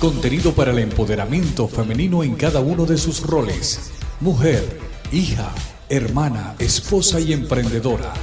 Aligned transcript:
Contenido 0.00 0.54
para 0.54 0.70
el 0.70 0.78
empoderamiento 0.78 1.68
femenino 1.68 2.22
en 2.22 2.34
cada 2.34 2.60
uno 2.60 2.86
de 2.86 2.96
sus 2.96 3.20
roles. 3.20 3.90
Mujer, 4.20 4.80
hija, 5.12 5.52
hermana, 5.90 6.54
esposa 6.58 7.20
y 7.20 7.34
emprendedora. 7.34 8.14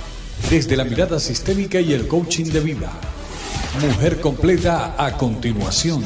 Desde 0.50 0.76
la 0.76 0.86
mirada 0.86 1.20
sistémica 1.20 1.80
y 1.80 1.94
el 1.94 2.08
coaching 2.08 2.46
de 2.46 2.62
vida. 2.62 2.92
Mujer 3.80 4.20
completa 4.20 4.96
a 4.98 5.18
continuación. 5.18 6.04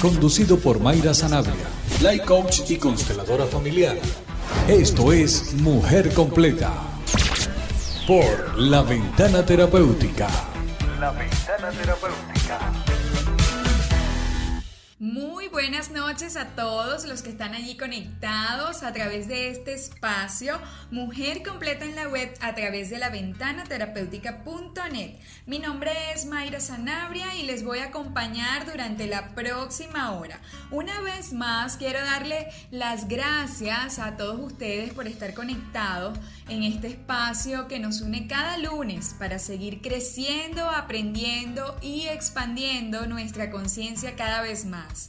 Conducido 0.00 0.56
por 0.60 0.78
Mayra 0.78 1.14
Sanabria, 1.14 1.66
life 2.00 2.24
coach 2.24 2.60
y 2.70 2.76
consteladora 2.76 3.46
familiar. 3.46 3.96
Esto 4.68 5.12
es 5.12 5.52
Mujer 5.54 6.14
completa. 6.14 6.74
Por 8.06 8.56
La 8.56 8.82
Ventana 8.82 9.44
Terapéutica. 9.44 10.28
La 11.00 11.10
Ventana 11.10 11.70
Terapéutica. 11.70 12.31
Muy 15.12 15.48
buenas 15.48 15.90
noches 15.90 16.38
a 16.38 16.46
todos 16.56 17.04
los 17.04 17.20
que 17.20 17.28
están 17.28 17.52
allí 17.52 17.76
conectados 17.76 18.82
a 18.82 18.94
través 18.94 19.28
de 19.28 19.50
este 19.50 19.74
espacio 19.74 20.58
Mujer 20.90 21.42
Completa 21.42 21.84
en 21.84 21.96
la 21.96 22.08
web 22.08 22.32
a 22.40 22.54
través 22.54 22.88
de 22.88 22.96
la 22.96 23.10
ventana 23.10 23.64
terapéutica.net. 23.64 25.16
Mi 25.44 25.58
nombre 25.58 25.90
es 26.14 26.24
Mayra 26.24 26.60
Sanabria 26.60 27.34
y 27.34 27.42
les 27.42 27.62
voy 27.62 27.80
a 27.80 27.88
acompañar 27.88 28.64
durante 28.64 29.06
la 29.06 29.34
próxima 29.34 30.12
hora. 30.12 30.40
Una 30.70 30.98
vez 31.02 31.34
más 31.34 31.76
quiero 31.76 32.00
darle 32.00 32.48
las 32.70 33.06
gracias 33.06 33.98
a 33.98 34.16
todos 34.16 34.40
ustedes 34.40 34.94
por 34.94 35.06
estar 35.06 35.34
conectados 35.34 36.18
en 36.48 36.62
este 36.62 36.86
espacio 36.86 37.68
que 37.68 37.80
nos 37.80 38.00
une 38.00 38.28
cada 38.28 38.56
lunes 38.56 39.14
para 39.18 39.38
seguir 39.38 39.82
creciendo, 39.82 40.70
aprendiendo 40.70 41.76
y 41.82 42.06
expandiendo 42.06 43.06
nuestra 43.06 43.50
conciencia 43.50 44.16
cada 44.16 44.40
vez 44.40 44.64
más. 44.64 45.01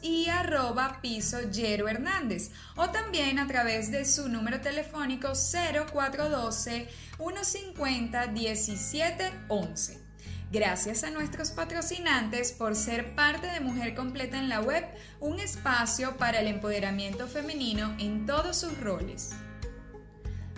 y 0.01 0.29
arroba 0.29 0.99
piso 1.01 1.41
Yero 1.51 1.87
Hernández 1.87 2.51
o 2.75 2.89
también 2.89 3.39
a 3.39 3.47
través 3.47 3.91
de 3.91 4.05
su 4.05 4.29
número 4.29 4.61
telefónico 4.61 5.33
0412 5.33 6.87
150 7.17 8.27
1711. 8.27 10.03
Gracias 10.51 11.03
a 11.03 11.09
nuestros 11.09 11.51
patrocinantes 11.51 12.51
por 12.51 12.75
ser 12.75 13.15
parte 13.15 13.47
de 13.47 13.59
Mujer 13.59 13.95
Completa 13.95 14.37
en 14.37 14.49
la 14.49 14.61
Web, 14.61 14.85
un 15.19 15.39
espacio 15.39 16.15
para 16.17 16.41
el 16.41 16.47
empoderamiento 16.47 17.27
femenino 17.27 17.95
en 17.97 18.27
todos 18.27 18.57
sus 18.57 18.79
roles. 18.79 19.31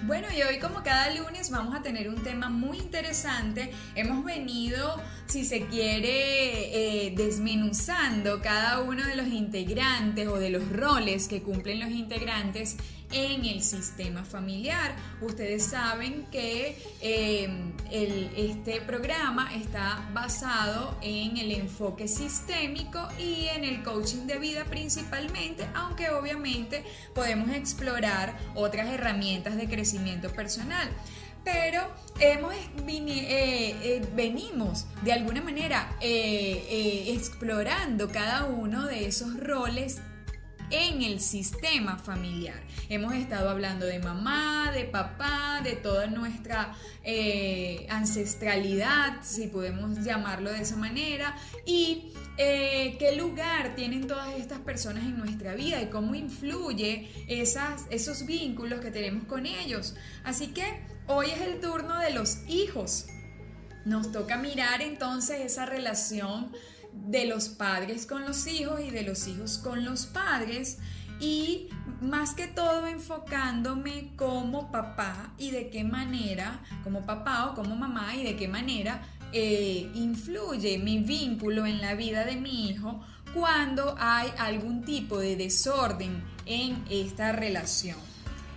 Bueno, 0.03 0.27
y 0.37 0.43
hoy 0.43 0.59
como 0.59 0.83
cada 0.83 1.09
lunes 1.15 1.49
vamos 1.49 1.73
a 1.73 1.81
tener 1.81 2.09
un 2.09 2.21
tema 2.21 2.49
muy 2.49 2.77
interesante. 2.77 3.71
Hemos 3.95 4.23
venido, 4.23 5.01
si 5.25 5.45
se 5.45 5.65
quiere, 5.67 7.07
eh, 7.07 7.13
desmenuzando 7.15 8.41
cada 8.41 8.81
uno 8.81 9.03
de 9.05 9.15
los 9.15 9.27
integrantes 9.27 10.27
o 10.27 10.37
de 10.37 10.49
los 10.51 10.69
roles 10.69 11.27
que 11.27 11.41
cumplen 11.41 11.79
los 11.79 11.89
integrantes 11.89 12.77
en 13.15 13.45
el 13.45 13.63
sistema 13.63 14.25
familiar. 14.25 14.93
Ustedes 15.21 15.63
saben 15.65 16.25
que 16.31 16.77
em, 17.01 17.71
este 17.89 18.81
programa 18.81 19.55
está 19.55 20.09
basado 20.13 20.97
en 21.01 21.37
el 21.37 21.51
enfoque 21.53 22.09
sistémico 22.09 23.07
y 23.17 23.47
en 23.47 23.63
el 23.63 23.83
coaching 23.83 24.27
de 24.27 24.37
vida 24.37 24.65
principalmente, 24.65 25.65
aunque 25.73 26.09
obviamente 26.09 26.83
podemos 27.13 27.49
explorar 27.51 28.37
otras 28.53 28.89
herramientas 28.89 29.55
de 29.55 29.67
crecimiento 29.67 30.29
personal 30.31 30.89
pero 31.45 31.83
hemos 32.19 32.55
eh, 32.55 32.65
eh, 32.87 34.07
venimos 34.15 34.87
de 35.03 35.13
alguna 35.13 35.43
manera 35.43 35.95
eh, 36.01 37.13
explorando 37.15 38.09
cada 38.09 38.45
uno 38.45 38.87
de 38.87 39.05
esos 39.05 39.39
roles 39.39 40.01
en 40.69 41.01
el 41.01 41.19
sistema 41.19 41.97
familiar. 41.97 42.61
Hemos 42.89 43.13
estado 43.13 43.49
hablando 43.49 43.85
de 43.85 43.99
mamá, 43.99 44.71
de 44.71 44.85
papá, 44.85 45.61
de 45.63 45.73
toda 45.73 46.07
nuestra 46.07 46.75
eh, 47.03 47.85
ancestralidad, 47.89 49.21
si 49.23 49.47
podemos 49.47 50.03
llamarlo 50.03 50.51
de 50.51 50.61
esa 50.61 50.75
manera, 50.75 51.35
y 51.65 52.13
eh, 52.37 52.95
qué 52.99 53.15
lugar 53.15 53.75
tienen 53.75 54.07
todas 54.07 54.33
estas 54.35 54.59
personas 54.59 55.03
en 55.03 55.17
nuestra 55.17 55.55
vida 55.55 55.81
y 55.81 55.87
cómo 55.87 56.15
influye 56.15 57.09
esas, 57.27 57.85
esos 57.89 58.25
vínculos 58.25 58.79
que 58.81 58.91
tenemos 58.91 59.25
con 59.25 59.45
ellos. 59.45 59.95
Así 60.23 60.47
que 60.47 60.81
hoy 61.07 61.27
es 61.31 61.41
el 61.41 61.59
turno 61.61 61.97
de 61.99 62.11
los 62.11 62.39
hijos. 62.47 63.07
Nos 63.85 64.11
toca 64.11 64.37
mirar 64.37 64.81
entonces 64.81 65.41
esa 65.41 65.65
relación 65.65 66.51
de 67.07 67.25
los 67.25 67.49
padres 67.49 68.05
con 68.05 68.25
los 68.25 68.47
hijos 68.47 68.81
y 68.81 68.89
de 68.89 69.03
los 69.03 69.27
hijos 69.27 69.57
con 69.57 69.85
los 69.85 70.05
padres 70.05 70.79
y 71.19 71.69
más 72.01 72.33
que 72.33 72.47
todo 72.47 72.87
enfocándome 72.87 74.11
como 74.15 74.71
papá 74.71 75.33
y 75.37 75.51
de 75.51 75.69
qué 75.69 75.83
manera, 75.83 76.61
como 76.83 77.05
papá 77.05 77.47
o 77.47 77.55
como 77.55 77.75
mamá 77.75 78.15
y 78.15 78.23
de 78.23 78.35
qué 78.35 78.47
manera 78.47 79.01
eh, 79.31 79.89
influye 79.95 80.77
mi 80.77 80.99
vínculo 80.99 81.65
en 81.65 81.81
la 81.81 81.95
vida 81.95 82.25
de 82.25 82.35
mi 82.35 82.69
hijo 82.69 83.01
cuando 83.33 83.95
hay 83.99 84.29
algún 84.37 84.83
tipo 84.83 85.17
de 85.19 85.35
desorden 85.35 86.23
en 86.45 86.83
esta 86.89 87.31
relación. 87.31 87.97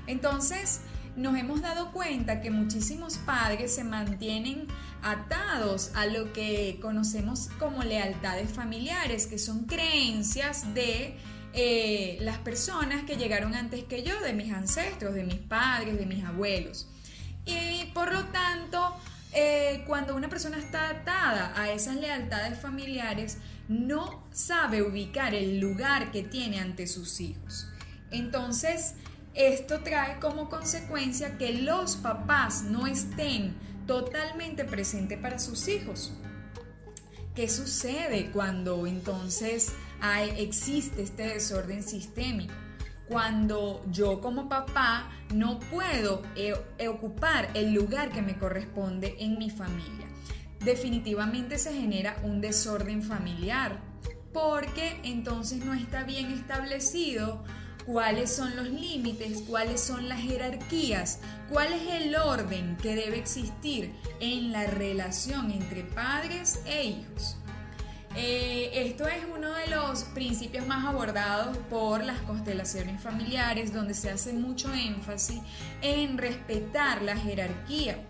Entonces, 0.06 0.82
nos 1.16 1.36
hemos 1.36 1.62
dado 1.62 1.90
cuenta 1.90 2.40
que 2.40 2.50
muchísimos 2.50 3.18
padres 3.18 3.74
se 3.74 3.82
mantienen 3.82 4.68
atados 5.02 5.92
a 5.94 6.06
lo 6.06 6.32
que 6.32 6.78
conocemos 6.80 7.48
como 7.58 7.82
lealtades 7.82 8.50
familiares, 8.50 9.26
que 9.26 9.38
son 9.38 9.64
creencias 9.64 10.74
de 10.74 11.16
eh, 11.54 12.18
las 12.20 12.38
personas 12.38 13.04
que 13.04 13.16
llegaron 13.16 13.54
antes 13.54 13.84
que 13.84 14.02
yo, 14.02 14.20
de 14.20 14.32
mis 14.32 14.52
ancestros, 14.52 15.14
de 15.14 15.24
mis 15.24 15.36
padres, 15.36 15.98
de 15.98 16.06
mis 16.06 16.24
abuelos. 16.24 16.88
Y 17.46 17.86
por 17.94 18.12
lo 18.12 18.24
tanto, 18.26 18.94
eh, 19.32 19.84
cuando 19.86 20.14
una 20.14 20.28
persona 20.28 20.58
está 20.58 20.90
atada 20.90 21.52
a 21.56 21.70
esas 21.70 21.96
lealtades 21.96 22.58
familiares, 22.58 23.38
no 23.68 24.24
sabe 24.32 24.82
ubicar 24.82 25.34
el 25.34 25.60
lugar 25.60 26.10
que 26.10 26.22
tiene 26.22 26.60
ante 26.60 26.86
sus 26.86 27.20
hijos. 27.20 27.68
Entonces, 28.10 28.94
esto 29.34 29.80
trae 29.80 30.18
como 30.20 30.48
consecuencia 30.48 31.38
que 31.38 31.52
los 31.52 31.96
papás 31.96 32.62
no 32.62 32.86
estén 32.86 33.54
totalmente 33.88 34.64
presentes 34.64 35.18
para 35.18 35.40
sus 35.40 35.66
hijos. 35.66 36.12
¿Qué 37.34 37.48
sucede 37.48 38.30
cuando 38.30 38.86
entonces 38.86 39.72
hay, 40.00 40.30
existe 40.36 41.02
este 41.02 41.26
desorden 41.26 41.82
sistémico? 41.82 42.52
Cuando 43.08 43.82
yo 43.90 44.20
como 44.20 44.48
papá 44.48 45.10
no 45.34 45.58
puedo 45.58 46.22
eh, 46.36 46.54
ocupar 46.86 47.48
el 47.54 47.72
lugar 47.72 48.12
que 48.12 48.20
me 48.20 48.36
corresponde 48.36 49.16
en 49.20 49.38
mi 49.38 49.48
familia. 49.48 50.06
Definitivamente 50.60 51.56
se 51.56 51.72
genera 51.72 52.20
un 52.22 52.42
desorden 52.42 53.02
familiar 53.02 53.80
porque 54.34 55.00
entonces 55.02 55.64
no 55.64 55.72
está 55.72 56.04
bien 56.04 56.30
establecido 56.30 57.42
cuáles 57.88 58.30
son 58.30 58.54
los 58.54 58.68
límites, 58.68 59.44
cuáles 59.48 59.80
son 59.80 60.10
las 60.10 60.20
jerarquías, 60.20 61.20
cuál 61.48 61.72
es 61.72 62.02
el 62.02 62.14
orden 62.16 62.76
que 62.76 62.94
debe 62.94 63.18
existir 63.18 63.94
en 64.20 64.52
la 64.52 64.66
relación 64.66 65.50
entre 65.50 65.84
padres 65.84 66.60
e 66.66 66.84
hijos. 66.84 67.38
Eh, 68.14 68.70
esto 68.74 69.08
es 69.08 69.24
uno 69.34 69.54
de 69.54 69.68
los 69.68 70.04
principios 70.04 70.66
más 70.66 70.84
abordados 70.84 71.56
por 71.70 72.04
las 72.04 72.20
constelaciones 72.20 73.00
familiares, 73.00 73.72
donde 73.72 73.94
se 73.94 74.10
hace 74.10 74.34
mucho 74.34 74.70
énfasis 74.74 75.40
en 75.80 76.18
respetar 76.18 77.00
la 77.00 77.16
jerarquía. 77.16 78.04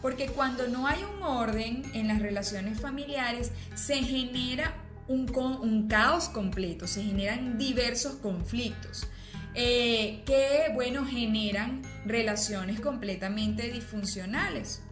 Porque 0.00 0.28
cuando 0.28 0.68
no 0.68 0.86
hay 0.86 1.04
un 1.04 1.22
orden 1.22 1.82
en 1.92 2.08
las 2.08 2.20
relaciones 2.20 2.80
familiares, 2.80 3.52
se 3.74 3.96
genera 3.96 4.72
un, 5.12 5.88
caos 5.88 6.28
completo, 6.28 6.86
se 6.86 7.02
generan 7.02 7.58
diversos 7.58 8.14
conflictos. 8.16 9.06
Eh, 9.54 10.22
que, 10.24 10.72
bueno, 10.74 11.04
generan 11.04 11.82
relaciones 12.06 12.80
completamente 12.80 13.70
disfuncionales. 13.70 14.82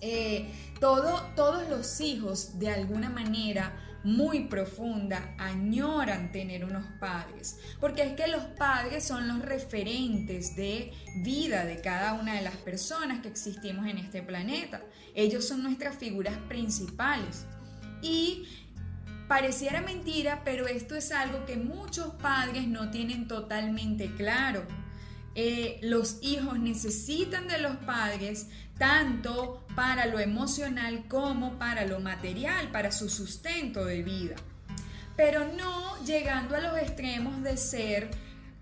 Eh, 0.00 0.50
todos 0.80 1.68
los 1.68 2.00
hijos, 2.00 2.58
de 2.58 2.70
alguna 2.70 3.10
manera 3.10 3.72
muy 4.06 4.44
profunda, 4.44 5.34
añoran 5.36 6.30
tener 6.30 6.64
unos 6.64 6.86
padres, 7.00 7.58
porque 7.80 8.02
es 8.02 8.12
que 8.12 8.28
los 8.28 8.44
padres 8.44 9.02
son 9.02 9.26
los 9.26 9.40
referentes 9.40 10.54
de 10.54 10.92
vida 11.24 11.64
de 11.64 11.80
cada 11.80 12.12
una 12.14 12.34
de 12.34 12.42
las 12.42 12.54
personas 12.54 13.20
que 13.20 13.28
existimos 13.28 13.86
en 13.86 13.98
este 13.98 14.22
planeta. 14.22 14.80
Ellos 15.12 15.48
son 15.48 15.64
nuestras 15.64 15.96
figuras 15.96 16.36
principales. 16.48 17.46
Y 18.00 18.46
Pareciera 19.28 19.80
mentira, 19.80 20.42
pero 20.44 20.68
esto 20.68 20.94
es 20.94 21.10
algo 21.10 21.44
que 21.46 21.56
muchos 21.56 22.14
padres 22.14 22.68
no 22.68 22.90
tienen 22.90 23.26
totalmente 23.26 24.14
claro. 24.14 24.64
Eh, 25.34 25.80
los 25.82 26.18
hijos 26.22 26.58
necesitan 26.58 27.48
de 27.48 27.58
los 27.58 27.76
padres 27.76 28.48
tanto 28.78 29.66
para 29.74 30.06
lo 30.06 30.20
emocional 30.20 31.06
como 31.08 31.58
para 31.58 31.84
lo 31.86 31.98
material, 31.98 32.70
para 32.70 32.92
su 32.92 33.08
sustento 33.08 33.84
de 33.84 34.02
vida. 34.02 34.36
Pero 35.16 35.46
no 35.54 36.04
llegando 36.04 36.54
a 36.56 36.60
los 36.60 36.78
extremos 36.78 37.42
de 37.42 37.56
ser 37.56 38.10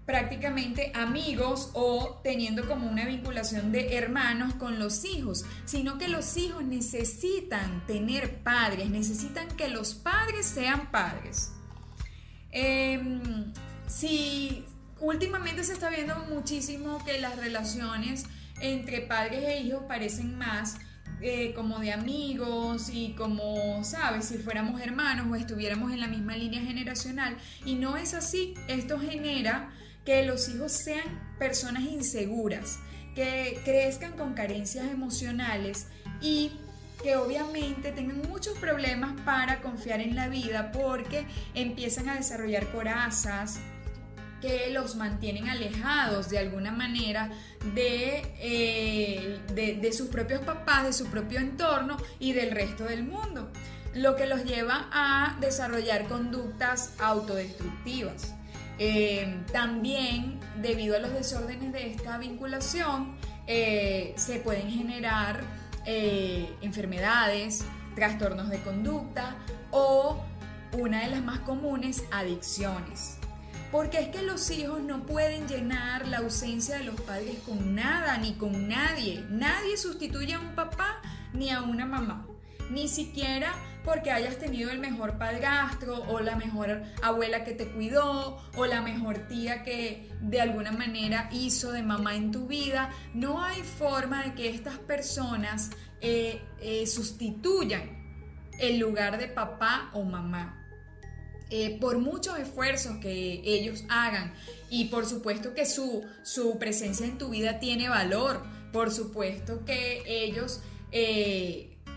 prácticamente 0.06 0.92
amigos 0.94 1.70
o 1.72 2.20
teniendo 2.22 2.66
como 2.66 2.88
una 2.90 3.06
vinculación 3.06 3.72
de 3.72 3.96
hermanos 3.96 4.54
con 4.54 4.78
los 4.78 5.04
hijos, 5.04 5.44
sino 5.64 5.96
que 5.98 6.08
los 6.08 6.36
hijos 6.36 6.62
necesitan 6.64 7.86
tener 7.86 8.42
padres, 8.42 8.90
necesitan 8.90 9.48
que 9.56 9.68
los 9.68 9.94
padres 9.94 10.44
sean 10.46 10.90
padres. 10.90 11.52
Em, 12.50 13.52
si 13.86 14.64
últimamente 15.00 15.64
se 15.64 15.72
está 15.72 15.88
viendo 15.88 16.16
muchísimo 16.28 17.02
que 17.04 17.20
las 17.20 17.36
relaciones 17.36 18.26
entre 18.60 19.00
padres 19.00 19.44
e 19.44 19.60
hijos 19.60 19.84
parecen 19.88 20.36
más 20.38 20.76
eh, 21.20 21.52
como 21.54 21.78
de 21.78 21.92
amigos 21.92 22.90
y 22.92 23.12
como, 23.14 23.82
¿sabes? 23.82 24.26
Si 24.26 24.38
fuéramos 24.38 24.80
hermanos 24.80 25.26
o 25.30 25.34
estuviéramos 25.36 25.92
en 25.92 26.00
la 26.00 26.06
misma 26.06 26.36
línea 26.36 26.60
generacional. 26.60 27.36
Y 27.64 27.76
no 27.76 27.96
es 27.96 28.14
así. 28.14 28.54
Esto 28.68 28.98
genera 28.98 29.70
que 30.04 30.24
los 30.24 30.48
hijos 30.48 30.72
sean 30.72 31.34
personas 31.38 31.84
inseguras, 31.84 32.78
que 33.14 33.60
crezcan 33.64 34.12
con 34.12 34.34
carencias 34.34 34.90
emocionales 34.90 35.86
y 36.20 36.52
que 37.02 37.16
obviamente 37.16 37.92
tengan 37.92 38.22
muchos 38.28 38.58
problemas 38.58 39.12
para 39.24 39.60
confiar 39.60 40.00
en 40.00 40.14
la 40.14 40.28
vida 40.28 40.72
porque 40.72 41.26
empiezan 41.54 42.08
a 42.08 42.16
desarrollar 42.16 42.70
corazas 42.72 43.58
que 44.40 44.70
los 44.70 44.96
mantienen 44.96 45.48
alejados 45.48 46.28
de 46.28 46.38
alguna 46.38 46.70
manera 46.70 47.30
de, 47.74 48.22
eh, 48.40 49.40
de, 49.54 49.76
de 49.76 49.92
sus 49.92 50.08
propios 50.08 50.40
papás, 50.42 50.84
de 50.84 50.92
su 50.92 51.06
propio 51.06 51.38
entorno 51.40 51.96
y 52.18 52.32
del 52.32 52.50
resto 52.50 52.84
del 52.84 53.04
mundo, 53.04 53.50
lo 53.94 54.16
que 54.16 54.26
los 54.26 54.44
lleva 54.44 54.88
a 54.92 55.38
desarrollar 55.40 56.08
conductas 56.08 56.92
autodestructivas. 56.98 58.34
Eh, 58.78 59.42
también, 59.52 60.40
debido 60.60 60.96
a 60.96 60.98
los 60.98 61.12
desórdenes 61.12 61.72
de 61.72 61.92
esta 61.92 62.18
vinculación, 62.18 63.16
eh, 63.46 64.14
se 64.16 64.38
pueden 64.40 64.70
generar 64.70 65.42
eh, 65.86 66.48
enfermedades, 66.62 67.64
trastornos 67.94 68.48
de 68.48 68.60
conducta 68.60 69.36
o 69.70 70.24
una 70.72 71.02
de 71.02 71.10
las 71.10 71.22
más 71.22 71.40
comunes, 71.40 72.04
adicciones. 72.10 73.18
Porque 73.70 73.98
es 73.98 74.08
que 74.08 74.22
los 74.22 74.50
hijos 74.50 74.80
no 74.80 75.04
pueden 75.04 75.48
llenar 75.48 76.06
la 76.06 76.18
ausencia 76.18 76.78
de 76.78 76.84
los 76.84 77.00
padres 77.00 77.38
con 77.44 77.74
nada 77.74 78.16
ni 78.18 78.34
con 78.34 78.68
nadie. 78.68 79.24
Nadie 79.28 79.76
sustituye 79.76 80.34
a 80.34 80.40
un 80.40 80.54
papá 80.54 81.00
ni 81.32 81.50
a 81.50 81.62
una 81.62 81.84
mamá. 81.84 82.26
Ni 82.70 82.88
siquiera 82.88 83.52
porque 83.84 84.10
hayas 84.10 84.38
tenido 84.38 84.70
el 84.70 84.78
mejor 84.78 85.18
padrastro 85.18 86.02
o 86.08 86.20
la 86.20 86.36
mejor 86.36 86.82
abuela 87.02 87.44
que 87.44 87.52
te 87.52 87.66
cuidó 87.66 88.42
o 88.56 88.66
la 88.66 88.80
mejor 88.80 89.28
tía 89.28 89.62
que 89.62 90.10
de 90.22 90.40
alguna 90.40 90.72
manera 90.72 91.28
hizo 91.32 91.70
de 91.72 91.82
mamá 91.82 92.16
en 92.16 92.32
tu 92.32 92.46
vida. 92.46 92.90
No 93.12 93.42
hay 93.42 93.62
forma 93.62 94.24
de 94.24 94.34
que 94.34 94.48
estas 94.48 94.78
personas 94.78 95.70
eh, 96.00 96.40
eh, 96.60 96.86
sustituyan 96.86 98.02
el 98.58 98.78
lugar 98.78 99.18
de 99.18 99.28
papá 99.28 99.90
o 99.92 100.02
mamá. 100.02 100.60
Eh, 101.50 101.78
por 101.78 101.98
muchos 101.98 102.38
esfuerzos 102.38 102.96
que 102.96 103.42
ellos 103.44 103.84
hagan 103.90 104.32
y 104.70 104.86
por 104.86 105.04
supuesto 105.04 105.52
que 105.52 105.66
su, 105.66 106.02
su 106.22 106.58
presencia 106.58 107.04
en 107.04 107.18
tu 107.18 107.28
vida 107.28 107.58
tiene 107.58 107.90
valor, 107.90 108.42
por 108.72 108.90
supuesto 108.90 109.64
que 109.66 110.02
ellos 110.06 110.62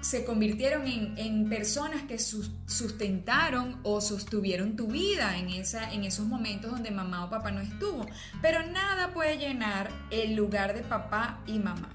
se 0.02 0.26
convirtieron 0.26 0.88
en, 0.88 1.50
personas 1.50 2.04
que 2.04 2.20
sustentaron 2.20 3.80
o 3.84 4.02
sostuvieron 4.02 4.76
tu 4.76 4.88
vida 4.88 5.38
en, 5.38 5.50
esa, 5.50 5.92
en 5.94 6.04
esos 6.04 6.26
momentos 6.26 6.72
donde 6.72 6.92
mamá 6.92 7.26
o 7.26 7.30
papá 7.30 7.52
no 7.52 7.62
estuvo. 7.62 8.06
Pero 8.42 8.66
nada 8.66 9.14
puede 9.14 9.38
llenar 9.38 9.90
el 10.12 10.36
lugar 10.36 10.74
de 10.74 10.82
papá 10.82 11.42
y 11.48 11.60
mamá. 11.60 11.90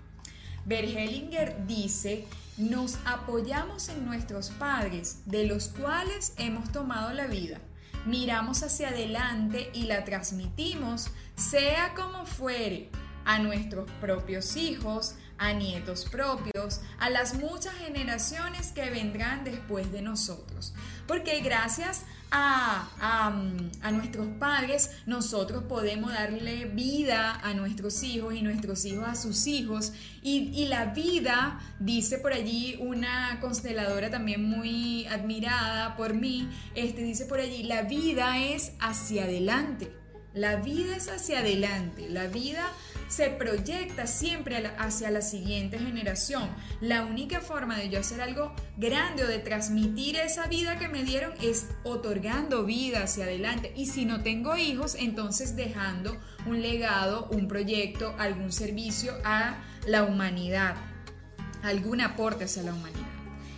Bergelinger 0.64 1.66
dice, 1.66 2.26
nos 2.56 2.99
apoyamos 3.04 3.88
en 3.88 4.04
nuestros 4.04 4.50
padres, 4.50 5.23
de 5.26 5.47
los 5.47 5.68
cuales 5.68 6.35
hemos 6.38 6.71
tomado 6.71 7.12
la 7.12 7.26
vida. 7.26 7.59
Miramos 8.06 8.62
hacia 8.62 8.88
adelante 8.88 9.71
y 9.75 9.85
la 9.85 10.04
transmitimos, 10.04 11.09
sea 11.37 11.94
como 11.94 12.26
fuere, 12.26 12.90
a 13.25 13.38
nuestros 13.38 13.90
propios 14.00 14.56
hijos, 14.56 15.14
a 15.42 15.52
nietos 15.52 16.04
propios, 16.04 16.80
a 17.00 17.11
las 17.11 17.34
muchas 17.34 17.75
generaciones 17.75 18.70
que 18.70 18.88
vendrán 18.90 19.42
después 19.42 19.90
de 19.90 20.00
nosotros. 20.00 20.72
porque 21.08 21.40
gracias 21.40 22.02
a, 22.30 22.88
a, 23.82 23.90
nuestros 23.90 24.28
padres, 24.38 24.90
nosotros 25.04 25.64
podemos 25.64 26.12
darle 26.12 26.66
vida 26.66 27.40
a 27.42 27.54
nuestros 27.54 28.04
hijos 28.04 28.34
y 28.34 28.42
nuestros 28.42 28.84
hijos 28.84 29.06
a 29.06 29.16
sus 29.16 29.46
hijos. 29.49 29.92
Y, 30.22 30.52
y, 30.54 30.68
la 30.68 30.87
vida, 30.87 31.61
dice 31.80 32.18
por 32.18 32.32
allí 32.32 32.76
una 32.78 33.38
consteladora 33.40 34.11
también 34.11 34.44
muy 34.44 35.06
admirada 35.06 35.96
por 35.96 36.14
mí, 36.14 36.49
este, 36.75 37.02
dice 37.02 37.26
por 37.26 37.40
allí, 37.40 37.64
la 37.64 37.82
vida 37.82 38.38
es 38.38 38.72
hacia 38.78 39.25
adelante. 39.25 39.92
La 40.34 40.56
vida 40.56 40.96
es 40.96 41.08
hacia 41.08 41.40
adelante. 41.40 42.08
La 42.08 42.28
vida 42.28 42.64
se 43.12 43.28
proyecta 43.28 44.07
siempre 44.07 44.57
hacia 44.78 45.11
la 45.11 45.21
siguiente 45.21 45.78
generación. 45.78 46.49
La 46.81 47.02
única 47.02 47.40
forma 47.40 47.76
de 47.76 47.90
yo 47.90 48.00
hacer 48.00 48.23
algo 48.23 48.54
grande 48.78 49.25
o 49.25 49.26
de 49.26 49.38
transmitir 49.38 50.16
esa 50.16 50.47
vida 50.47 50.78
que 50.78 50.88
me 50.88 51.04
dieron 51.04 51.35
es 51.42 51.66
otorgando 51.85 52.64
vida 52.64 53.02
hacia 53.02 53.25
adelante. 53.25 53.71
Y 53.76 53.85
si 53.85 54.07
no 54.07 54.23
tengo 54.23 54.57
hijos, 54.57 54.95
entonces 54.95 55.57
dejando 55.57 56.19
un 56.47 56.62
legado, 56.62 57.28
un 57.31 57.49
proyecto, 57.49 58.14
algún 58.19 58.50
servicio 58.50 59.12
a 59.25 59.62
la 59.87 60.04
humanidad, 60.04 60.76
algún 61.62 62.00
aporte 62.00 62.45
hacia 62.45 62.62
la 62.62 62.73
humanidad. 62.73 63.02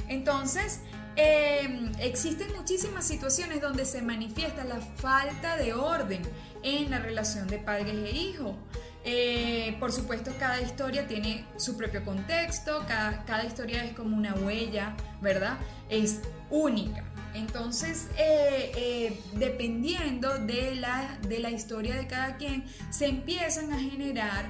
Entonces, 0.08 0.80
em, 1.14 1.92
existen 2.00 2.49
muchísimas 2.56 3.06
situaciones 3.06 3.61
donde 3.61 3.84
se 3.84 4.02
manifiesta 4.02 4.64
la 4.64 4.80
falta 4.80 5.56
de 5.56 5.75
orden 5.75 6.23
en 6.64 6.90
la 6.90 6.99
relación 6.99 7.46
de 7.46 7.58
padres 7.58 7.94
e 7.94 8.11
hijos. 8.11 8.56
Eh, 9.04 9.76
por 9.78 9.92
supuesto, 9.92 10.32
cada 10.38 10.62
historia 10.62 11.06
tiene 11.06 11.44
su 11.56 11.76
propio 11.76 12.02
contexto, 12.04 12.84
cada, 12.87 13.44
historia 13.44 13.84
es 13.84 13.92
como 13.92 14.16
una 14.16 14.34
huella, 14.34 14.96
¿verdad? 15.20 15.58
Es 15.90 16.20
única. 16.50 17.04
Entonces, 17.34 18.08
eh, 18.16 18.73
eh, 18.76 19.20
dependiendo 19.34 20.38
de 20.38 20.76
la, 20.76 21.18
de 21.28 21.40
la, 21.40 21.50
historia 21.50 21.96
de 21.96 22.06
cada 22.06 22.37
quien, 22.37 22.64
se 22.90 23.06
empiezan 23.06 23.73
a 23.73 23.78
generar 23.78 24.46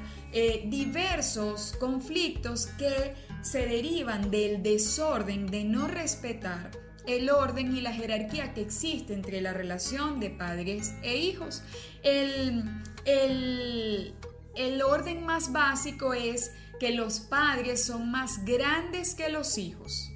diversos 0.66 1.76
conflictos 1.78 2.66
que 2.76 3.14
se 3.42 3.66
derivan 3.66 4.32
del 4.32 4.64
desorden, 4.64 5.46
de 5.46 5.62
no 5.62 5.86
respetar 5.86 6.72
el 7.06 7.30
orden 7.30 7.76
y 7.76 7.80
la 7.80 7.92
jerarquía 7.92 8.54
que 8.54 8.62
existe 8.62 9.12
entre 9.12 9.40
la 9.40 9.52
relación 9.52 10.20
de 10.20 10.30
padres 10.30 10.94
e 11.02 11.16
hijos. 11.16 11.62
El, 12.02 12.64
el, 13.04 14.14
el 14.56 14.82
orden 14.82 15.24
más 15.24 15.52
básico 15.52 16.14
es 16.14 16.52
que 16.80 16.92
los 16.92 17.20
padres 17.20 17.84
son 17.84 18.10
más 18.10 18.44
grandes 18.44 19.14
que 19.14 19.28
los 19.28 19.58
hijos 19.58 20.12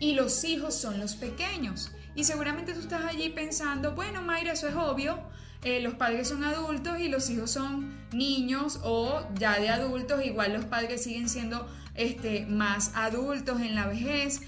y 0.00 0.14
los 0.14 0.44
hijos 0.44 0.74
son 0.74 0.98
los 0.98 1.14
pequeños. 1.14 1.92
Y 2.14 2.24
seguramente 2.24 2.72
tú 2.72 2.80
estás 2.80 3.04
allí 3.04 3.28
pensando, 3.28 3.94
bueno, 3.94 4.22
Mayra, 4.22 4.52
eso 4.52 4.66
es 4.66 4.74
obvio, 4.74 5.18
eh, 5.62 5.80
los 5.80 5.94
padres 5.94 6.28
son 6.28 6.42
adultos 6.42 6.98
y 6.98 7.08
los 7.08 7.28
hijos 7.30 7.50
son 7.50 7.94
niños 8.12 8.80
o 8.82 9.22
ya 9.34 9.60
de 9.60 9.68
adultos, 9.68 10.24
igual 10.24 10.54
los 10.54 10.64
padres 10.64 11.04
siguen 11.04 11.28
siendo 11.28 11.68
este, 11.94 12.46
más 12.46 12.92
adultos 12.94 13.60
en 13.60 13.74
la 13.74 13.86
vejez, 13.86 14.40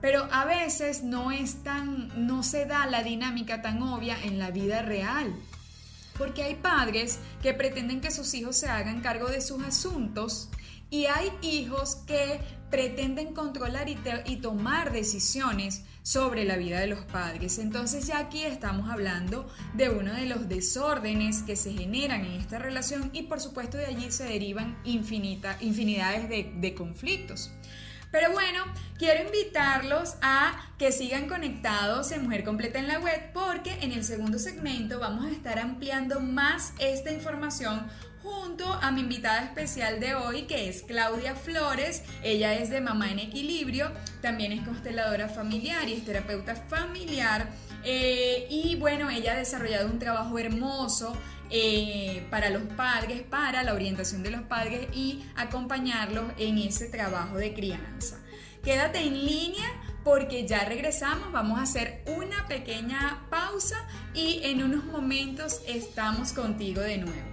pero 0.00 0.28
a 0.30 0.44
veces 0.44 1.02
no 1.02 1.32
es 1.32 1.62
tan, 1.64 2.26
no 2.26 2.42
se 2.42 2.66
da 2.66 2.86
la 2.86 3.02
dinámica 3.02 3.62
tan 3.62 3.82
obvia 3.82 4.16
en 4.22 4.38
la 4.38 4.50
vida 4.50 4.82
real. 4.82 5.34
Porque 6.18 6.42
hay 6.42 6.56
padres 6.56 7.18
que 7.42 7.54
pretenden 7.54 8.00
que 8.00 8.10
sus 8.10 8.34
hijos 8.34 8.56
se 8.56 8.68
hagan 8.68 9.00
cargo 9.00 9.28
de 9.28 9.40
sus 9.40 9.62
asuntos 9.62 10.48
y 10.90 11.06
hay 11.06 11.32
hijos 11.40 11.96
que 12.06 12.40
pretenden 12.70 13.34
controlar 13.34 13.88
y, 13.88 14.36
tomar 14.36 14.92
decisiones 14.92 15.84
sobre 16.02 16.44
la 16.44 16.56
vida 16.56 16.80
de 16.80 16.86
los 16.86 17.00
padres. 17.00 17.58
Entonces 17.58 18.06
ya 18.06 18.18
aquí 18.18 18.42
estamos 18.42 18.90
hablando 18.90 19.46
de 19.74 19.90
uno 19.90 20.12
de 20.12 20.26
los 20.26 20.48
desórdenes 20.48 21.42
que 21.42 21.56
se 21.56 21.72
generan 21.72 22.24
en 22.24 22.32
esta 22.32 22.58
relación 22.58 23.10
y 23.12 23.22
por 23.22 23.40
supuesto 23.40 23.78
de 23.78 23.86
allí 23.86 24.10
se 24.10 24.24
derivan 24.24 24.78
infinita, 24.84 25.56
infinidades 25.60 26.28
de, 26.28 26.52
de 26.56 26.74
conflictos. 26.74 27.52
Pero 28.12 28.30
bueno, 28.30 28.64
quiero 28.98 29.24
invitarlos 29.24 30.16
a 30.20 30.68
que 30.78 30.92
sigan 30.92 31.28
conectados 31.28 32.12
en 32.12 32.24
Mujer 32.24 32.44
Completa 32.44 32.78
en 32.78 32.86
la 32.86 33.00
web 33.00 33.32
porque 33.32 33.72
en 33.80 33.90
el 33.92 34.04
segundo 34.04 34.38
segmento 34.38 35.00
vamos 35.00 35.24
a 35.24 35.30
estar 35.30 35.58
ampliando 35.58 36.20
más 36.20 36.74
esta 36.78 37.10
información 37.10 37.88
junto 38.22 38.70
a 38.72 38.92
mi 38.92 39.00
invitada 39.00 39.42
especial 39.42 39.98
de 39.98 40.14
hoy, 40.14 40.42
que 40.42 40.68
es 40.68 40.82
Claudia 40.82 41.34
Flores. 41.34 42.04
Ella 42.22 42.54
es 42.54 42.70
de 42.70 42.80
Mamá 42.80 43.10
en 43.10 43.18
Equilibrio, 43.18 43.90
también 44.20 44.52
es 44.52 44.60
consteladora 44.60 45.28
familiar 45.28 45.88
y 45.88 45.94
es 45.94 46.04
terapeuta 46.04 46.54
familiar. 46.54 47.48
Eh, 47.84 48.46
y 48.48 48.76
bueno, 48.76 49.10
ella 49.10 49.32
ha 49.32 49.38
desarrollado 49.38 49.88
un 49.88 49.98
trabajo 49.98 50.38
hermoso 50.38 51.16
eh, 51.52 52.26
para 52.30 52.48
los 52.48 52.62
padres, 52.62 53.22
para 53.22 53.62
la 53.62 53.74
orientación 53.74 54.22
de 54.22 54.30
los 54.30 54.40
padres 54.42 54.88
y 54.94 55.22
acompañarlos 55.36 56.32
en 56.38 56.56
ese 56.56 56.88
trabajo 56.88 57.36
de 57.36 57.52
crianza. 57.52 58.18
Quédate 58.64 59.00
en 59.00 59.24
línea 59.24 59.68
porque 60.02 60.46
ya 60.46 60.64
regresamos, 60.64 61.30
vamos 61.30 61.58
a 61.58 61.62
hacer 61.62 62.02
una 62.06 62.46
pequeña 62.48 63.26
pausa 63.28 63.76
y 64.14 64.40
en 64.44 64.62
unos 64.62 64.84
momentos 64.84 65.60
estamos 65.66 66.32
contigo 66.32 66.80
de 66.80 66.98
nuevo. 66.98 67.31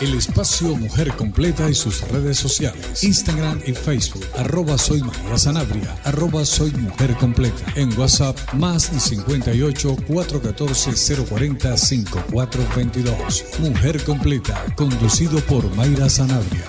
El 0.00 0.14
espacio 0.14 0.74
Mujer 0.76 1.14
Completa 1.14 1.68
y 1.68 1.74
sus 1.74 2.00
redes 2.08 2.38
sociales. 2.38 3.04
Instagram 3.04 3.60
y 3.66 3.74
Facebook. 3.74 4.24
Arroba 4.38 4.78
soy 4.78 5.02
María 5.02 5.36
Sanabria. 5.36 5.94
Arroba 6.04 6.46
soy 6.46 6.70
Mujer 6.70 7.14
Completa. 7.16 7.62
En 7.76 7.92
WhatsApp 7.98 8.38
más 8.54 8.84
58 8.84 9.96
414 10.08 11.16
040 11.26 11.76
5422. 11.76 13.44
Mujer 13.58 14.02
Completa. 14.02 14.64
Conducido 14.74 15.38
por 15.40 15.68
Mayra 15.76 16.08
Sanabria. 16.08 16.64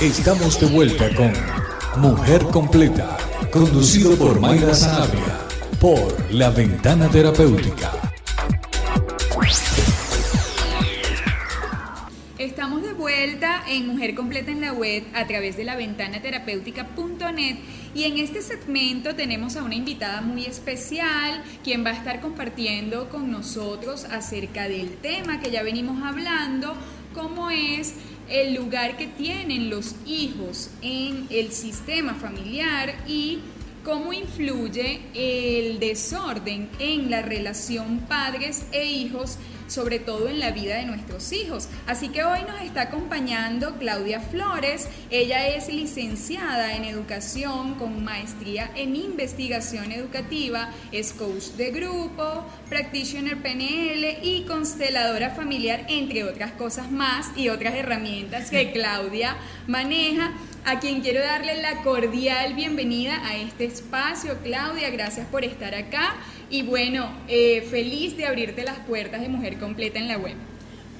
Estamos 0.00 0.58
de 0.58 0.66
vuelta 0.66 1.14
con 1.14 1.32
Mujer 2.02 2.42
Completa. 2.46 3.16
Conducido 3.52 4.16
por 4.16 4.40
Mayra 4.40 4.74
Sanabria. 4.74 5.46
Por 5.80 6.12
La 6.32 6.50
Ventana 6.50 7.08
Terapéutica 7.08 7.92
en 13.68 13.86
Mujer 13.86 14.16
Completa 14.16 14.50
en 14.50 14.60
la 14.60 14.72
web 14.72 15.04
a 15.14 15.24
través 15.26 15.56
de 15.56 15.62
la 15.62 15.76
ventana 15.76 16.20
terapéutica.net 16.20 17.56
y 17.94 18.04
en 18.04 18.18
este 18.18 18.42
segmento 18.42 19.14
tenemos 19.14 19.56
a 19.56 19.62
una 19.62 19.76
invitada 19.76 20.20
muy 20.20 20.46
especial 20.46 21.44
quien 21.62 21.84
va 21.84 21.90
a 21.90 21.92
estar 21.92 22.20
compartiendo 22.20 23.08
con 23.10 23.30
nosotros 23.30 24.04
acerca 24.06 24.68
del 24.68 24.96
tema 24.96 25.38
que 25.38 25.52
ya 25.52 25.62
venimos 25.62 26.02
hablando, 26.02 26.74
cómo 27.14 27.50
es 27.50 27.94
el 28.28 28.54
lugar 28.54 28.96
que 28.96 29.06
tienen 29.06 29.70
los 29.70 29.94
hijos 30.04 30.70
en 30.82 31.28
el 31.30 31.52
sistema 31.52 32.14
familiar 32.14 32.96
y 33.06 33.38
cómo 33.84 34.12
influye 34.12 35.02
el 35.14 35.78
desorden 35.78 36.68
en 36.80 37.10
la 37.10 37.22
relación 37.22 38.00
padres 38.08 38.66
e 38.72 38.86
hijos 38.86 39.38
sobre 39.66 39.98
todo 39.98 40.28
en 40.28 40.40
la 40.40 40.50
vida 40.50 40.76
de 40.76 40.84
nuestros 40.84 41.32
hijos. 41.32 41.68
Así 41.86 42.08
que 42.08 42.24
hoy 42.24 42.40
nos 42.48 42.60
está 42.60 42.82
acompañando 42.82 43.76
Claudia 43.78 44.20
Flores. 44.20 44.88
Ella 45.10 45.48
es 45.48 45.68
licenciada 45.68 46.76
en 46.76 46.84
educación 46.84 47.74
con 47.74 48.04
maestría 48.04 48.70
en 48.74 48.96
investigación 48.96 49.92
educativa, 49.92 50.70
es 50.92 51.12
coach 51.12 51.56
de 51.56 51.70
grupo, 51.70 52.44
practitioner 52.68 53.40
PNL 53.40 54.18
y 54.22 54.44
consteladora 54.46 55.30
familiar, 55.30 55.86
entre 55.88 56.24
otras 56.24 56.52
cosas 56.52 56.90
más 56.90 57.30
y 57.36 57.48
otras 57.48 57.74
herramientas 57.74 58.50
que 58.50 58.72
Claudia 58.74 59.36
maneja 59.66 60.32
a 60.64 60.80
quien 60.80 61.02
quiero 61.02 61.20
darle 61.20 61.60
la 61.60 61.82
cordial 61.82 62.54
bienvenida 62.54 63.26
a 63.26 63.36
este 63.36 63.66
espacio. 63.66 64.38
Claudia, 64.42 64.90
gracias 64.90 65.26
por 65.26 65.44
estar 65.44 65.74
acá 65.74 66.14
y 66.50 66.62
bueno, 66.62 67.10
eh, 67.28 67.66
feliz 67.70 68.16
de 68.16 68.26
abrirte 68.26 68.62
las 68.62 68.78
puertas 68.80 69.20
de 69.20 69.28
Mujer 69.28 69.58
Completa 69.58 69.98
en 69.98 70.08
la 70.08 70.18
web. 70.18 70.34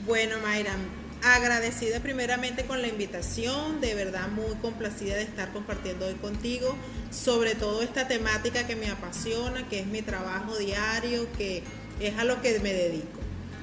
Bueno, 0.06 0.36
Mayra, 0.42 0.74
agradecida 1.22 2.00
primeramente 2.00 2.64
con 2.64 2.82
la 2.82 2.88
invitación, 2.88 3.80
de 3.80 3.94
verdad 3.94 4.28
muy 4.28 4.54
complacida 4.60 5.14
de 5.16 5.22
estar 5.22 5.52
compartiendo 5.52 6.06
hoy 6.06 6.14
contigo, 6.14 6.76
sobre 7.10 7.54
todo 7.54 7.82
esta 7.82 8.06
temática 8.06 8.66
que 8.66 8.76
me 8.76 8.90
apasiona, 8.90 9.66
que 9.68 9.80
es 9.80 9.86
mi 9.86 10.02
trabajo 10.02 10.56
diario, 10.58 11.26
que 11.38 11.62
es 12.00 12.18
a 12.18 12.24
lo 12.24 12.42
que 12.42 12.58
me 12.60 12.72
dedico. 12.72 13.20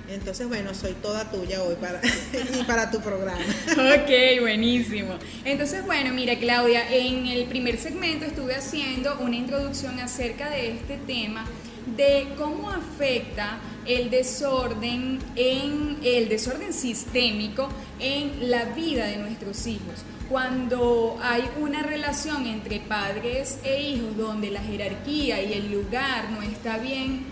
Entonces, 0.10 0.48
bueno, 0.48 0.74
soy 0.74 0.94
toda 0.94 1.30
tuya 1.32 1.64
hoy 1.64 1.76
para, 1.76 2.02
y 2.60 2.64
para 2.64 2.92
tu 2.92 3.00
programa. 3.00 3.46
ok, 3.72 4.42
buenísimo. 4.42 5.16
Entonces, 5.46 5.86
bueno, 5.86 6.14
mira, 6.14 6.38
Claudia, 6.38 6.94
en 6.94 7.28
el 7.28 7.46
primer 7.46 7.78
segmento 7.78 8.26
estuve 8.26 8.56
haciendo 8.56 9.20
una 9.20 9.36
introducción 9.36 10.00
acerca 10.00 10.50
de 10.50 10.72
este 10.72 10.98
tema 11.08 11.46
de 11.86 12.28
cómo 12.38 12.70
afecta 12.70 13.60
el 13.86 14.10
desorden 14.10 15.20
en 15.36 15.98
el 16.04 16.30
desorden 16.30 16.74
sistémico 16.74 17.68
en 18.00 18.50
la 18.50 18.66
vida 18.66 19.06
de 19.06 19.18
nuestros 19.18 19.66
hijos. 19.68 20.04
Cuando 20.30 21.20
hay 21.22 21.44
una 21.60 21.84
relación 21.84 22.46
entre 22.46 22.80
padres 22.80 23.60
e 23.64 23.82
hijos 23.82 24.16
donde 24.16 24.50
la 24.50 24.62
jerarquía 24.62 25.42
y 25.42 25.54
el 25.54 25.72
lugar 25.72 26.32
no 26.32 26.42
está 26.42 26.78
bien 26.78 27.26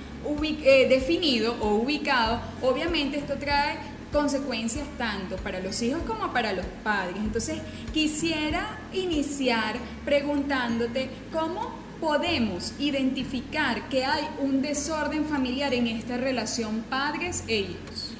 eh, 0.43 0.87
definido 0.89 1.55
o 1.61 1.75
ubicado, 1.75 2.41
obviamente 2.61 3.17
esto 3.17 3.35
trae 3.37 3.77
consecuencias 4.11 4.85
tanto 4.97 5.37
para 5.37 5.59
los 5.59 5.81
hijos 5.81 6.01
como 6.05 6.33
para 6.33 6.51
los 6.53 6.65
padres. 6.83 7.17
Entonces, 7.17 7.61
quisiera 7.93 8.79
iniciar 8.91 9.77
preguntándote 10.03 11.09
cómo 11.31 11.88
podemos 11.99 12.73
identificar 12.79 13.89
que 13.89 14.05
hay 14.05 14.27
un 14.39 14.61
desorden 14.61 15.25
familiar 15.25 15.73
en 15.73 15.87
esta 15.87 16.17
relación 16.17 16.81
padres 16.89 17.43
e 17.47 17.59
hijos. 17.59 18.13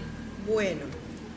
Bueno, 0.48 0.82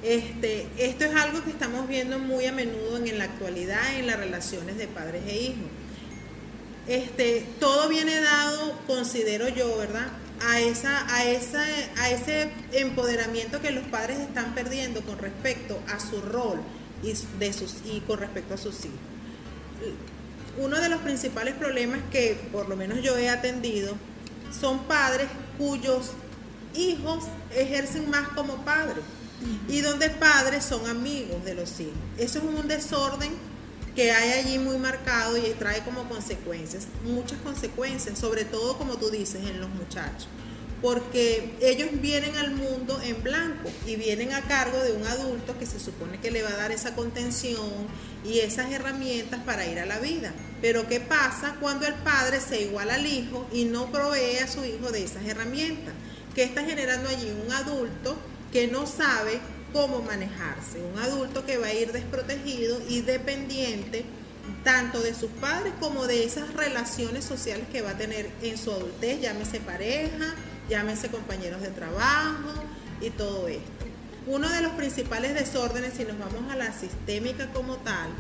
este, 0.03 0.67
esto 0.79 1.05
es 1.05 1.15
algo 1.15 1.43
que 1.45 1.51
estamos 1.51 1.89
viendo 1.89 2.19
muy 2.19 2.47
a 2.47 2.53
menudo 2.53 2.97
en, 2.97 3.19
la 3.19 3.25
actualidad 3.25 3.97
en 3.97 4.07
las 4.07 4.19
relaciones 4.19 4.77
de 4.77 4.89
padres 4.89 5.23
e 5.27 5.43
hijos. 5.43 5.71
Este, 6.89 7.47
todo 7.61 7.89
viene 7.89 8.21
dado, 8.21 8.79
considero 8.87 9.49
yo, 9.49 9.77
¿verdad? 9.79 10.09
a, 10.47 10.61
esa, 10.61 11.15
a, 11.15 11.25
esa, 11.25 11.63
a 11.99 12.11
ese 12.11 12.51
empoderamiento 12.73 13.61
que 13.61 13.71
los 13.71 13.85
padres 13.85 14.19
están 14.19 14.55
perdiendo 14.55 15.03
con 15.03 15.19
respecto 15.19 15.79
a 15.89 16.01
su 16.01 16.21
rol 16.21 16.61
y, 17.03 17.13
de 17.39 17.53
sus, 17.53 17.77
y 17.87 18.01
con 18.01 18.19
respecto 18.19 18.55
a 18.55 18.57
sus 18.57 18.85
hijos. 18.85 18.99
Uno 20.59 20.81
de 20.81 20.89
los 20.89 21.01
principales 21.01 21.55
problemas 21.55 22.01
que 22.11 22.39
por 22.53 22.69
lo 22.69 22.77
menos 22.77 23.01
yo 23.03 23.17
he 23.17 23.29
atendido 23.29 23.95
son 24.59 24.85
padres 24.85 25.29
cuyos 25.57 26.13
hijos 26.75 27.25
ejercen 27.55 28.11
más 28.11 28.29
como 28.29 28.65
padres 28.65 29.05
y 29.69 29.81
donde 29.81 30.11
padres 30.11 30.65
son 30.65 30.87
amigos 30.89 31.45
de 31.45 31.55
los 31.55 31.81
hijos. 31.81 31.97
Eso 32.19 32.39
es 32.39 32.45
un 32.45 32.69
desorden 32.69 33.31
que 33.95 34.13
hay 34.13 34.45
allí 34.45 34.59
muy 34.59 34.79
marcado 34.79 35.37
y 35.37 35.43
trae 35.59 35.83
como 35.85 36.09
consecuencias, 36.09 36.87
muchas 37.05 37.39
consecuencias, 37.41 38.19
sobre 38.19 38.45
todo 38.45 38.79
como 38.79 38.97
tú 38.97 39.11
dices, 39.11 39.45
en 39.47 39.61
los 39.61 39.69
muchachos, 39.69 40.29
porque 40.81 41.57
ellos 41.61 41.89
vienen 42.01 42.37
al 42.37 42.53
mundo 42.53 42.99
en 43.05 43.23
blanco 43.23 43.71
y 43.87 43.97
vienen 43.97 44.33
a 44.33 44.43
cargo 44.43 44.79
de 44.79 44.93
un 44.93 45.07
adulto 45.07 45.59
que 45.59 45.67
se 45.67 45.79
supone 45.79 46.19
que 46.21 46.31
le 46.31 46.43
va 46.43 46.51
a 46.51 46.57
dar 46.57 46.73
esa 46.73 46.95
contención 46.95 47.69
y 48.25 48.41
esas 48.41 48.71
herramientas 48.73 49.41
para 49.45 49.67
ir 49.67 49.79
a 49.79 49.87
la 49.87 49.99
vida. 49.99 50.33
Pero 50.61 50.89
¿qué 50.89 51.01
pasa 51.01 51.57
cuando 51.61 51.87
el 51.87 51.95
padre 51.95 52.41
se 52.41 52.63
iguala 52.63 52.95
al 52.95 53.07
hijo 53.07 53.47
y 53.53 53.65
no 53.65 53.91
provee 53.91 54.39
a 54.43 54.49
su 54.49 54.65
hijo 54.65 54.93
de 54.93 55.05
esas 55.05 55.25
herramientas? 55.25 55.95
¿Qué 56.35 56.45
está 56.45 56.65
generando 56.65 57.09
allí 57.09 57.31
un 57.45 57.53
adulto 57.53 58.17
que 58.53 58.69
no 58.69 58.87
sabe 58.87 59.41
cómo 59.73 60.03
manejarse. 60.03 60.83
Un 60.83 60.99
adulto 60.99 61.45
que 61.45 61.57
va 61.57 61.69
a 61.69 61.75
ir 61.75 61.93
desprotegido 61.93 62.81
y 62.89 63.01
dependiente 63.01 64.05
tanto 64.65 65.01
de 65.01 65.15
sus 65.15 65.31
padres 65.31 65.73
como 65.81 66.07
de 66.07 66.25
esas 66.25 66.53
relaciones 66.55 67.25
sociales 67.25 67.67
que 67.71 67.81
va 67.81 67.91
a 67.91 67.97
tener 67.97 68.29
en 68.43 68.59
su 68.59 68.73
adultez, 68.73 69.21
llámese 69.21 69.61
pareja, 69.61 70.35
llámese 70.69 71.09
compañeros 71.09 71.63
de 71.63 71.69
trabajo 71.69 72.53
y 73.01 73.11
todo 73.11 73.49
esto. 73.49 73.82
Uno 74.27 74.49
de 74.49 74.61
los 74.61 74.73
principales 74.73 75.35
desórdenes, 75.35 75.95
si 75.95 76.05
nos 76.05 76.19
vamos 76.19 76.51
a 76.53 76.57
la 76.57 76.73
sistémica 76.73 77.49
como 77.53 77.77
tal, 77.79 78.11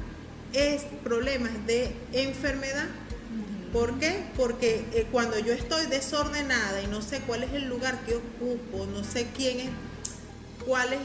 es 0.53 0.83
problemas 1.05 1.53
de 1.67 1.95
enfermedad. 2.13 2.87
¿Por 3.73 3.99
qué? 3.99 4.25
Porque 4.37 4.85
eh, 4.93 5.07
cuando 5.11 5.39
yo 5.39 5.53
estoy 5.53 5.87
desordenada 5.87 6.83
y 6.83 6.89
no 6.89 7.01
sé 7.01 7.21
cuál 7.21 7.45
es 7.45 7.53
el 7.55 7.69
lugar 7.69 8.01
que 8.05 8.17
ocupo, 8.17 8.87
no 8.87 9.03
sé 9.05 9.29
quién 9.35 9.61
es 9.61 9.71
cuál 10.67 10.93
es 10.93 11.01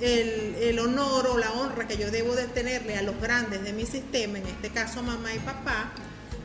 el, 0.00 0.78
honor 0.78 1.26
o 1.28 1.38
la 1.38 1.52
honra 1.52 1.86
que 1.86 1.96
yo 1.96 2.10
debo 2.10 2.34
de 2.34 2.46
tenerle 2.46 2.96
a 2.96 3.02
los 3.02 3.18
grandes 3.20 3.62
de 3.62 3.72
mi 3.72 3.86
sistema, 3.86 4.38
en 4.38 4.46
este 4.46 4.70
caso 4.70 5.02
mamá 5.02 5.32
y 5.34 5.38
papá, 5.38 5.92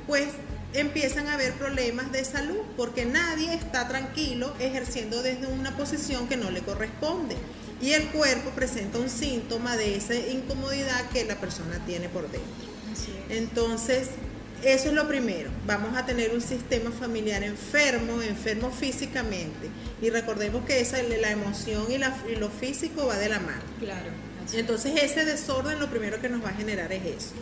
pues 0.07 0.27
empiezan 0.73 1.27
a 1.27 1.33
haber 1.33 1.53
problemas 1.53 2.11
de 2.11 2.23
salud 2.23 2.59
porque 2.77 3.05
nadie 3.05 3.53
está 3.53 3.87
tranquilo 3.87 4.53
ejerciendo 4.59 5.23
desde 5.23 5.47
una 5.47 5.75
posición 5.75 6.27
que 6.27 6.37
no 6.37 6.51
le 6.51 6.61
corresponde 6.61 7.35
y 7.81 7.93
el 7.93 8.07
cuerpo 8.07 8.49
presenta 8.51 8.99
un 8.99 9.09
síntoma 9.09 9.77
de 9.77 9.95
esa 9.95 10.15
incomodidad 10.15 11.09
que 11.09 11.25
la 11.25 11.35
persona 11.35 11.79
tiene 11.85 12.09
por 12.09 12.23
dentro. 12.23 12.69
Entonces, 13.29 14.09
eso 14.63 14.89
es 14.89 14.93
lo 14.93 15.07
primero. 15.07 15.49
Vamos 15.65 15.95
a 15.95 16.05
tener 16.05 16.33
un 16.33 16.41
sistema 16.41 16.91
familiar 16.91 17.43
enfermo, 17.43 18.21
enfermo 18.21 18.71
físicamente. 18.71 19.69
Y 20.01 20.09
recordemos 20.09 20.65
que 20.65 20.81
esa, 20.81 21.01
la 21.01 21.31
emoción 21.31 21.85
y, 21.89 21.97
lo 22.35 22.49
físico 22.49 23.07
va 23.07 23.17
de 23.17 23.29
la 23.29 23.39
mano. 23.39 23.61
Claro. 23.79 24.09
Entonces 24.51 24.93
ese 25.01 25.25
desorden 25.25 25.79
lo 25.79 25.89
primero 25.89 26.19
que 26.19 26.27
nos 26.27 26.43
va 26.43 26.49
a 26.49 26.53
generar 26.53 26.91
es 26.91 27.05
eso. 27.05 27.33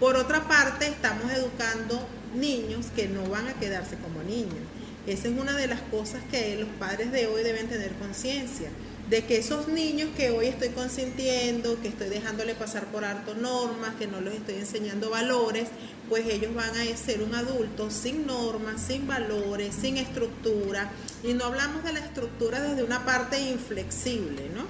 Por 0.00 0.16
otra 0.16 0.48
parte, 0.48 0.86
estamos 0.88 1.30
educando 1.32 2.04
niños 2.34 2.86
que 2.96 3.06
no 3.06 3.22
van 3.28 3.46
a 3.48 3.54
quedarse 3.54 3.96
como 3.96 4.22
niños. 4.22 4.64
Esa 5.06 5.28
es 5.28 5.38
una 5.38 5.52
de 5.52 5.66
las 5.66 5.80
cosas 5.82 6.22
que 6.30 6.56
los 6.56 6.68
padres 6.80 7.12
de 7.12 7.26
hoy 7.26 7.42
deben 7.42 7.68
tener 7.68 7.92
conciencia 7.92 8.70
de 9.14 9.24
que 9.24 9.36
esos 9.38 9.68
niños 9.68 10.10
que 10.16 10.30
hoy 10.30 10.46
estoy 10.46 10.70
consintiendo, 10.70 11.80
que 11.80 11.86
estoy 11.86 12.08
dejándole 12.08 12.56
pasar 12.56 12.86
por 12.86 13.04
harto 13.04 13.36
normas, 13.36 13.94
que 13.94 14.08
no 14.08 14.20
les 14.20 14.34
estoy 14.34 14.56
enseñando 14.56 15.08
valores, 15.08 15.68
pues 16.08 16.26
ellos 16.26 16.52
van 16.52 16.70
a 16.76 16.96
ser 16.96 17.22
un 17.22 17.32
adulto 17.32 17.92
sin 17.92 18.26
normas, 18.26 18.82
sin 18.84 19.06
valores, 19.06 19.72
sin 19.80 19.98
estructura. 19.98 20.90
Y 21.22 21.32
no 21.34 21.44
hablamos 21.44 21.84
de 21.84 21.92
la 21.92 22.00
estructura 22.00 22.60
desde 22.60 22.82
una 22.82 23.04
parte 23.04 23.40
inflexible, 23.40 24.50
¿no? 24.52 24.64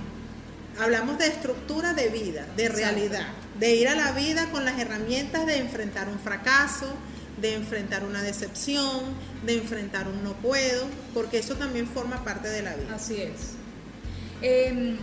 Hablamos 0.78 1.16
de 1.16 1.28
estructura 1.28 1.94
de 1.94 2.08
vida, 2.08 2.46
de 2.54 2.68
realidad, 2.68 3.26
de 3.58 3.76
ir 3.76 3.88
a 3.88 3.94
la 3.94 4.12
vida 4.12 4.50
con 4.50 4.66
las 4.66 4.78
herramientas 4.78 5.46
de 5.46 5.56
enfrentar 5.56 6.06
un 6.10 6.18
fracaso, 6.18 6.92
de 7.40 7.54
enfrentar 7.54 8.04
una 8.04 8.20
decepción, 8.20 9.04
de 9.46 9.54
enfrentar 9.54 10.06
un 10.06 10.22
no 10.22 10.34
puedo, 10.34 10.84
porque 11.14 11.38
eso 11.38 11.54
también 11.54 11.86
forma 11.86 12.22
parte 12.24 12.50
de 12.50 12.60
la 12.60 12.76
vida. 12.76 12.94
Así 12.94 13.22
es. 13.22 13.63
Em, 14.46 14.98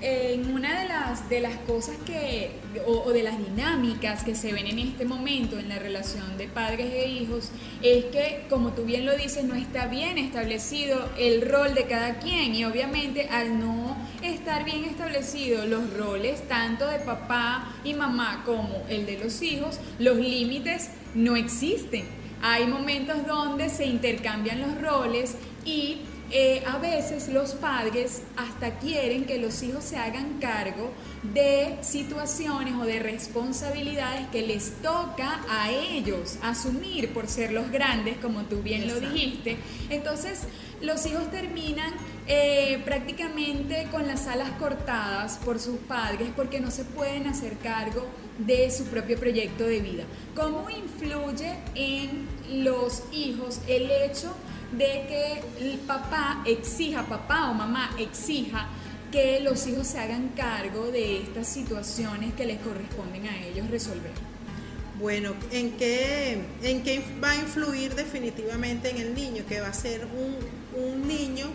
en 0.00 0.54
una 0.54 0.80
de 0.80 0.88
las, 0.88 1.28
de 1.28 1.40
las 1.40 1.54
cosas 1.66 1.96
que, 2.06 2.52
o, 2.86 3.12
de 3.12 3.22
las 3.22 3.36
dinámicas 3.36 4.24
que 4.24 4.34
se 4.34 4.50
ven 4.54 4.66
en 4.66 4.78
este 4.78 5.04
momento 5.04 5.58
en 5.58 5.68
la 5.68 5.78
relación 5.78 6.38
de 6.38 6.48
padres 6.48 6.94
e 6.94 7.06
hijos, 7.06 7.50
es 7.82 8.06
que, 8.06 8.46
como 8.48 8.70
tú 8.70 8.84
bien 8.84 9.04
lo 9.04 9.14
dices, 9.14 9.44
no 9.44 9.54
está 9.54 9.86
bien 9.86 10.16
establecido 10.16 11.10
el 11.18 11.42
rol 11.42 11.74
de 11.74 11.84
cada 11.84 12.20
quien 12.20 12.54
y 12.54 12.64
obviamente 12.64 13.28
al 13.28 13.60
no 13.60 13.98
estar 14.22 14.64
bien 14.64 14.84
establecidos 14.84 15.66
los 15.66 15.92
roles, 15.92 16.48
tanto 16.48 16.86
de 16.86 16.98
papá 17.00 17.74
y 17.84 17.92
mamá 17.92 18.44
como 18.46 18.82
el 18.88 19.04
de 19.04 19.18
los 19.18 19.42
hijos, 19.42 19.78
los 19.98 20.16
límites 20.16 20.88
no 21.14 21.36
existen. 21.36 22.06
Hay 22.40 22.66
momentos 22.66 23.26
donde 23.26 23.68
se 23.68 23.84
intercambian 23.84 24.62
los 24.62 24.80
roles 24.80 25.36
y 25.66 25.98
eh, 26.30 26.62
a 26.66 26.78
veces 26.78 27.28
los 27.28 27.52
padres 27.52 28.22
hasta 28.36 28.78
quieren 28.78 29.26
que 29.26 29.38
los 29.38 29.62
hijos 29.62 29.84
se 29.84 29.96
hagan 29.96 30.38
cargo 30.40 30.90
de 31.22 31.76
situaciones 31.82 32.74
o 32.74 32.84
de 32.84 32.98
responsabilidades 32.98 34.26
que 34.28 34.42
les 34.42 34.82
toca 34.82 35.40
a 35.48 35.70
ellos 35.70 36.38
asumir 36.42 37.12
por 37.12 37.28
ser 37.28 37.52
los 37.52 37.70
grandes, 37.70 38.16
como 38.18 38.42
tú 38.42 38.60
bien 38.62 38.88
lo 38.88 38.98
dijiste. 38.98 39.56
Entonces, 39.88 40.42
los 40.80 41.06
hijos 41.06 41.30
terminan 41.30 41.92
eh, 42.26 42.82
prácticamente 42.84 43.86
con 43.92 44.08
las 44.08 44.26
alas 44.26 44.50
cortadas 44.58 45.38
por 45.44 45.60
sus 45.60 45.76
padres 45.78 46.28
porque 46.34 46.58
no 46.58 46.72
se 46.72 46.84
pueden 46.84 47.28
hacer 47.28 47.56
cargo 47.58 48.04
de 48.38 48.70
su 48.70 48.84
propio 48.86 49.18
proyecto 49.18 49.64
de 49.64 49.80
vida. 49.80 50.04
¿Cómo 50.34 50.68
influye 50.68 51.54
en 51.76 52.26
los 52.64 53.04
hijos 53.12 53.60
el 53.68 53.90
hecho 53.90 54.28
de 54.28 54.55
que 54.78 55.42
el 55.60 55.78
papá 55.78 56.42
exija, 56.44 57.04
papá 57.04 57.50
o 57.50 57.54
mamá 57.54 57.90
exija 57.98 58.68
que 59.12 59.40
los 59.40 59.66
hijos 59.66 59.86
se 59.86 59.98
hagan 59.98 60.30
cargo 60.36 60.90
de 60.90 61.22
estas 61.22 61.46
situaciones 61.46 62.34
que 62.34 62.44
les 62.44 62.60
corresponden 62.60 63.26
a 63.26 63.46
ellos 63.46 63.70
resolver. 63.70 64.12
Bueno, 64.98 65.34
¿en 65.52 65.72
qué, 65.72 66.42
en 66.62 66.82
qué 66.82 67.04
va 67.22 67.32
a 67.32 67.36
influir 67.36 67.94
definitivamente 67.94 68.90
en 68.90 68.96
el 68.96 69.14
niño? 69.14 69.44
Que 69.46 69.60
va 69.60 69.68
a 69.68 69.72
ser 69.72 70.06
un, 70.06 70.82
un 70.82 71.06
niño 71.06 71.46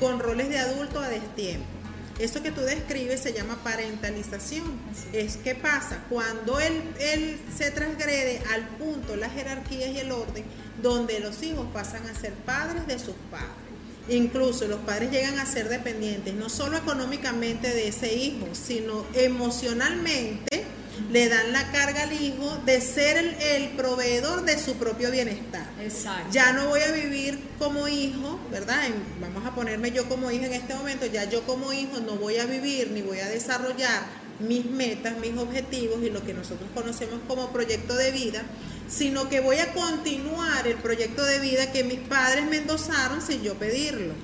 con 0.00 0.18
roles 0.18 0.48
de 0.48 0.58
adulto 0.58 1.00
a 1.00 1.08
destiempo. 1.08 1.75
Eso 2.18 2.42
que 2.42 2.50
tú 2.50 2.62
describes 2.62 3.20
se 3.20 3.32
llama 3.32 3.58
parentalización. 3.62 4.64
Es 5.12 5.36
que 5.36 5.54
pasa 5.54 6.02
cuando 6.08 6.58
él, 6.60 6.82
él 6.98 7.38
se 7.56 7.70
transgrede 7.70 8.40
al 8.54 8.66
punto 8.78 9.16
las 9.16 9.32
jerarquías 9.32 9.90
y 9.90 9.98
el 9.98 10.12
orden, 10.12 10.44
donde 10.82 11.20
los 11.20 11.42
hijos 11.42 11.66
pasan 11.72 12.06
a 12.06 12.14
ser 12.14 12.32
padres 12.32 12.86
de 12.86 12.98
sus 12.98 13.14
padres. 13.30 13.66
Incluso 14.08 14.68
los 14.68 14.80
padres 14.80 15.10
llegan 15.10 15.38
a 15.38 15.46
ser 15.46 15.68
dependientes, 15.68 16.32
no 16.34 16.48
solo 16.48 16.76
económicamente 16.76 17.68
de 17.68 17.88
ese 17.88 18.14
hijo, 18.14 18.46
sino 18.52 19.04
emocionalmente 19.14 20.64
le 21.10 21.28
dan 21.28 21.52
la 21.52 21.70
carga 21.70 22.02
al 22.02 22.12
hijo 22.12 22.58
de 22.64 22.80
ser 22.80 23.16
el, 23.16 23.34
el, 23.40 23.68
proveedor 23.76 24.44
de 24.44 24.58
su 24.58 24.74
propio 24.74 25.10
bienestar. 25.10 25.66
Exacto. 25.80 26.28
Ya 26.32 26.52
no 26.52 26.68
voy 26.68 26.80
a 26.80 26.90
vivir 26.92 27.38
como 27.58 27.86
hijo, 27.88 28.40
¿verdad? 28.50 28.82
vamos 29.20 29.44
a 29.46 29.54
ponerme 29.54 29.92
yo 29.92 30.08
como 30.08 30.30
hija 30.30 30.46
en 30.46 30.54
este 30.54 30.74
momento, 30.74 31.06
ya 31.06 31.24
yo 31.24 31.42
como 31.42 31.72
hijo 31.72 32.00
no 32.00 32.16
voy 32.16 32.38
a 32.38 32.46
vivir 32.46 32.90
ni 32.90 33.02
voy 33.02 33.20
a 33.20 33.28
desarrollar 33.28 34.26
mis 34.40 34.66
metas, 34.66 35.16
mis 35.18 35.36
objetivos 35.38 36.02
y 36.02 36.10
lo 36.10 36.22
que 36.24 36.34
nosotros 36.34 36.68
conocemos 36.74 37.20
como 37.26 37.52
proyecto 37.52 37.94
de 37.94 38.10
vida, 38.10 38.42
sino 38.88 39.28
que 39.28 39.40
voy 39.40 39.58
a 39.58 39.72
continuar 39.72 40.66
el 40.66 40.76
proyecto 40.76 41.24
de 41.24 41.40
vida 41.40 41.72
que 41.72 41.84
mis 41.84 42.00
padres 42.00 42.44
me 42.46 42.58
endosaron 42.58 43.22
sin 43.22 43.42
yo 43.42 43.54
pedirlo. 43.54 44.14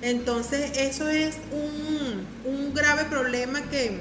Entonces 0.00 0.78
eso 0.78 1.08
es 1.08 1.36
un, 1.50 2.24
un 2.44 2.72
grave 2.72 3.04
problema 3.06 3.62
que, 3.62 3.98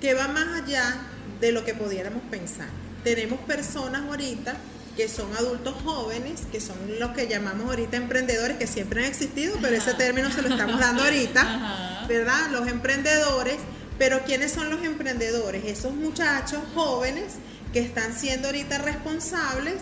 que 0.00 0.14
va 0.14 0.28
más 0.28 0.62
allá 0.62 0.96
de 1.40 1.52
lo 1.52 1.64
que 1.64 1.74
pudiéramos 1.74 2.22
pensar. 2.30 2.68
Tenemos 3.04 3.40
personas 3.40 4.02
ahorita 4.02 4.56
que 4.96 5.08
son 5.08 5.34
adultos 5.36 5.74
jóvenes, 5.84 6.42
que 6.50 6.60
son 6.60 6.76
los 6.98 7.10
que 7.10 7.28
llamamos 7.28 7.68
ahorita 7.68 7.98
emprendedores, 7.98 8.56
que 8.56 8.66
siempre 8.66 9.00
han 9.00 9.06
existido, 9.06 9.56
pero 9.60 9.76
ese 9.76 9.92
término 9.94 10.30
se 10.30 10.40
lo 10.40 10.48
estamos 10.48 10.80
dando 10.80 11.04
ahorita, 11.04 12.04
¿verdad? 12.08 12.50
Los 12.50 12.66
emprendedores, 12.66 13.56
pero 13.98 14.22
¿quiénes 14.24 14.52
son 14.52 14.70
los 14.70 14.82
emprendedores? 14.82 15.64
Esos 15.66 15.94
muchachos 15.94 16.60
jóvenes 16.74 17.34
que 17.72 17.80
están 17.80 18.14
siendo 18.14 18.48
ahorita 18.48 18.78
responsables 18.78 19.74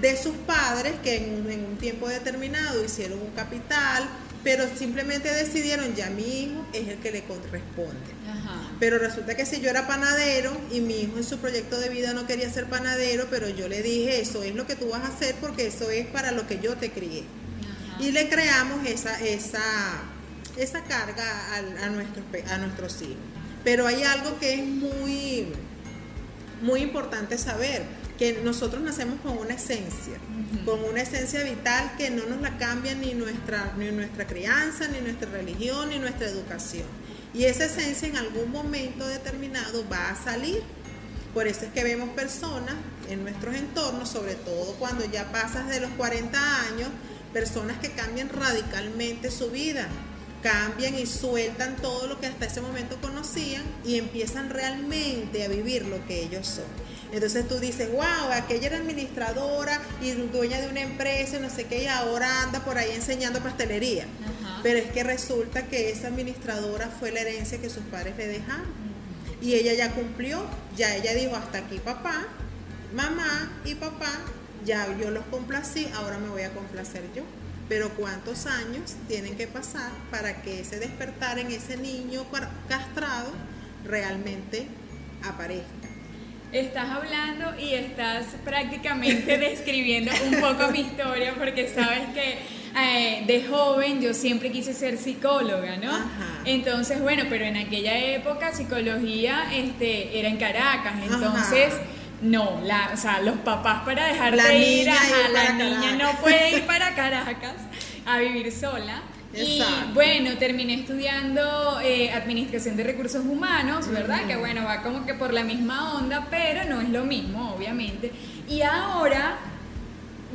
de 0.00 0.16
sus 0.16 0.34
padres 0.46 0.94
que 1.02 1.16
en, 1.16 1.50
en 1.50 1.66
un 1.66 1.76
tiempo 1.76 2.08
determinado 2.08 2.82
hicieron 2.82 3.20
un 3.20 3.30
capital, 3.32 4.04
pero 4.44 4.64
simplemente 4.76 5.32
decidieron 5.32 5.94
ya 5.94 6.10
mi 6.10 6.22
hijo 6.22 6.66
es 6.72 6.88
el 6.88 6.98
que 6.98 7.12
le 7.12 7.22
corresponde. 7.24 8.12
Pero 8.80 8.98
resulta 8.98 9.36
que 9.36 9.46
si 9.46 9.60
yo 9.60 9.70
era 9.70 9.86
panadero 9.86 10.50
y 10.70 10.80
mi 10.80 11.02
hijo 11.02 11.16
en 11.16 11.24
su 11.24 11.38
proyecto 11.38 11.78
de 11.78 11.88
vida 11.88 12.12
no 12.12 12.26
quería 12.26 12.50
ser 12.50 12.66
panadero, 12.66 13.26
pero 13.30 13.48
yo 13.48 13.68
le 13.68 13.82
dije, 13.82 14.20
eso 14.20 14.42
es 14.42 14.54
lo 14.54 14.66
que 14.66 14.74
tú 14.74 14.88
vas 14.88 15.02
a 15.02 15.08
hacer 15.08 15.36
porque 15.36 15.66
eso 15.66 15.90
es 15.90 16.06
para 16.06 16.32
lo 16.32 16.46
que 16.46 16.58
yo 16.58 16.76
te 16.76 16.90
crié. 16.90 17.24
Y 18.00 18.10
le 18.10 18.28
creamos 18.28 18.84
esa, 18.86 19.20
esa, 19.20 19.62
esa 20.56 20.82
carga 20.84 21.24
a, 21.54 21.84
a, 21.84 21.90
nuestros, 21.90 22.24
a 22.50 22.58
nuestros 22.58 23.00
hijos. 23.02 23.16
Pero 23.62 23.86
hay 23.86 24.02
algo 24.02 24.38
que 24.40 24.54
es 24.54 24.64
muy, 24.64 25.46
muy 26.62 26.80
importante 26.80 27.38
saber 27.38 27.84
que 28.22 28.40
nosotros 28.44 28.80
nacemos 28.82 29.20
con 29.20 29.36
una 29.36 29.54
esencia, 29.54 30.16
con 30.64 30.84
una 30.84 31.02
esencia 31.02 31.42
vital 31.42 31.96
que 31.98 32.08
no 32.08 32.24
nos 32.26 32.40
la 32.40 32.56
cambia 32.56 32.94
ni 32.94 33.14
nuestra, 33.14 33.74
ni 33.76 33.90
nuestra 33.90 34.28
crianza, 34.28 34.86
ni 34.86 35.00
nuestra 35.00 35.28
religión, 35.28 35.88
ni 35.88 35.98
nuestra 35.98 36.28
educación. 36.28 36.86
Y 37.34 37.46
esa 37.46 37.64
esencia 37.64 38.06
en 38.06 38.16
algún 38.16 38.52
momento 38.52 39.04
determinado 39.08 39.84
va 39.90 40.10
a 40.10 40.14
salir. 40.14 40.62
Por 41.34 41.48
eso 41.48 41.64
es 41.64 41.72
que 41.72 41.82
vemos 41.82 42.10
personas 42.10 42.76
en 43.10 43.24
nuestros 43.24 43.56
entornos, 43.56 44.10
sobre 44.10 44.36
todo 44.36 44.74
cuando 44.74 45.04
ya 45.04 45.32
pasas 45.32 45.68
de 45.68 45.80
los 45.80 45.90
40 45.90 46.60
años, 46.68 46.90
personas 47.32 47.78
que 47.78 47.90
cambian 47.90 48.28
radicalmente 48.28 49.32
su 49.32 49.50
vida, 49.50 49.88
cambian 50.44 50.96
y 50.96 51.06
sueltan 51.06 51.74
todo 51.74 52.06
lo 52.06 52.20
que 52.20 52.28
hasta 52.28 52.46
ese 52.46 52.60
momento 52.60 52.98
conocían 53.00 53.64
y 53.84 53.98
empiezan 53.98 54.48
realmente 54.48 55.44
a 55.44 55.48
vivir 55.48 55.86
lo 55.86 56.06
que 56.06 56.22
ellos 56.22 56.46
son. 56.46 56.91
Entonces 57.12 57.46
tú 57.46 57.60
dices, 57.60 57.92
wow, 57.92 58.32
aquella 58.32 58.68
era 58.68 58.78
administradora 58.78 59.78
y 60.00 60.12
dueña 60.12 60.58
de 60.60 60.68
una 60.68 60.80
empresa, 60.80 61.38
no 61.38 61.50
sé 61.50 61.64
qué, 61.64 61.82
y 61.82 61.86
ahora 61.86 62.42
anda 62.42 62.64
por 62.64 62.78
ahí 62.78 62.90
enseñando 62.92 63.40
pastelería. 63.40 64.06
Pero 64.62 64.78
es 64.78 64.90
que 64.92 65.04
resulta 65.04 65.66
que 65.66 65.90
esa 65.90 66.08
administradora 66.08 66.88
fue 66.88 67.12
la 67.12 67.20
herencia 67.20 67.60
que 67.60 67.68
sus 67.68 67.84
padres 67.84 68.16
le 68.16 68.28
dejaron. 68.28 68.72
Y 69.42 69.54
ella 69.54 69.74
ya 69.74 69.92
cumplió, 69.92 70.42
ya 70.74 70.96
ella 70.96 71.12
dijo, 71.12 71.36
hasta 71.36 71.58
aquí 71.58 71.78
papá, 71.80 72.28
mamá 72.94 73.60
y 73.66 73.74
papá, 73.74 74.12
ya 74.64 74.86
yo 74.98 75.10
los 75.10 75.24
complací, 75.26 75.88
ahora 75.94 76.16
me 76.18 76.30
voy 76.30 76.42
a 76.42 76.54
complacer 76.54 77.02
yo. 77.14 77.24
Pero 77.68 77.90
cuántos 77.90 78.46
años 78.46 78.94
tienen 79.06 79.36
que 79.36 79.48
pasar 79.48 79.90
para 80.10 80.40
que 80.40 80.60
ese 80.60 80.78
despertar 80.78 81.38
en 81.38 81.50
ese 81.50 81.76
niño 81.76 82.24
castrado 82.68 83.30
realmente 83.84 84.66
aparezca 85.22 85.81
estás 86.52 86.90
hablando 86.90 87.58
y 87.58 87.74
estás 87.74 88.26
prácticamente 88.44 89.38
describiendo 89.50 90.12
un 90.26 90.40
poco 90.40 90.70
mi 90.70 90.80
historia 90.80 91.34
porque 91.36 91.68
sabes 91.68 92.08
que 92.14 92.38
eh, 92.78 93.24
de 93.26 93.44
joven 93.48 94.00
yo 94.00 94.14
siempre 94.14 94.50
quise 94.50 94.72
ser 94.72 94.96
psicóloga, 94.96 95.76
¿no? 95.76 95.92
Entonces, 96.44 97.00
bueno, 97.00 97.24
pero 97.28 97.44
en 97.44 97.56
aquella 97.56 97.98
época 97.98 98.52
psicología 98.52 99.44
este, 99.54 100.18
era 100.18 100.28
en 100.28 100.36
Caracas, 100.36 100.94
entonces... 101.04 101.74
No, 102.22 102.60
la, 102.62 102.90
o 102.94 102.96
sea, 102.96 103.20
los 103.20 103.38
papás 103.38 103.82
para 103.84 104.06
dejar 104.06 104.40
de 104.40 104.56
ir, 104.56 104.88
a 104.88 105.28
la 105.32 105.52
niña 105.54 105.96
no 105.98 106.20
puede 106.20 106.52
ir 106.52 106.62
para 106.68 106.94
Caracas 106.94 107.56
a 108.06 108.18
vivir 108.20 108.52
sola. 108.52 109.02
Y 109.34 109.62
bueno, 109.94 110.36
terminé 110.36 110.74
estudiando 110.74 111.80
eh, 111.82 112.10
Administración 112.10 112.76
de 112.76 112.84
Recursos 112.84 113.24
Humanos, 113.24 113.88
¿verdad? 113.88 114.26
Que 114.26 114.36
bueno, 114.36 114.64
va 114.64 114.82
como 114.82 115.06
que 115.06 115.14
por 115.14 115.32
la 115.32 115.42
misma 115.42 115.94
onda, 115.94 116.26
pero 116.30 116.64
no 116.68 116.80
es 116.80 116.90
lo 116.90 117.04
mismo, 117.04 117.54
obviamente. 117.54 118.12
Y 118.48 118.60
ahora, 118.60 119.38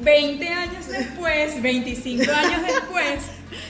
20 0.01 0.47
años 0.49 0.87
después, 0.87 1.61
25 1.61 2.23
años 2.31 2.61
después, 2.65 3.19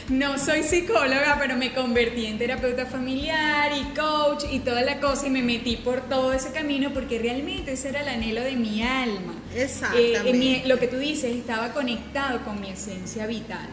no 0.08 0.38
soy 0.40 0.64
psicóloga, 0.64 1.36
pero 1.40 1.58
me 1.58 1.74
convertí 1.74 2.26
en 2.26 2.38
terapeuta 2.38 2.86
familiar 2.86 3.72
y 3.78 3.84
coach 3.98 4.46
y 4.50 4.60
toda 4.60 4.82
la 4.82 5.02
cosa 5.02 5.28
y 5.28 5.30
me 5.30 5.42
metí 5.42 5.76
por 5.76 6.08
todo 6.08 6.32
ese 6.32 6.54
camino 6.54 6.92
porque 6.94 7.20
realmente 7.20 7.74
ese 7.74 7.90
era 7.90 8.02
el 8.02 8.08
anhelo 8.08 8.44
de 8.44 8.56
mi 8.56 8.82
alma. 8.82 9.34
Exactamente. 9.54 10.30
Eh, 10.30 10.64
lo 10.68 10.80
que 10.80 10.88
tú 10.88 10.98
dices 10.98 11.36
estaba 11.36 11.74
conectado 11.74 12.46
con 12.46 12.62
mi 12.62 12.70
esencia 12.70 13.28
vital 13.28 13.68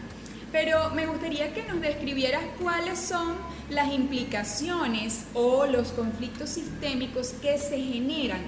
pero 0.55 0.89
me 0.91 1.05
gustaría 1.05 1.53
que 1.53 1.63
nos 1.63 1.81
describieras 1.81 2.41
cuáles 2.61 2.97
son 2.97 3.33
las 3.69 3.91
implicaciones 3.91 5.25
o 5.33 5.65
los 5.65 5.89
conflictos 5.89 6.51
sistémicos 6.51 7.33
que 7.41 7.57
se 7.57 7.77
generan 7.77 8.39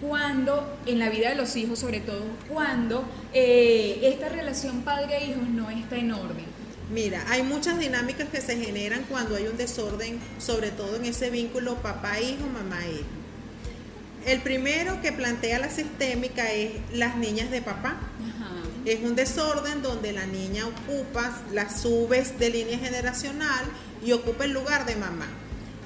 cuando, 0.00 0.74
en 0.86 0.98
la 0.98 1.10
vida 1.10 1.28
de 1.28 1.34
los 1.34 1.54
hijos 1.56 1.80
sobre 1.80 2.00
todo, 2.00 2.22
cuando 2.48 3.04
eh, 3.34 4.00
esta 4.04 4.30
relación 4.30 4.80
padre-hijos 4.80 5.46
no 5.50 5.68
está 5.68 5.96
en 5.96 6.12
orden. 6.12 6.46
Mira, 6.90 7.22
hay 7.28 7.42
muchas 7.42 7.78
dinámicas 7.78 8.30
que 8.30 8.40
se 8.40 8.56
generan 8.56 9.04
cuando 9.10 9.36
hay 9.36 9.46
un 9.46 9.58
desorden, 9.58 10.18
sobre 10.38 10.70
todo 10.70 10.96
en 10.96 11.04
ese 11.04 11.28
vínculo 11.28 11.74
papá-hijo, 11.74 12.46
mamá-hijo. 12.54 13.04
El 14.24 14.40
primero 14.40 15.02
que 15.02 15.12
plantea 15.12 15.58
la 15.58 15.68
sistémica 15.68 16.50
es 16.52 16.70
las 16.94 17.16
niñas 17.16 17.50
de 17.50 17.60
papá. 17.60 18.00
Es 18.84 19.00
un 19.00 19.14
desorden 19.14 19.82
donde 19.82 20.12
la 20.12 20.26
niña 20.26 20.66
ocupa 20.66 21.36
las 21.52 21.82
subes 21.82 22.38
de 22.38 22.50
línea 22.50 22.78
generacional 22.78 23.64
y 24.04 24.12
ocupa 24.12 24.44
el 24.44 24.52
lugar 24.52 24.86
de 24.86 24.96
mamá. 24.96 25.26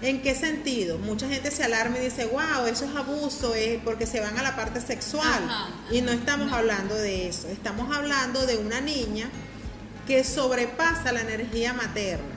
¿En 0.02 0.22
qué 0.22 0.34
sentido? 0.34 0.98
Mucha 0.98 1.28
gente 1.28 1.50
se 1.50 1.64
alarma 1.64 1.96
y 1.98 2.04
dice, 2.04 2.26
wow, 2.26 2.66
eso 2.66 2.84
es 2.84 2.94
abuso, 2.94 3.54
es 3.54 3.80
porque 3.82 4.06
se 4.06 4.20
van 4.20 4.38
a 4.38 4.42
la 4.42 4.54
parte 4.54 4.80
sexual. 4.80 5.42
y 5.90 6.02
no 6.02 6.12
estamos 6.12 6.52
hablando 6.52 6.94
de 6.94 7.28
eso, 7.28 7.48
estamos 7.48 7.94
hablando 7.94 8.44
de 8.46 8.58
una 8.58 8.80
niña 8.80 9.30
que 10.06 10.22
sobrepasa 10.22 11.12
la 11.12 11.22
energía 11.22 11.72
materna. 11.72 12.34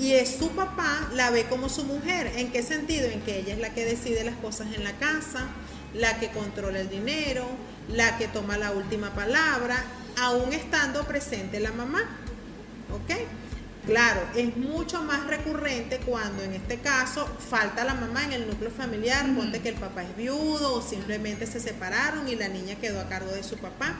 Y 0.00 0.12
es 0.12 0.36
su 0.38 0.48
papá 0.50 1.08
la 1.12 1.30
ve 1.30 1.44
como 1.44 1.68
su 1.68 1.84
mujer. 1.84 2.32
¿En 2.36 2.50
qué 2.50 2.62
sentido? 2.62 3.06
En 3.06 3.20
que 3.20 3.38
ella 3.38 3.54
es 3.54 3.60
la 3.60 3.74
que 3.74 3.84
decide 3.84 4.24
las 4.24 4.36
cosas 4.36 4.68
en 4.74 4.82
la 4.82 4.92
casa, 4.92 5.46
la 5.94 6.18
que 6.18 6.28
controla 6.28 6.80
el 6.80 6.90
dinero, 6.90 7.46
la 7.88 8.18
que 8.18 8.28
toma 8.28 8.58
la 8.58 8.72
última 8.72 9.14
palabra, 9.14 9.76
aún 10.18 10.52
estando 10.52 11.04
presente 11.04 11.60
la 11.60 11.72
mamá. 11.72 12.02
¿Ok? 12.92 13.16
Claro, 13.86 14.20
es 14.34 14.56
mucho 14.56 15.02
más 15.02 15.26
recurrente 15.26 15.98
cuando 15.98 16.42
en 16.42 16.54
este 16.54 16.78
caso 16.78 17.26
falta 17.26 17.84
la 17.84 17.92
mamá 17.92 18.24
en 18.24 18.32
el 18.32 18.46
núcleo 18.46 18.70
familiar, 18.70 19.26
ponte 19.34 19.60
que 19.60 19.68
el 19.68 19.74
papá 19.74 20.02
es 20.04 20.16
viudo 20.16 20.74
o 20.74 20.82
simplemente 20.82 21.46
se 21.46 21.60
separaron 21.60 22.26
y 22.26 22.34
la 22.34 22.48
niña 22.48 22.76
quedó 22.76 22.98
a 23.00 23.08
cargo 23.08 23.30
de 23.32 23.42
su 23.42 23.58
papá. 23.58 23.94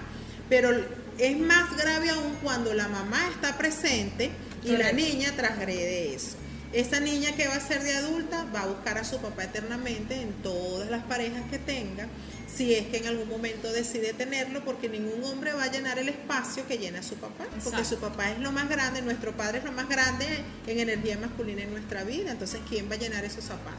Pero 0.49 0.71
es 1.19 1.39
más 1.39 1.77
grave 1.77 2.11
aún 2.11 2.37
cuando 2.43 2.73
la 2.73 2.89
mamá 2.89 3.29
está 3.29 3.59
presente 3.59 4.31
y 4.63 4.77
la 4.77 4.93
niña 4.93 5.33
transgrede 5.37 6.15
eso. 6.15 6.37
Esa 6.75 6.99
niña 6.99 7.33
que 7.37 7.47
va 7.47 7.55
a 7.55 7.61
ser 7.61 7.85
de 7.85 7.97
adulta 7.97 8.45
va 8.55 8.63
a 8.63 8.67
buscar 8.67 8.99
a 8.99 9.05
su 9.05 9.19
papá 9.19 9.45
eternamente 9.45 10.21
en 10.21 10.33
todas 10.43 10.91
las 10.91 11.05
parejas 11.05 11.43
que 11.49 11.61
tenga, 11.61 12.09
si 12.53 12.75
es 12.75 12.87
que 12.89 12.97
en 12.99 13.07
algún 13.07 13.29
momento 13.29 13.73
decide 13.73 14.13
tenerlo, 14.13 14.65
porque 14.65 14.89
ningún 14.89 15.23
hombre 15.25 15.53
va 15.53 15.65
a 15.65 15.71
llenar 15.71 16.01
el 16.01 16.09
espacio 16.09 16.67
que 16.67 16.79
llena 16.79 17.03
su 17.03 17.15
papá, 17.15 17.45
porque 17.63 17.85
su 17.85 17.99
papá 17.99 18.33
es 18.33 18.41
lo 18.41 18.51
más 18.51 18.69
grande, 18.69 19.03
nuestro 19.03 19.37
padre 19.37 19.59
es 19.59 19.65
lo 19.65 19.71
más 19.73 19.89
grande 19.89 20.27
en 20.67 20.79
energía 20.81 21.17
masculina 21.17 21.63
en 21.63 21.71
nuestra 21.71 22.03
vida, 22.03 22.33
entonces 22.33 22.61
¿quién 22.69 22.91
va 22.91 22.95
a 22.95 22.99
llenar 22.99 23.25
esos 23.25 23.45
zapatos? 23.45 23.79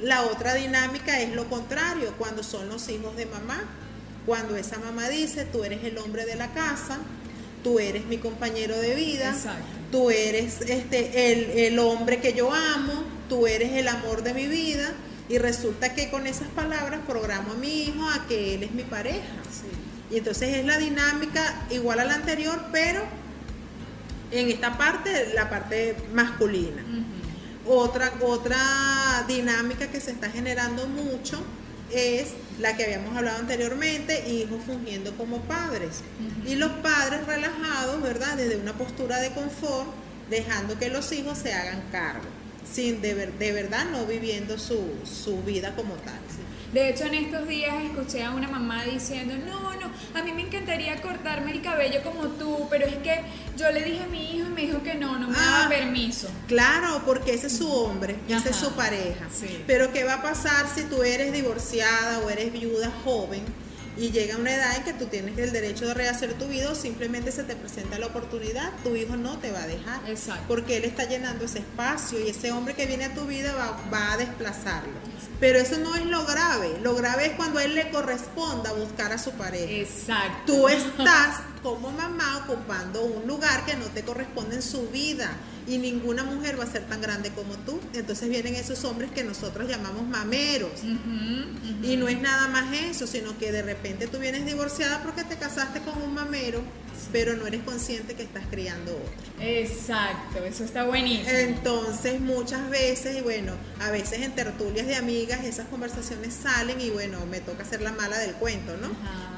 La 0.00 0.22
otra 0.22 0.54
dinámica 0.54 1.20
es 1.20 1.32
lo 1.34 1.48
contrario, 1.48 2.14
cuando 2.18 2.42
son 2.42 2.68
los 2.68 2.88
hijos 2.88 3.16
de 3.16 3.26
mamá, 3.26 3.62
cuando 4.26 4.56
esa 4.56 4.78
mamá 4.78 5.08
dice, 5.08 5.44
tú 5.44 5.62
eres 5.62 5.84
el 5.84 5.96
hombre 5.98 6.26
de 6.26 6.34
la 6.34 6.52
casa, 6.52 6.98
tú 7.62 7.78
eres 7.78 8.06
mi 8.06 8.18
compañero 8.18 8.78
de 8.78 8.94
vida, 8.94 9.34
tú 9.90 10.10
eres 10.10 10.60
este, 10.62 11.32
el, 11.32 11.50
el, 11.50 11.78
hombre 11.78 12.20
que 12.20 12.32
yo 12.32 12.52
amo, 12.52 13.04
tú 13.28 13.46
eres 13.46 13.72
el 13.72 13.88
amor 13.88 14.22
de 14.22 14.34
mi 14.34 14.46
vida, 14.46 14.92
Y 15.28 15.38
resulta 15.38 15.94
que 15.94 16.10
con 16.10 16.26
esas 16.26 16.48
palabras 16.48 17.00
programo 17.06 17.52
a 17.52 17.54
mi 17.54 17.84
hijo 17.84 18.08
a 18.10 18.26
que 18.26 18.54
él 18.54 18.64
es 18.64 18.72
mi 18.72 18.82
pareja. 18.82 19.36
Y 20.10 20.18
entonces 20.18 20.56
es 20.56 20.64
la 20.64 20.76
dinámica 20.76 21.66
igual 21.70 22.00
a 22.00 22.04
la 22.04 22.14
anterior, 22.14 22.60
pero 22.72 23.00
en 24.32 24.48
esta 24.48 24.76
parte, 24.76 25.32
la 25.34 25.48
parte 25.48 25.96
masculina. 26.12 26.84
Otra, 27.66 28.12
otra 28.22 29.24
dinámica 29.28 29.88
que 29.88 30.00
se 30.00 30.10
está 30.10 30.30
generando 30.30 30.88
mucho 30.88 31.40
es 31.92 32.28
la 32.58 32.76
que 32.76 32.84
habíamos 32.84 33.16
hablado 33.16 33.38
anteriormente, 33.38 34.28
hijos 34.28 34.60
fungiendo 34.64 35.16
como 35.16 35.40
padres. 35.42 36.02
Y 36.46 36.56
los 36.56 36.70
padres 36.82 37.26
relajados, 37.26 38.02
¿verdad? 38.02 38.36
Desde 38.36 38.56
una 38.56 38.74
postura 38.74 39.18
de 39.20 39.30
confort, 39.32 39.88
dejando 40.28 40.78
que 40.78 40.88
los 40.88 41.10
hijos 41.12 41.38
se 41.38 41.52
hagan 41.52 41.82
cargo, 41.90 42.28
sin 42.72 43.00
de, 43.00 43.14
de 43.14 43.52
verdad 43.52 43.86
no 43.90 44.06
viviendo 44.06 44.58
su, 44.58 44.80
su 45.04 45.42
vida 45.42 45.74
como 45.74 45.94
tal. 45.94 46.20
De 46.72 46.88
hecho, 46.88 47.04
en 47.04 47.14
estos 47.14 47.48
días 47.48 47.74
escuché 47.82 48.22
a 48.22 48.30
una 48.30 48.46
mamá 48.46 48.84
diciendo, 48.84 49.34
no, 49.44 49.74
no, 49.74 49.90
a 50.14 50.22
mí 50.22 50.32
me 50.32 50.42
encantaría 50.42 51.02
cortarme 51.02 51.50
el 51.50 51.62
cabello 51.62 52.00
como 52.04 52.28
tú, 52.28 52.68
pero 52.70 52.86
es 52.86 52.94
que 52.98 53.22
yo 53.56 53.72
le 53.72 53.82
dije 53.82 54.04
a 54.04 54.06
mi 54.06 54.36
hijo 54.36 54.46
y 54.46 54.50
me 54.50 54.60
dijo 54.62 54.80
que 54.80 54.94
no, 54.94 55.18
no 55.18 55.26
me 55.26 55.34
daba 55.36 55.64
ah, 55.64 55.68
permiso. 55.68 56.28
Claro, 56.46 57.02
porque 57.04 57.34
ese 57.34 57.48
es 57.48 57.56
su 57.56 57.68
hombre, 57.72 58.14
esa 58.28 58.50
es 58.50 58.56
su 58.56 58.70
pareja. 58.74 59.26
Pero 59.66 59.92
¿qué 59.92 60.04
va 60.04 60.14
a 60.14 60.22
pasar 60.22 60.68
si 60.72 60.84
tú 60.84 61.02
eres 61.02 61.32
divorciada 61.32 62.20
o 62.20 62.30
eres 62.30 62.52
viuda 62.52 62.92
joven? 63.04 63.42
Y 63.96 64.10
llega 64.10 64.36
una 64.36 64.54
edad 64.54 64.76
en 64.76 64.84
que 64.84 64.92
tú 64.92 65.06
tienes 65.06 65.36
el 65.38 65.52
derecho 65.52 65.86
de 65.86 65.94
rehacer 65.94 66.34
tu 66.34 66.46
vida 66.46 66.70
o 66.70 66.74
simplemente 66.74 67.32
se 67.32 67.44
te 67.44 67.56
presenta 67.56 67.98
la 67.98 68.06
oportunidad, 68.06 68.72
tu 68.82 68.94
hijo 68.96 69.16
no 69.16 69.38
te 69.38 69.50
va 69.50 69.64
a 69.64 69.66
dejar. 69.66 70.08
Exacto. 70.08 70.44
Porque 70.48 70.76
él 70.76 70.84
está 70.84 71.04
llenando 71.04 71.44
ese 71.44 71.58
espacio 71.58 72.18
y 72.20 72.28
ese 72.28 72.52
hombre 72.52 72.74
que 72.74 72.86
viene 72.86 73.06
a 73.06 73.14
tu 73.14 73.26
vida 73.26 73.52
va, 73.54 73.80
va 73.92 74.12
a 74.12 74.16
desplazarlo. 74.16 74.92
Pero 75.40 75.58
eso 75.58 75.78
no 75.78 75.96
es 75.96 76.04
lo 76.04 76.24
grave. 76.26 76.78
Lo 76.82 76.94
grave 76.94 77.26
es 77.26 77.32
cuando 77.32 77.58
a 77.58 77.64
él 77.64 77.74
le 77.74 77.90
corresponda 77.90 78.72
buscar 78.72 79.12
a 79.12 79.18
su 79.18 79.32
pareja. 79.32 79.72
Exacto. 79.72 80.52
Tú 80.52 80.68
estás 80.68 81.40
como 81.62 81.90
mamá 81.90 82.44
ocupando 82.44 83.02
un 83.02 83.26
lugar 83.26 83.64
que 83.64 83.74
no 83.76 83.86
te 83.86 84.02
corresponde 84.02 84.56
en 84.56 84.62
su 84.62 84.88
vida 84.88 85.30
y 85.66 85.78
ninguna 85.78 86.24
mujer 86.24 86.58
va 86.58 86.64
a 86.64 86.66
ser 86.66 86.84
tan 86.86 87.00
grande 87.00 87.30
como 87.30 87.56
tú. 87.58 87.80
Entonces 87.94 88.28
vienen 88.28 88.54
esos 88.54 88.84
hombres 88.84 89.10
que 89.12 89.24
nosotros 89.24 89.68
llamamos 89.68 90.06
mameros. 90.06 90.72
Y 91.82 91.96
no 91.96 92.08
es 92.08 92.20
nada 92.20 92.48
más 92.48 92.74
eso, 92.74 93.06
sino 93.06 93.38
que 93.38 93.50
de 93.50 93.62
repente 93.62 94.06
tú 94.06 94.18
vienes 94.18 94.44
divorciada 94.44 95.02
porque 95.02 95.24
te 95.24 95.36
casaste 95.36 95.80
con 95.80 96.02
un 96.02 96.14
mamero, 96.14 96.62
pero 97.12 97.34
no 97.36 97.46
eres 97.46 97.62
consciente 97.62 98.14
que 98.14 98.22
estás 98.22 98.44
criando 98.50 98.92
otro. 98.92 99.42
Exacto, 99.42 100.44
eso 100.44 100.64
está 100.64 100.84
buenísimo. 100.84 101.30
Entonces 101.30 102.20
muchas 102.20 102.68
veces, 102.70 103.16
y 103.16 103.20
bueno, 103.20 103.52
a 103.80 103.90
veces 103.90 104.20
en 104.22 104.32
tertulias 104.32 104.86
de 104.86 104.96
amigas 104.96 105.44
esas 105.44 105.68
conversaciones 105.68 106.34
salen 106.34 106.80
y 106.80 106.90
bueno, 106.90 107.24
me 107.26 107.40
toca 107.40 107.64
ser 107.64 107.80
la 107.82 107.92
mala 107.92 108.18
del 108.18 108.34
cuento, 108.34 108.76
¿no? 108.76 108.88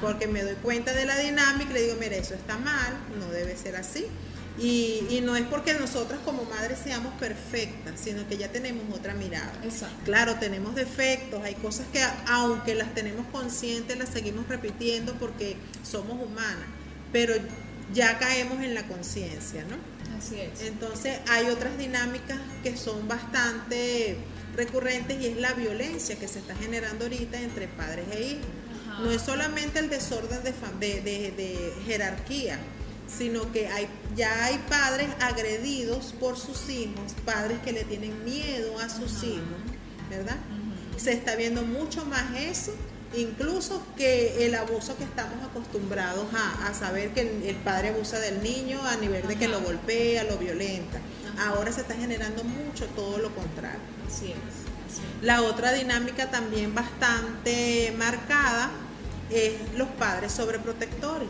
Porque 0.01 0.27
me 0.27 0.43
doy 0.43 0.55
cuenta 0.55 0.93
de 0.93 1.05
la 1.05 1.17
dinámica 1.17 1.71
y 1.71 1.73
le 1.73 1.81
digo, 1.83 1.95
mira, 1.99 2.15
eso 2.15 2.33
está 2.33 2.57
mal, 2.57 2.93
no 3.19 3.29
debe 3.31 3.55
ser 3.55 3.75
así. 3.75 4.07
Y, 4.59 5.21
no 5.23 5.35
es 5.35 5.45
porque 5.47 5.73
nosotras 5.73 6.19
como 6.23 6.43
madres 6.43 6.77
seamos 6.83 7.13
perfectas, 7.15 7.99
sino 7.99 8.27
que 8.27 8.37
ya 8.37 8.49
tenemos 8.51 8.83
otra 8.95 9.13
mirada. 9.15 9.51
Claro, 10.05 10.35
tenemos 10.35 10.75
defectos, 10.75 11.41
hay 11.43 11.55
cosas 11.55 11.87
que 11.91 12.03
aunque 12.27 12.75
las 12.75 12.93
tenemos 12.93 13.25
conscientes, 13.27 13.97
las 13.97 14.09
seguimos 14.09 14.47
repitiendo 14.47 15.13
porque 15.15 15.55
somos 15.83 16.21
humanas, 16.21 16.67
pero 17.13 17.33
ya 17.93 18.19
caemos 18.19 18.61
en 18.61 18.73
la 18.73 18.85
conciencia, 18.87 19.63
¿no? 19.63 19.77
Así 20.17 20.41
es. 20.41 20.61
Entonces 20.67 21.19
hay 21.29 21.47
otras 21.47 21.77
dinámicas 21.77 22.37
que 22.63 22.75
son 22.75 23.07
bastante 23.07 24.17
recurrentes 24.57 25.21
y 25.21 25.27
es 25.27 25.37
la 25.37 25.53
violencia 25.53 26.17
que 26.17 26.27
se 26.27 26.39
está 26.39 26.55
generando 26.55 27.05
ahorita 27.05 27.39
entre 27.39 27.69
padres 27.69 28.05
e 28.11 28.23
hijos. 28.23 28.47
No 29.01 29.09
es 29.09 29.21
solamente 29.21 29.79
el 29.79 29.89
desorden 29.89 30.43
de, 30.43 30.53
de 31.01 31.73
jerarquía, 31.85 32.59
sino 33.07 33.51
que 33.51 33.67
hay, 33.67 33.87
ya 34.15 34.45
hay 34.45 34.59
padres 34.69 35.07
agredidos 35.19 36.13
por 36.19 36.37
sus 36.37 36.69
hijos, 36.69 37.13
padres 37.25 37.59
que 37.59 37.71
le 37.71 37.83
tienen 37.83 38.23
miedo 38.23 38.79
a 38.79 38.89
sus 38.89 39.23
hijos, 39.23 39.43
¿verdad? 40.09 40.37
Se 40.97 41.11
está 41.11 41.35
viendo 41.35 41.63
mucho 41.63 42.05
más 42.05 42.35
eso, 42.37 42.73
incluso 43.15 43.83
que 43.95 44.45
el 44.45 44.55
abuso 44.55 44.97
que 44.97 45.03
estamos 45.03 45.43
acostumbrados 45.43 46.25
a, 46.33 46.73
saber 46.73 47.13
que 47.13 47.21
el, 47.49 47.55
padre 47.57 47.89
abusa 47.89 48.19
del 48.19 48.41
niño 48.41 48.81
a 48.83 48.95
nivel 48.97 49.27
de 49.27 49.35
que 49.35 49.47
lo 49.47 49.61
golpea, 49.61 50.23
lo 50.23 50.37
violenta. 50.37 50.99
Ahora 51.39 51.71
se 51.71 51.81
está 51.81 51.95
generando 51.95 52.43
mucho 52.43 52.85
todo 52.95 53.17
lo 53.17 53.33
contrario. 53.33 53.79
Así 54.07 54.31
es. 54.31 55.23
La 55.23 55.41
otra 55.41 55.71
dinámica 55.73 56.29
también 56.29 56.75
bastante 56.75 57.93
marcada 57.97 58.69
es 59.29 59.53
los 59.75 59.87
padres 59.89 60.31
sobreprotectores 60.31 61.29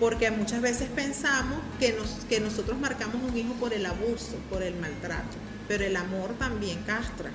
porque 0.00 0.30
muchas 0.30 0.62
veces 0.62 0.88
pensamos 0.88 1.58
que, 1.78 1.92
nos, 1.92 2.24
que 2.28 2.40
nosotros 2.40 2.78
marcamos 2.80 3.16
un 3.22 3.36
hijo 3.36 3.52
por 3.54 3.74
el 3.74 3.84
abuso, 3.84 4.36
por 4.48 4.62
el 4.62 4.74
maltrato, 4.76 5.36
pero 5.70 5.84
el 5.84 5.94
amor 5.94 6.32
también 6.36 6.82
castra. 6.82 7.30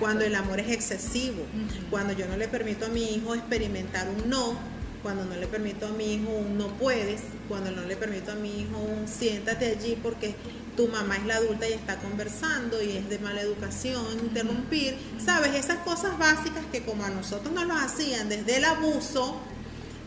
Cuando 0.00 0.24
el 0.24 0.34
amor 0.34 0.58
es 0.58 0.72
excesivo, 0.72 1.44
cuando 1.88 2.14
yo 2.14 2.26
no 2.26 2.36
le 2.36 2.48
permito 2.48 2.86
a 2.86 2.88
mi 2.88 3.14
hijo 3.14 3.36
experimentar 3.36 4.08
un 4.08 4.28
no, 4.28 4.58
cuando 5.04 5.24
no 5.24 5.36
le 5.36 5.46
permito 5.46 5.86
a 5.86 5.90
mi 5.90 6.14
hijo 6.14 6.32
un 6.32 6.58
no 6.58 6.66
puedes, 6.78 7.20
cuando 7.48 7.70
no 7.70 7.82
le 7.82 7.94
permito 7.94 8.32
a 8.32 8.34
mi 8.34 8.62
hijo 8.62 8.76
un 8.76 9.06
siéntate 9.06 9.66
allí 9.66 9.96
porque 10.02 10.34
tu 10.76 10.88
mamá 10.88 11.16
es 11.16 11.26
la 11.26 11.36
adulta 11.36 11.68
y 11.68 11.74
está 11.74 11.94
conversando 11.98 12.82
y 12.82 12.96
es 12.96 13.08
de 13.08 13.20
mala 13.20 13.40
educación, 13.40 14.04
interrumpir, 14.20 14.96
sabes, 15.24 15.54
esas 15.54 15.78
cosas 15.84 16.18
básicas 16.18 16.64
que 16.72 16.82
como 16.82 17.04
a 17.04 17.10
nosotros 17.10 17.54
nos 17.54 17.68
lo 17.68 17.74
hacían 17.74 18.28
desde 18.28 18.56
el 18.56 18.64
abuso, 18.64 19.36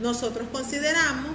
nosotros 0.02 0.50
consideramos 0.52 1.32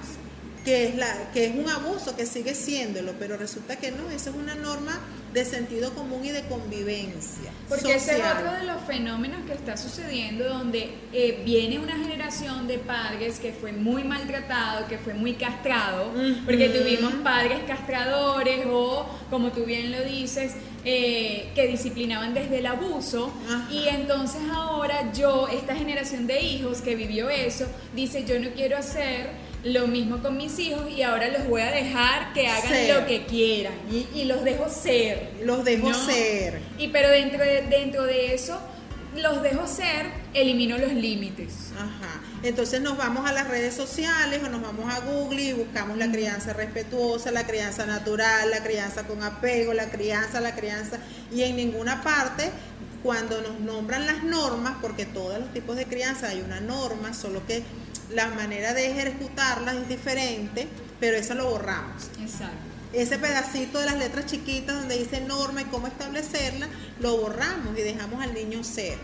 que 0.62 0.88
es, 0.88 0.96
la, 0.96 1.30
que 1.32 1.46
es 1.46 1.56
un 1.56 1.70
abuso, 1.70 2.14
que 2.16 2.26
sigue 2.26 2.54
siéndolo, 2.54 3.14
pero 3.18 3.38
resulta 3.38 3.76
que 3.76 3.92
no, 3.92 4.10
eso 4.10 4.28
es 4.28 4.36
una 4.36 4.54
norma 4.54 5.00
de 5.34 5.44
sentido 5.44 5.92
común 5.94 6.24
y 6.24 6.30
de 6.30 6.42
convivencia. 6.44 7.50
Porque 7.68 7.94
ese 7.94 8.18
es 8.18 8.24
otro 8.24 8.52
de 8.52 8.64
los 8.64 8.80
fenómenos 8.82 9.44
que 9.44 9.52
está 9.52 9.76
sucediendo, 9.76 10.48
donde 10.48 10.94
eh, 11.12 11.42
viene 11.44 11.80
una 11.80 11.96
generación 11.96 12.68
de 12.68 12.78
padres 12.78 13.40
que 13.40 13.52
fue 13.52 13.72
muy 13.72 14.04
maltratado, 14.04 14.86
que 14.86 14.96
fue 14.96 15.12
muy 15.12 15.34
castrado, 15.34 16.12
porque 16.44 16.68
tuvimos 16.68 17.12
padres 17.24 17.64
castradores 17.66 18.64
o, 18.70 19.06
como 19.28 19.50
tú 19.50 19.64
bien 19.64 19.90
lo 19.90 20.04
dices, 20.04 20.52
eh, 20.84 21.50
que 21.56 21.66
disciplinaban 21.66 22.32
desde 22.32 22.58
el 22.58 22.66
abuso. 22.66 23.32
Y 23.72 23.88
entonces 23.88 24.40
ahora 24.52 25.12
yo, 25.12 25.48
esta 25.48 25.74
generación 25.74 26.28
de 26.28 26.40
hijos 26.42 26.80
que 26.80 26.94
vivió 26.94 27.28
eso, 27.28 27.66
dice, 27.92 28.24
yo 28.24 28.38
no 28.38 28.50
quiero 28.50 28.76
hacer 28.76 29.30
lo 29.64 29.86
mismo 29.86 30.18
con 30.18 30.36
mis 30.36 30.58
hijos 30.58 30.82
y 30.90 31.02
ahora 31.02 31.28
los 31.28 31.48
voy 31.48 31.62
a 31.62 31.70
dejar 31.70 32.32
que 32.34 32.46
hagan 32.46 32.88
lo 32.88 33.06
que 33.06 33.24
quieran 33.24 33.72
y, 33.90 34.24
los 34.24 34.44
dejo 34.44 34.68
ser. 34.68 35.30
Los 35.42 35.64
dejo 35.64 35.92
ser. 35.94 36.60
Y 36.78 36.88
pero 36.88 37.08
dentro 37.08 37.42
de, 37.42 37.62
dentro 37.62 38.04
de 38.04 38.34
eso, 38.34 38.58
los 39.16 39.42
dejo 39.42 39.66
ser, 39.66 40.06
elimino 40.34 40.76
los 40.76 40.92
límites. 40.92 41.70
Ajá. 41.76 42.20
Entonces 42.42 42.82
nos 42.82 42.98
vamos 42.98 43.28
a 43.28 43.32
las 43.32 43.48
redes 43.48 43.74
sociales 43.74 44.42
o 44.44 44.48
nos 44.50 44.60
vamos 44.60 44.92
a 44.92 45.00
Google 45.00 45.42
y 45.42 45.52
buscamos 45.54 45.96
la 45.96 46.10
crianza 46.10 46.52
respetuosa, 46.52 47.30
la 47.30 47.46
crianza 47.46 47.86
natural, 47.86 48.50
la 48.50 48.62
crianza 48.62 49.06
con 49.06 49.22
apego, 49.22 49.72
la 49.72 49.90
crianza, 49.90 50.40
la 50.40 50.54
crianza. 50.54 50.98
Y 51.32 51.42
en 51.42 51.56
ninguna 51.56 52.02
parte 52.02 52.50
cuando 53.02 53.40
nos 53.42 53.60
nombran 53.60 54.06
las 54.06 54.24
normas, 54.24 54.74
porque 54.80 55.04
todos 55.04 55.38
los 55.38 55.52
tipos 55.52 55.76
de 55.76 55.84
crianza 55.84 56.28
hay 56.28 56.40
una 56.40 56.60
norma, 56.60 57.12
solo 57.12 57.46
que 57.46 57.62
la 58.10 58.28
manera 58.28 58.74
de 58.74 58.90
ejecutarlas 58.90 59.76
es 59.76 59.88
diferente, 59.88 60.68
pero 61.00 61.16
eso 61.16 61.34
lo 61.34 61.50
borramos. 61.50 62.10
Exacto. 62.20 62.56
Ese 62.92 63.18
pedacito 63.18 63.78
de 63.78 63.86
las 63.86 63.98
letras 63.98 64.26
chiquitas 64.26 64.76
donde 64.76 64.98
dice 64.98 65.20
norma 65.20 65.62
y 65.62 65.64
cómo 65.64 65.88
establecerla, 65.88 66.68
lo 67.00 67.16
borramos 67.16 67.76
y 67.76 67.82
dejamos 67.82 68.22
al 68.22 68.34
niño 68.34 68.62
ser. 68.62 68.98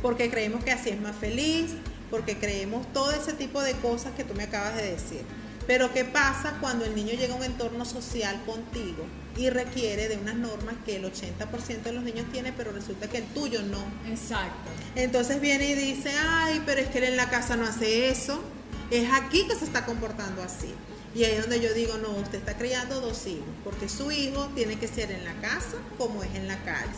Porque 0.00 0.30
creemos 0.30 0.62
que 0.62 0.70
así 0.70 0.90
es 0.90 1.00
más 1.00 1.16
feliz, 1.16 1.72
porque 2.08 2.38
creemos 2.38 2.90
todo 2.92 3.10
ese 3.10 3.32
tipo 3.32 3.60
de 3.62 3.72
cosas 3.74 4.12
que 4.14 4.22
tú 4.22 4.34
me 4.34 4.44
acabas 4.44 4.76
de 4.76 4.92
decir. 4.92 5.22
Pero 5.66 5.92
¿qué 5.92 6.04
pasa 6.04 6.56
cuando 6.60 6.84
el 6.84 6.94
niño 6.94 7.14
llega 7.14 7.34
a 7.34 7.36
un 7.36 7.42
entorno 7.42 7.84
social 7.84 8.40
contigo 8.46 9.04
y 9.38 9.50
requiere 9.50 10.08
de 10.08 10.16
unas 10.16 10.34
normas 10.34 10.74
que 10.84 10.96
el 10.96 11.04
80% 11.04 11.82
de 11.82 11.92
los 11.92 12.02
niños 12.02 12.26
tiene, 12.32 12.52
pero 12.52 12.72
resulta 12.72 13.08
que 13.08 13.18
el 13.18 13.24
tuyo 13.26 13.62
no? 13.62 13.82
Exacto. 14.10 14.70
Entonces 14.96 15.40
viene 15.40 15.70
y 15.70 15.74
dice, 15.74 16.10
ay, 16.28 16.60
pero 16.66 16.80
es 16.80 16.88
que 16.88 16.98
él 16.98 17.04
en 17.04 17.16
la 17.16 17.30
casa 17.30 17.56
no 17.56 17.64
hace 17.64 18.10
eso. 18.10 18.42
Es 18.90 19.08
aquí 19.12 19.46
que 19.46 19.54
se 19.54 19.64
está 19.64 19.86
comportando 19.86 20.42
así. 20.42 20.74
Y 21.14 21.24
ahí 21.24 21.32
es 21.32 21.42
donde 21.42 21.60
yo 21.60 21.72
digo, 21.72 21.96
no, 21.98 22.10
usted 22.10 22.38
está 22.38 22.56
criando 22.56 23.00
dos 23.00 23.26
hijos, 23.26 23.46
porque 23.64 23.88
su 23.88 24.10
hijo 24.10 24.48
tiene 24.54 24.78
que 24.78 24.88
ser 24.88 25.10
en 25.10 25.24
la 25.24 25.34
casa 25.40 25.76
como 25.96 26.22
es 26.22 26.34
en 26.34 26.48
la 26.48 26.58
calle. 26.64 26.92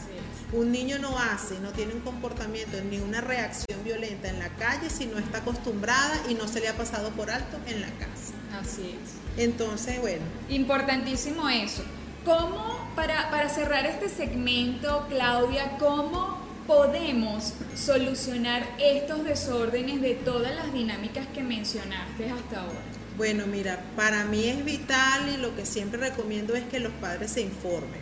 Un 0.52 0.72
niño 0.72 0.98
no 0.98 1.16
hace, 1.18 1.60
no 1.60 1.70
tiene 1.70 1.94
un 1.94 2.00
comportamiento 2.00 2.82
ni 2.90 2.98
una 2.98 3.20
reacción 3.20 3.84
violenta 3.84 4.28
en 4.28 4.40
la 4.40 4.48
calle 4.56 4.90
si 4.90 5.06
no 5.06 5.18
está 5.18 5.38
acostumbrada 5.38 6.20
y 6.28 6.34
no 6.34 6.48
se 6.48 6.60
le 6.60 6.68
ha 6.68 6.76
pasado 6.76 7.10
por 7.10 7.30
alto 7.30 7.58
en 7.66 7.82
la 7.82 7.88
casa. 7.88 8.32
Así 8.60 8.98
es. 9.00 9.42
Entonces, 9.42 10.00
bueno. 10.00 10.24
Importantísimo 10.48 11.48
eso. 11.48 11.84
¿Cómo, 12.24 12.78
para, 12.94 13.30
para 13.30 13.48
cerrar 13.48 13.86
este 13.86 14.10
segmento, 14.10 15.06
Claudia, 15.08 15.78
cómo 15.78 16.38
podemos 16.66 17.54
solucionar 17.74 18.62
estos 18.78 19.24
desórdenes 19.24 20.02
de 20.02 20.14
todas 20.16 20.54
las 20.54 20.72
dinámicas 20.72 21.26
que 21.34 21.42
mencionaste 21.42 22.30
hasta 22.30 22.60
ahora? 22.60 22.78
Bueno, 23.16 23.46
mira, 23.46 23.82
para 23.96 24.24
mí 24.24 24.44
es 24.44 24.64
vital 24.64 25.30
y 25.34 25.38
lo 25.38 25.56
que 25.56 25.64
siempre 25.64 25.98
recomiendo 25.98 26.54
es 26.54 26.64
que 26.64 26.78
los 26.78 26.92
padres 26.92 27.32
se 27.32 27.40
informen, 27.40 28.00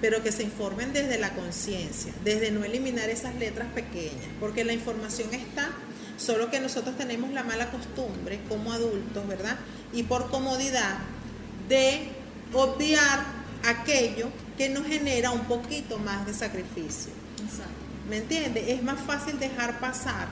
pero 0.00 0.22
que 0.22 0.32
se 0.32 0.44
informen 0.44 0.94
desde 0.94 1.18
la 1.18 1.34
conciencia, 1.34 2.12
desde 2.24 2.50
no 2.50 2.64
eliminar 2.64 3.10
esas 3.10 3.34
letras 3.34 3.68
pequeñas, 3.74 4.28
porque 4.40 4.64
la 4.64 4.72
información 4.72 5.32
está, 5.34 5.68
solo 6.16 6.50
que 6.50 6.58
nosotros 6.58 6.96
tenemos 6.96 7.30
la 7.32 7.44
mala 7.44 7.70
costumbre 7.70 8.40
como 8.48 8.72
adultos, 8.72 9.28
¿verdad? 9.28 9.56
Y 9.92 10.04
por 10.04 10.30
comodidad 10.30 10.98
de 11.68 12.08
obviar 12.52 13.37
aquello 13.64 14.28
que 14.56 14.68
nos 14.68 14.86
genera 14.86 15.30
un 15.30 15.44
poquito 15.44 15.98
más 15.98 16.26
de 16.26 16.34
sacrificio. 16.34 17.12
Exacto. 17.42 17.72
¿Me 18.08 18.18
entiendes? 18.18 18.68
Es 18.68 18.82
más 18.82 19.00
fácil 19.00 19.38
dejar 19.38 19.78
pasar 19.80 20.28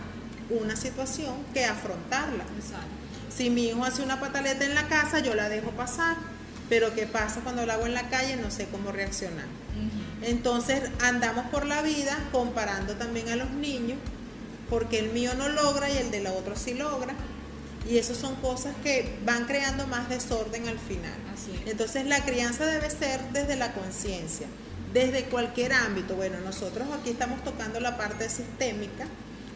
una 0.50 0.76
situación 0.76 1.34
que 1.52 1.64
afrontarla. 1.64 2.44
Exacto. 2.58 2.86
Si 3.34 3.50
mi 3.50 3.68
hijo 3.68 3.84
hace 3.84 4.02
una 4.02 4.18
pataleta 4.18 4.64
en 4.64 4.74
la 4.74 4.88
casa, 4.88 5.18
yo 5.20 5.34
la 5.34 5.48
dejo 5.48 5.70
pasar. 5.72 6.16
Pero 6.68 6.94
¿qué 6.94 7.06
pasa 7.06 7.40
cuando 7.42 7.64
la 7.64 7.74
hago 7.74 7.86
en 7.86 7.94
la 7.94 8.08
calle? 8.08 8.36
No 8.36 8.50
sé 8.50 8.66
cómo 8.70 8.90
reaccionar. 8.90 9.46
Entonces 10.22 10.82
andamos 11.00 11.46
por 11.46 11.66
la 11.66 11.82
vida 11.82 12.18
comparando 12.32 12.94
también 12.94 13.28
a 13.28 13.36
los 13.36 13.50
niños, 13.50 13.98
porque 14.68 14.98
el 14.98 15.10
mío 15.10 15.32
no 15.34 15.48
logra 15.48 15.88
y 15.90 15.98
el 15.98 16.10
de 16.10 16.22
la 16.22 16.32
otro 16.32 16.56
sí 16.56 16.74
logra. 16.74 17.14
Y 17.88 17.98
eso 17.98 18.14
son 18.14 18.34
cosas 18.36 18.74
que 18.82 19.16
van 19.24 19.44
creando 19.44 19.86
más 19.86 20.08
desorden 20.08 20.66
al 20.68 20.78
final. 20.78 21.14
Así 21.32 21.52
es. 21.54 21.70
Entonces 21.70 22.04
la 22.06 22.24
crianza 22.24 22.66
debe 22.66 22.90
ser 22.90 23.20
desde 23.32 23.56
la 23.56 23.72
conciencia, 23.72 24.46
desde 24.92 25.24
cualquier 25.24 25.72
ámbito. 25.72 26.16
Bueno, 26.16 26.40
nosotros 26.40 26.88
aquí 26.98 27.10
estamos 27.10 27.44
tocando 27.44 27.78
la 27.78 27.96
parte 27.96 28.28
sistémica 28.28 29.06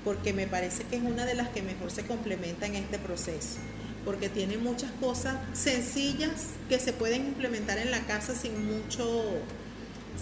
porque 0.04 0.32
me 0.32 0.46
parece 0.46 0.84
que 0.84 0.96
es 0.96 1.02
una 1.02 1.26
de 1.26 1.34
las 1.34 1.48
que 1.48 1.62
mejor 1.62 1.90
se 1.90 2.06
complementa 2.06 2.66
en 2.66 2.76
este 2.76 2.98
proceso, 2.98 3.58
porque 4.04 4.28
tiene 4.28 4.56
muchas 4.56 4.90
cosas 4.92 5.36
sencillas 5.52 6.30
que 6.68 6.78
se 6.78 6.92
pueden 6.92 7.26
implementar 7.26 7.78
en 7.78 7.90
la 7.90 8.00
casa 8.06 8.34
sin 8.34 8.64
mucho, 8.64 9.22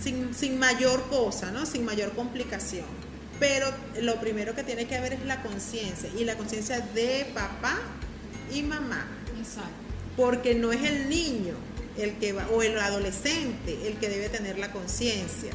sin, 0.00 0.34
sin 0.34 0.58
mayor 0.58 1.08
cosa, 1.08 1.52
¿no? 1.52 1.64
Sin 1.64 1.84
mayor 1.84 2.12
complicación. 2.12 2.86
Pero 3.38 3.68
lo 4.00 4.18
primero 4.20 4.54
que 4.54 4.64
tiene 4.64 4.86
que 4.86 4.96
haber 4.96 5.12
es 5.12 5.24
la 5.24 5.42
conciencia 5.42 6.10
y 6.18 6.24
la 6.24 6.36
conciencia 6.36 6.80
de 6.80 7.30
papá 7.32 7.78
y 8.52 8.62
mamá 8.62 9.06
Exacto. 9.38 9.70
porque 10.16 10.54
no 10.54 10.72
es 10.72 10.82
el 10.82 11.08
niño 11.08 11.54
el 11.96 12.14
que 12.18 12.32
va, 12.32 12.46
o 12.48 12.62
el 12.62 12.78
adolescente 12.78 13.78
el 13.86 13.94
que 13.94 14.08
debe 14.08 14.28
tener 14.28 14.58
la 14.58 14.72
conciencia. 14.72 15.50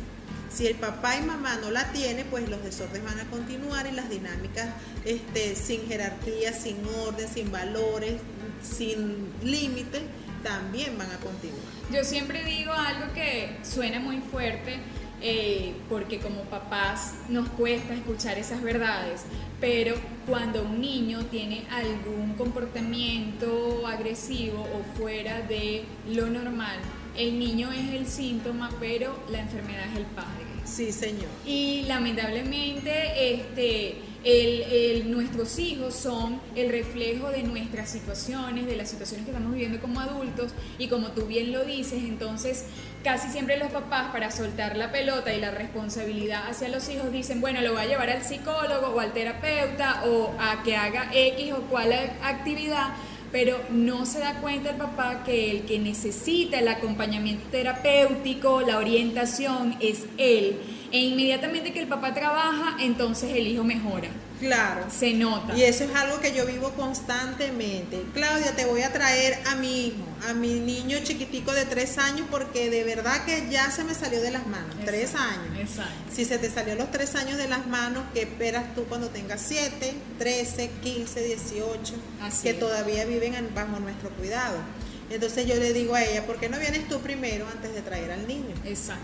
Si 0.53 0.67
el 0.67 0.75
papá 0.75 1.17
y 1.17 1.21
mamá 1.23 1.57
no 1.61 1.71
la 1.71 1.91
tiene, 1.93 2.25
pues 2.25 2.47
los 2.47 2.63
desórdenes 2.63 3.03
van 3.05 3.19
a 3.19 3.29
continuar 3.31 3.87
y 3.87 3.91
las 3.91 4.07
dinámicas 4.07 4.67
este, 5.03 5.55
sin 5.55 5.87
jerarquía, 5.87 6.53
sin 6.53 6.77
orden, 7.05 7.27
sin 7.27 7.51
valores, 7.51 8.15
sin 8.61 9.29
límites, 9.43 10.03
también 10.43 10.95
van 10.97 11.09
a 11.09 11.17
continuar. 11.17 11.63
Yo 11.91 12.03
siempre 12.03 12.43
digo 12.43 12.71
algo 12.71 13.11
que 13.13 13.57
suena 13.63 13.99
muy 13.99 14.19
fuerte, 14.19 14.77
eh, 15.23 15.73
porque 15.89 16.19
como 16.19 16.41
papás 16.43 17.15
nos 17.29 17.47
cuesta 17.49 17.93
escuchar 17.93 18.37
esas 18.37 18.61
verdades, 18.61 19.21
pero 19.61 19.95
cuando 20.27 20.61
un 20.63 20.81
niño 20.81 21.23
tiene 21.31 21.63
algún 21.71 22.33
comportamiento 22.33 23.87
agresivo 23.87 24.61
o 24.61 24.97
fuera 24.97 25.41
de 25.41 25.83
lo 26.11 26.27
normal, 26.27 26.77
el 27.17 27.39
niño 27.39 27.71
es 27.71 27.93
el 27.93 28.07
síntoma, 28.07 28.69
pero 28.79 29.15
la 29.31 29.39
enfermedad 29.39 29.85
es 29.91 29.97
el 29.99 30.05
padre. 30.07 30.43
Sí, 30.65 30.91
señor. 30.91 31.27
Y 31.45 31.83
lamentablemente 31.87 33.33
este, 33.35 33.95
el- 34.23 34.61
el- 34.63 35.11
nuestros 35.11 35.59
hijos 35.59 35.93
son 35.93 36.39
el 36.55 36.69
reflejo 36.71 37.29
de 37.29 37.43
nuestras 37.43 37.89
situaciones, 37.89 38.65
de 38.65 38.75
las 38.77 38.89
situaciones 38.89 39.25
que 39.25 39.31
estamos 39.31 39.53
viviendo 39.53 39.79
como 39.81 39.99
adultos 39.99 40.51
y 40.79 40.87
como 40.87 41.09
tú 41.09 41.25
bien 41.25 41.51
lo 41.51 41.63
dices, 41.65 42.01
entonces 42.03 42.65
casi 43.03 43.29
siempre 43.29 43.57
los 43.57 43.69
papás 43.71 44.11
para 44.11 44.31
soltar 44.31 44.77
la 44.77 44.91
pelota 44.91 45.33
y 45.33 45.39
la 45.39 45.51
responsabilidad 45.51 46.49
hacia 46.49 46.69
los 46.69 46.87
hijos 46.89 47.11
dicen, 47.11 47.41
bueno, 47.41 47.61
lo 47.61 47.73
voy 47.73 47.81
a 47.81 47.85
llevar 47.85 48.09
al 48.09 48.23
psicólogo 48.23 48.87
o 48.87 48.99
al 48.99 49.11
terapeuta 49.11 50.03
o 50.05 50.33
a 50.39 50.63
que 50.63 50.75
haga 50.75 51.09
X 51.13 51.53
o 51.53 51.61
cual 51.63 51.93
actividad 52.23 52.93
pero 53.33 53.59
no 53.71 54.05
se 54.05 54.19
da 54.19 54.35
cuenta 54.41 54.69
el 54.69 54.75
papá 54.75 55.23
que 55.25 55.49
el 55.49 55.61
que 55.63 55.79
necesita 55.79 56.59
el 56.59 56.67
acompañamiento 56.67 57.43
terapéutico, 57.49 58.61
la 58.61 58.77
orientación, 58.77 59.75
es 59.79 60.05
él. 60.19 60.57
E 60.91 60.99
inmediatamente 60.99 61.73
que 61.73 61.79
el 61.79 61.87
papá 61.87 62.13
trabaja, 62.13 62.77
entonces 62.79 63.35
el 63.35 63.47
hijo 63.47 63.63
mejora. 63.63 64.09
Claro. 64.39 64.85
Se 64.89 65.13
nota. 65.13 65.55
Y 65.55 65.63
eso 65.63 65.83
es 65.85 65.95
algo 65.95 66.19
que 66.19 66.33
yo 66.33 66.45
vivo 66.45 66.71
constantemente. 66.71 68.03
Claudia, 68.13 68.55
te 68.55 68.65
voy 68.65 68.81
a 68.81 68.91
traer 68.91 69.37
a 69.47 69.55
mi 69.55 69.87
hijo, 69.87 70.03
a 70.29 70.33
mi 70.33 70.59
niño 70.59 70.97
chiquitico 71.03 71.53
de 71.53 71.65
tres 71.65 71.97
años, 71.97 72.27
porque 72.29 72.69
de 72.69 72.83
verdad 72.83 73.25
que 73.25 73.47
ya 73.49 73.69
se 73.71 73.83
me 73.83 73.93
salió 73.93 74.21
de 74.21 74.31
las 74.31 74.45
manos. 74.47 74.69
Exacto, 74.75 74.85
Tres 74.91 75.15
años. 75.15 75.57
Exacto. 75.69 75.93
Si 76.13 76.25
se 76.25 76.37
te 76.37 76.49
salió 76.49 76.75
los 76.75 76.91
tres 76.91 77.15
años 77.15 77.37
de 77.37 77.47
las 77.47 77.65
manos, 77.67 78.03
¿qué 78.13 78.23
esperas 78.23 78.75
tú 78.75 78.83
cuando 78.85 79.07
tengas 79.09 79.41
7, 79.47 79.93
13, 80.19 80.69
15, 80.81 81.21
18? 81.23 81.93
Así 82.21 82.43
que 82.43 82.49
es. 82.51 82.59
todavía 82.59 83.05
viven 83.05 83.35
en- 83.35 83.53
bajo 83.55 83.79
nuestro 83.79 84.09
cuidado. 84.11 84.57
Entonces 85.09 85.45
yo 85.45 85.55
le 85.55 85.73
digo 85.73 85.95
a 85.95 86.03
ella, 86.03 86.25
¿por 86.25 86.39
qué 86.39 86.49
no 86.49 86.57
vienes 86.59 86.87
tú 86.87 86.99
primero 86.99 87.45
antes 87.51 87.73
de 87.73 87.81
traer 87.81 88.11
al 88.11 88.27
niño? 88.27 88.55
Exacto. 88.65 89.03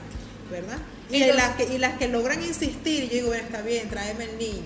¿Verdad? 0.50 0.80
Y, 1.12 1.20
las 1.26 1.56
que, 1.56 1.66
y 1.76 1.78
las 1.78 1.98
que 2.00 2.08
logran 2.08 2.44
insistir, 2.44 3.04
yo 3.04 3.14
digo, 3.14 3.28
bueno, 3.28 3.44
está 3.44 3.62
bien, 3.62 3.88
tráeme 3.88 4.24
el 4.24 4.38
niño. 4.40 4.64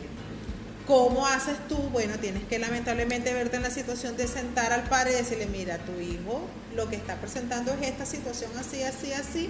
¿Cómo 0.88 1.26
haces 1.26 1.56
tú? 1.70 1.78
Bueno, 1.78 2.16
tienes 2.20 2.44
que 2.44 2.60
lamentablemente 2.60 3.34
verte 3.34 3.56
en 3.56 3.64
la 3.64 3.70
situación 3.70 4.18
de 4.18 4.28
sentar 4.28 4.74
al 4.74 4.84
padre 4.84 5.14
y 5.14 5.16
decirle, 5.16 5.46
mira, 5.48 5.78
tu 5.80 6.00
hijo 6.00 6.42
lo 6.76 6.90
que 6.90 6.96
está 6.96 7.16
presentando 7.16 7.74
es 7.74 7.88
esta 7.88 8.06
situación 8.06 8.52
así, 8.60 8.84
así, 8.84 9.14
así. 9.14 9.50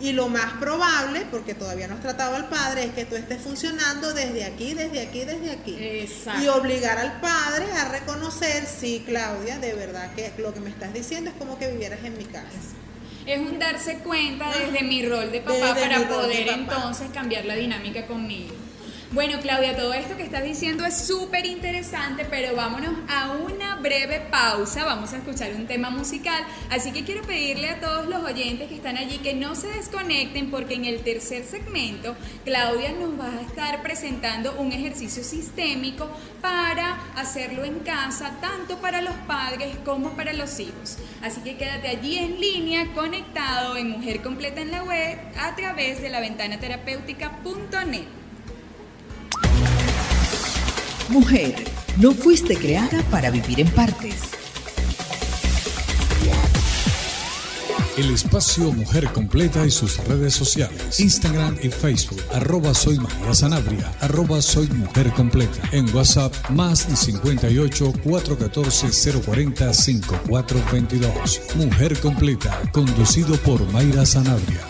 Y 0.00 0.12
lo 0.12 0.28
más 0.28 0.54
probable, 0.54 1.26
porque 1.30 1.54
todavía 1.54 1.86
no 1.86 1.94
has 1.94 2.00
tratado 2.00 2.34
al 2.34 2.48
padre, 2.48 2.84
es 2.84 2.92
que 2.92 3.04
tú 3.04 3.14
estés 3.14 3.40
funcionando 3.40 4.12
desde 4.14 4.44
aquí, 4.44 4.74
desde 4.74 5.00
aquí, 5.00 5.24
desde 5.24 5.50
aquí. 5.52 5.76
Exacto. 5.78 6.42
Y 6.42 6.48
obligar 6.48 6.98
al 6.98 7.20
padre 7.20 7.70
a 7.72 7.88
reconocer, 7.88 8.66
sí, 8.66 9.04
Claudia, 9.06 9.58
de 9.58 9.74
verdad 9.74 10.12
que 10.14 10.32
lo 10.38 10.52
que 10.54 10.60
me 10.60 10.70
estás 10.70 10.92
diciendo 10.92 11.30
es 11.30 11.36
como 11.36 11.58
que 11.58 11.70
vivieras 11.70 12.00
en 12.02 12.16
mi 12.18 12.24
casa. 12.24 12.48
Es 13.26 13.38
un 13.38 13.58
darse 13.60 13.98
cuenta 13.98 14.50
desde 14.58 14.82
mi 14.82 15.06
rol 15.06 15.30
de 15.30 15.40
papá 15.40 15.54
Desde 15.54 15.80
para 15.88 16.08
poder 16.08 16.46
papá. 16.46 16.58
entonces 16.58 17.08
cambiar 17.14 17.44
la 17.44 17.54
dinámica 17.54 18.06
conmigo. 18.06 18.54
Bueno, 19.12 19.40
Claudia, 19.42 19.76
todo 19.76 19.92
esto 19.92 20.16
que 20.16 20.22
estás 20.22 20.42
diciendo 20.42 20.86
es 20.86 20.96
súper 21.06 21.44
interesante, 21.44 22.24
pero 22.24 22.56
vámonos 22.56 22.94
a 23.10 23.32
una 23.32 23.76
breve 23.76 24.20
pausa. 24.20 24.86
Vamos 24.86 25.12
a 25.12 25.18
escuchar 25.18 25.52
un 25.54 25.66
tema 25.66 25.90
musical. 25.90 26.42
Así 26.70 26.92
que 26.92 27.04
quiero 27.04 27.20
pedirle 27.20 27.68
a 27.68 27.78
todos 27.78 28.06
los 28.06 28.24
oyentes 28.24 28.70
que 28.70 28.76
están 28.76 28.96
allí 28.96 29.18
que 29.18 29.34
no 29.34 29.54
se 29.54 29.68
desconecten 29.68 30.50
porque 30.50 30.76
en 30.76 30.86
el 30.86 31.02
tercer 31.02 31.44
segmento 31.44 32.16
Claudia 32.46 32.92
nos 32.92 33.20
va 33.20 33.36
a 33.36 33.42
estar 33.42 33.82
presentando 33.82 34.54
un 34.58 34.72
ejercicio 34.72 35.22
sistémico 35.22 36.08
para 36.40 36.98
hacerlo 37.14 37.66
en 37.66 37.80
casa, 37.80 38.38
tanto 38.40 38.78
para 38.78 39.02
los 39.02 39.14
padres 39.26 39.76
como 39.84 40.16
para 40.16 40.32
los 40.32 40.58
hijos. 40.58 40.96
Así 41.20 41.42
que 41.42 41.58
quédate 41.58 41.88
allí 41.88 42.16
en 42.16 42.40
línea, 42.40 42.86
conectado 42.94 43.76
en 43.76 43.90
Mujer 43.90 44.22
Completa 44.22 44.62
en 44.62 44.70
la 44.70 44.82
web 44.84 45.18
a 45.38 45.54
través 45.54 46.00
de 46.00 46.08
la 46.08 46.20
ventana 46.20 46.58
terapéutica.net. 46.58 48.21
Mujer, 51.08 51.54
no 51.98 52.12
fuiste 52.12 52.56
creada 52.56 53.02
para 53.10 53.30
vivir 53.30 53.60
en 53.60 53.68
partes. 53.70 54.14
El 57.96 58.10
espacio 58.10 58.72
Mujer 58.72 59.12
Completa 59.12 59.66
y 59.66 59.70
sus 59.70 59.98
redes 60.06 60.32
sociales. 60.34 60.98
Instagram 60.98 61.58
y 61.62 61.68
Facebook. 61.68 62.22
Arroba 62.32 62.72
soy 62.72 62.98
María 62.98 63.34
Sanabria. 63.34 63.92
Arroba 64.00 64.40
soy 64.40 64.66
Mujer 64.68 65.12
Completa. 65.12 65.60
En 65.72 65.94
WhatsApp 65.94 66.34
más 66.50 66.88
58 66.94 67.92
414 68.02 69.20
040 69.20 69.74
5422. 69.74 71.40
Mujer 71.56 71.98
Completa. 72.00 72.62
Conducido 72.72 73.36
por 73.38 73.60
Mayra 73.72 74.06
Sanabria. 74.06 74.60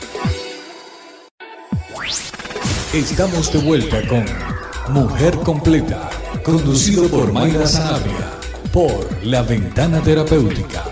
Estamos 2.92 3.52
de 3.52 3.58
vuelta 3.60 4.06
con 4.08 4.24
Mujer 4.92 5.36
Completa. 5.38 6.10
Conducido 6.40 7.08
por 7.08 7.32
Mayra 7.32 7.66
Sanabria. 7.66 8.32
Por 8.72 9.24
La 9.24 9.42
Ventana 9.42 10.02
Terapéutica. 10.02 10.82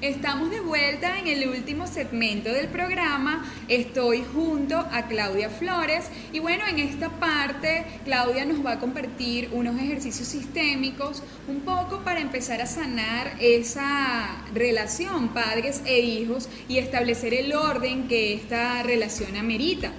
Estamos 0.00 0.50
de 0.50 0.60
vuelta 0.60 1.18
en 1.18 1.26
el 1.26 1.48
último 1.48 1.88
segmento 1.88 2.52
del 2.52 2.68
programa. 2.68 3.44
Estoy 3.66 4.22
junto 4.32 4.78
a 4.78 5.06
Claudia 5.08 5.50
Flores 5.50 6.10
y 6.32 6.38
bueno, 6.38 6.64
en 6.68 6.78
esta 6.78 7.08
parte 7.08 7.84
Claudia 8.04 8.44
nos 8.44 8.64
va 8.64 8.72
a 8.72 8.78
compartir 8.78 9.48
unos 9.52 9.76
ejercicios 9.80 10.28
sistémicos 10.28 11.24
un 11.48 11.62
poco 11.62 12.04
para 12.04 12.20
empezar 12.20 12.60
a 12.60 12.66
sanar 12.66 13.34
esa 13.40 14.44
relación 14.54 15.28
padres 15.28 15.82
e 15.86 15.98
hijos 16.00 16.48
y 16.68 16.78
establecer 16.78 17.34
el 17.34 17.52
orden 17.52 18.06
que 18.06 18.34
esta 18.34 18.82
relación 18.84 19.34
amerita. 19.34 19.90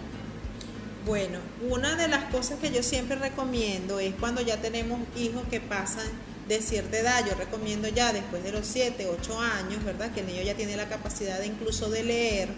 Bueno, 1.06 1.38
una 1.70 1.96
de 1.96 2.08
las 2.08 2.24
cosas 2.32 2.58
que 2.60 2.72
yo 2.72 2.82
siempre 2.82 3.16
recomiendo 3.16 4.00
es 4.00 4.16
cuando 4.16 4.42
ya 4.42 4.58
tenemos 4.58 5.00
hijos 5.16 5.44
que 5.52 5.62
pasan 5.62 6.08
de 6.48 6.62
cierta 6.64 6.98
edad, 6.98 7.24
yo 7.28 7.36
recomiendo 7.36 7.88
ya 7.88 8.12
después 8.12 8.44
de 8.44 8.52
los 8.52 8.66
7, 8.66 9.08
8 9.20 9.40
años, 9.40 9.84
¿verdad? 9.84 10.12
Que 10.14 10.22
el 10.22 10.26
niño 10.26 10.42
ya 10.42 10.56
tiene 10.56 10.76
la 10.76 10.90
capacidad 10.90 11.40
incluso 11.44 11.92
de 11.92 12.04
leer, 12.04 12.50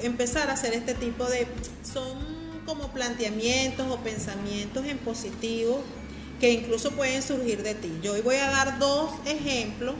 empezar 0.00 0.48
a 0.48 0.52
hacer 0.52 0.74
este 0.74 0.94
tipo 0.94 1.24
de, 1.24 1.48
son 1.82 2.18
como 2.66 2.92
planteamientos 2.92 3.90
o 3.90 3.96
pensamientos 3.98 4.86
en 4.86 4.98
positivo 4.98 5.82
que 6.40 6.52
incluso 6.52 6.92
pueden 6.92 7.20
surgir 7.20 7.64
de 7.64 7.74
ti. 7.74 7.98
Yo 8.00 8.12
hoy 8.12 8.20
voy 8.20 8.36
a 8.36 8.48
dar 8.48 8.78
dos 8.78 9.10
ejemplos 9.24 9.96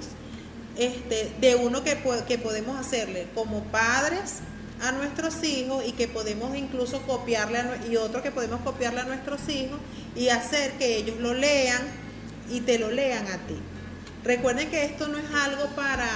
este, 0.76 1.32
de 1.40 1.56
uno 1.56 1.82
que, 1.82 1.98
que 2.28 2.38
podemos 2.38 2.78
hacerle 2.78 3.26
como 3.34 3.64
padres 3.64 4.40
a 4.82 4.92
nuestros 4.92 5.42
hijos 5.44 5.84
y 5.86 5.92
que 5.92 6.08
podemos 6.08 6.56
incluso 6.56 7.00
copiarle 7.02 7.60
y 7.88 7.96
otro 7.96 8.22
que 8.22 8.32
podemos 8.32 8.60
copiarle 8.62 9.00
a 9.00 9.04
nuestros 9.04 9.48
hijos 9.48 9.78
y 10.16 10.28
hacer 10.28 10.72
que 10.72 10.96
ellos 10.96 11.18
lo 11.20 11.34
lean 11.34 11.80
y 12.50 12.60
te 12.60 12.78
lo 12.78 12.90
lean 12.90 13.26
a 13.28 13.38
ti. 13.46 13.56
Recuerden 14.24 14.70
que 14.70 14.84
esto 14.84 15.06
no 15.08 15.18
es 15.18 15.30
algo 15.34 15.66
para, 15.76 16.08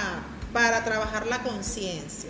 para 0.51 0.83
trabajar 0.83 1.27
la 1.27 1.43
conciencia. 1.43 2.29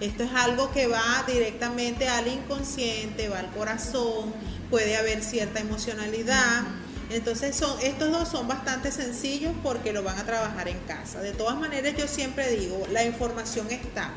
Esto 0.00 0.24
es 0.24 0.30
algo 0.34 0.72
que 0.72 0.86
va 0.86 1.22
directamente 1.26 2.08
al 2.08 2.28
inconsciente, 2.28 3.28
va 3.28 3.38
al 3.38 3.50
corazón, 3.52 4.34
puede 4.70 4.96
haber 4.96 5.22
cierta 5.22 5.60
emocionalidad. 5.60 6.62
Entonces 7.10 7.54
son, 7.54 7.78
estos 7.82 8.10
dos 8.10 8.28
son 8.28 8.48
bastante 8.48 8.90
sencillos 8.90 9.52
porque 9.62 9.92
lo 9.92 10.02
van 10.02 10.18
a 10.18 10.24
trabajar 10.24 10.68
en 10.68 10.78
casa. 10.80 11.20
De 11.20 11.32
todas 11.32 11.58
maneras 11.58 11.94
yo 11.96 12.08
siempre 12.08 12.50
digo, 12.50 12.86
la 12.90 13.04
información 13.04 13.70
está. 13.70 14.10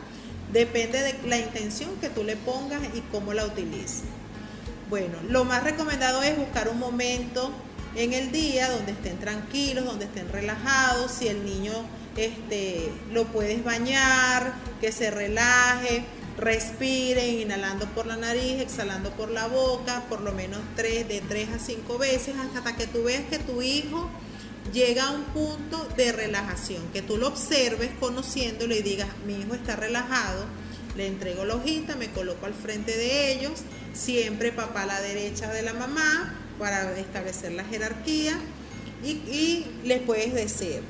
Depende 0.51 1.01
de 1.01 1.15
la 1.27 1.37
intención 1.37 1.95
que 1.99 2.09
tú 2.09 2.23
le 2.23 2.35
pongas 2.37 2.81
y 2.93 3.01
cómo 3.11 3.33
la 3.33 3.45
utilices. 3.45 4.03
Bueno, 4.89 5.17
lo 5.27 5.43
más 5.43 5.63
recomendado 5.63 6.23
es 6.23 6.37
buscar 6.37 6.69
un 6.69 6.79
momento 6.79 7.51
en 7.95 8.13
el 8.13 8.31
día 8.31 8.69
donde 8.69 8.93
estén 8.93 9.17
tranquilos, 9.19 9.83
donde 9.85 10.05
estén 10.05 10.31
relajados, 10.31 11.11
si 11.11 11.27
el 11.27 11.43
niño 11.43 11.73
este, 12.15 12.89
lo 13.11 13.25
puedes 13.25 13.63
bañar, 13.63 14.53
que 14.79 14.91
se 14.91 15.11
relaje, 15.11 16.03
respiren, 16.37 17.41
inhalando 17.41 17.85
por 17.87 18.05
la 18.05 18.15
nariz, 18.15 18.61
exhalando 18.61 19.11
por 19.11 19.29
la 19.29 19.47
boca, 19.47 20.03
por 20.07 20.21
lo 20.21 20.31
menos 20.31 20.59
tres, 20.75 21.07
de 21.07 21.21
tres 21.21 21.49
a 21.49 21.59
cinco 21.59 21.97
veces, 21.97 22.35
hasta 22.55 22.75
que 22.75 22.87
tú 22.87 23.03
veas 23.03 23.23
que 23.29 23.39
tu 23.39 23.61
hijo 23.61 24.09
llega 24.73 25.07
a 25.07 25.11
un 25.11 25.23
punto 25.25 25.87
de 25.95 26.11
relajación, 26.11 26.83
que 26.93 27.01
tú 27.01 27.17
lo 27.17 27.27
observes 27.27 27.91
conociéndolo 27.99 28.75
y 28.75 28.81
digas, 28.81 29.09
mi 29.25 29.35
hijo 29.35 29.55
está 29.55 29.75
relajado, 29.75 30.45
le 30.95 31.07
entrego 31.07 31.45
la 31.45 31.55
hojita, 31.55 31.95
me 31.95 32.09
coloco 32.11 32.45
al 32.45 32.53
frente 32.53 32.95
de 32.95 33.33
ellos, 33.33 33.61
siempre 33.93 34.51
papá 34.51 34.83
a 34.83 34.87
la 34.87 35.01
derecha 35.01 35.51
de 35.51 35.61
la 35.61 35.73
mamá, 35.73 36.33
para 36.57 36.97
establecer 36.97 37.51
la 37.51 37.63
jerarquía 37.63 38.37
y, 39.03 39.65
les 39.83 40.01
puedes 40.01 40.33
decir, 40.33 40.81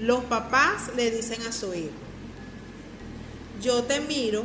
los 0.00 0.24
papás 0.24 0.90
le 0.96 1.10
dicen 1.10 1.42
a 1.42 1.52
su 1.52 1.74
hijo, 1.74 1.90
yo 3.62 3.82
te 3.84 4.00
miro 4.00 4.44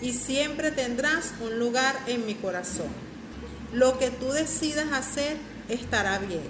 y 0.00 0.12
siempre 0.12 0.70
tendrás 0.70 1.32
un 1.40 1.58
lugar 1.58 1.98
en 2.06 2.26
mi 2.26 2.34
corazón. 2.34 2.88
Lo 3.72 3.98
que 3.98 4.10
tú 4.10 4.30
decidas 4.30 4.92
hacer 4.92 5.36
estará 5.68 6.18
bien 6.18 6.42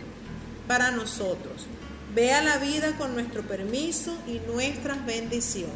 para 0.66 0.90
nosotros. 0.90 1.66
Vea 2.14 2.42
la 2.42 2.58
vida 2.58 2.96
con 2.96 3.14
nuestro 3.14 3.42
permiso 3.42 4.16
y 4.26 4.40
nuestras 4.50 5.04
bendiciones. 5.04 5.74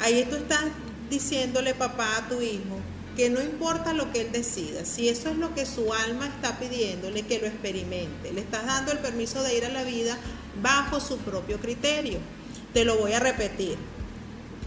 Ahí 0.00 0.26
tú 0.30 0.36
estás 0.36 0.64
diciéndole 1.10 1.74
papá 1.74 2.16
a 2.16 2.28
tu 2.28 2.40
hijo, 2.40 2.78
que 3.16 3.30
no 3.30 3.42
importa 3.42 3.92
lo 3.92 4.12
que 4.12 4.20
él 4.20 4.32
decida, 4.32 4.84
si 4.84 5.08
eso 5.08 5.30
es 5.30 5.36
lo 5.36 5.52
que 5.54 5.66
su 5.66 5.92
alma 5.92 6.26
está 6.26 6.58
pidiéndole, 6.58 7.22
que 7.22 7.40
lo 7.40 7.46
experimente. 7.46 8.32
Le 8.32 8.42
estás 8.42 8.64
dando 8.66 8.92
el 8.92 8.98
permiso 8.98 9.42
de 9.42 9.56
ir 9.56 9.64
a 9.64 9.70
la 9.70 9.82
vida 9.82 10.16
bajo 10.62 11.00
su 11.00 11.18
propio 11.18 11.58
criterio. 11.58 12.18
Te 12.72 12.84
lo 12.84 12.96
voy 12.96 13.14
a 13.14 13.20
repetir. 13.20 13.76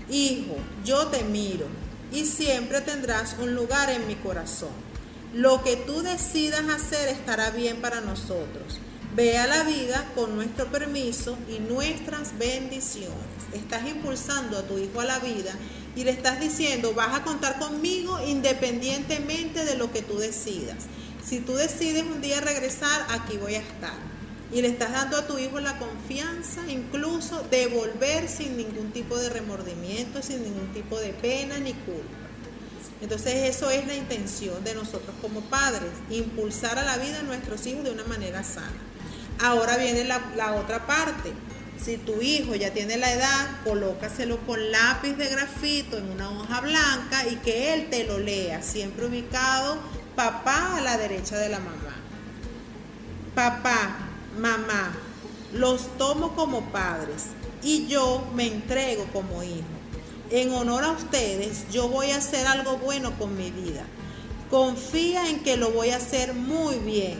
Hijo, 0.10 0.58
yo 0.84 1.08
te 1.08 1.24
miro 1.24 1.68
y 2.12 2.26
siempre 2.26 2.82
tendrás 2.82 3.38
un 3.40 3.56
lugar 3.56 3.90
en 3.90 4.06
mi 4.08 4.16
corazón. 4.16 4.91
Lo 5.34 5.64
que 5.64 5.78
tú 5.78 6.02
decidas 6.02 6.68
hacer 6.68 7.08
estará 7.08 7.52
bien 7.52 7.78
para 7.78 8.02
nosotros. 8.02 8.82
Ve 9.16 9.38
a 9.38 9.48
la 9.48 9.64
vida 9.64 10.12
con 10.14 10.36
nuestro 10.36 10.66
permiso 10.68 11.38
y 11.48 11.60
nuestras 11.60 12.38
bendiciones. 12.38 13.16
Estás 13.54 13.88
impulsando 13.88 14.58
a 14.58 14.64
tu 14.64 14.78
hijo 14.78 15.00
a 15.00 15.06
la 15.06 15.20
vida 15.20 15.54
y 15.96 16.04
le 16.04 16.12
estás 16.12 16.42
diciendo, 16.42 16.94
vas 16.94 17.18
a 17.18 17.24
contar 17.24 17.60
conmigo 17.60 18.20
independientemente 18.28 19.64
de 19.64 19.78
lo 19.78 19.90
que 19.94 20.02
tú 20.02 20.18
decidas. 20.18 20.88
Si 21.26 21.40
tú 21.40 21.54
decides 21.54 22.04
un 22.04 22.20
día 22.20 22.42
regresar, 22.42 23.06
aquí 23.10 23.38
voy 23.38 23.56
a 23.56 23.60
estar. 23.60 24.12
Y 24.52 24.62
le 24.62 24.68
estás 24.68 24.92
dando 24.92 25.16
a 25.16 25.28
tu 25.28 25.38
hijo 25.38 25.62
la 25.62 25.78
confianza 25.78 26.62
incluso 26.68 27.42
de 27.50 27.68
volver 27.68 28.28
sin 28.28 28.58
ningún 28.58 28.92
tipo 28.92 29.18
de 29.18 29.30
remordimiento, 29.30 30.22
sin 30.22 30.44
ningún 30.44 30.74
tipo 30.74 31.00
de 31.00 31.14
pena 31.14 31.58
ni 31.58 31.72
culpa. 31.72 32.22
Entonces 33.02 33.50
eso 33.50 33.70
es 33.70 33.86
la 33.88 33.96
intención 33.96 34.64
de 34.64 34.76
nosotros 34.76 35.16
como 35.22 35.42
padres, 35.42 35.92
impulsar 36.10 36.78
a 36.78 36.84
la 36.84 36.98
vida 36.98 37.18
de 37.18 37.24
nuestros 37.24 37.66
hijos 37.66 37.84
de 37.84 37.92
una 37.92 38.04
manera 38.04 38.44
sana. 38.44 38.72
Ahora 39.40 39.78
viene 39.78 40.04
la, 40.04 40.22
la 40.36 40.54
otra 40.54 40.86
parte 40.86 41.34
si 41.84 41.98
tu 41.98 42.22
hijo 42.22 42.54
ya 42.54 42.72
tiene 42.72 42.98
la 42.98 43.12
edad, 43.12 43.48
colócaselo 43.64 44.38
con 44.46 44.72
lápiz 44.72 45.14
de 45.14 45.28
grafito 45.30 45.98
en 45.98 46.12
una 46.12 46.30
hoja 46.30 46.62
blanca 46.62 47.28
y 47.28 47.38
que 47.38 47.74
él 47.74 47.90
te 47.90 48.04
lo 48.04 48.20
lea, 48.20 48.62
siempre 48.62 49.08
ubicado 49.08 49.78
papá 50.16 50.78
a 50.78 50.82
la 50.82 50.98
derecha 50.98 51.38
de 51.38 51.50
la 51.50 51.60
mamá. 51.60 51.96
Papá, 53.34 53.98
mamá, 54.38 54.92
los 55.54 55.98
tomo 55.98 56.36
como 56.36 56.72
padres 56.72 57.28
y 57.64 57.88
yo 57.88 58.28
me 58.36 58.46
entrego 58.46 59.06
como 59.12 59.42
hijo. 59.42 59.81
En 60.32 60.54
honor 60.54 60.86
a 60.86 60.92
ustedes, 60.92 61.66
yo 61.74 61.90
voy 61.90 62.12
a 62.12 62.18
hacer 62.18 62.48
algo 62.48 62.78
bueno 62.78 63.12
con 63.20 63.36
mi 63.36 63.52
vida. 63.52 63.84
Confía 64.50 65.30
en 65.30 65.44
que 65.44 65.58
lo 65.58 65.72
voy 65.72 65.90
a 65.90 65.98
hacer 65.98 66.34
muy 66.34 66.76
bien. 66.78 67.18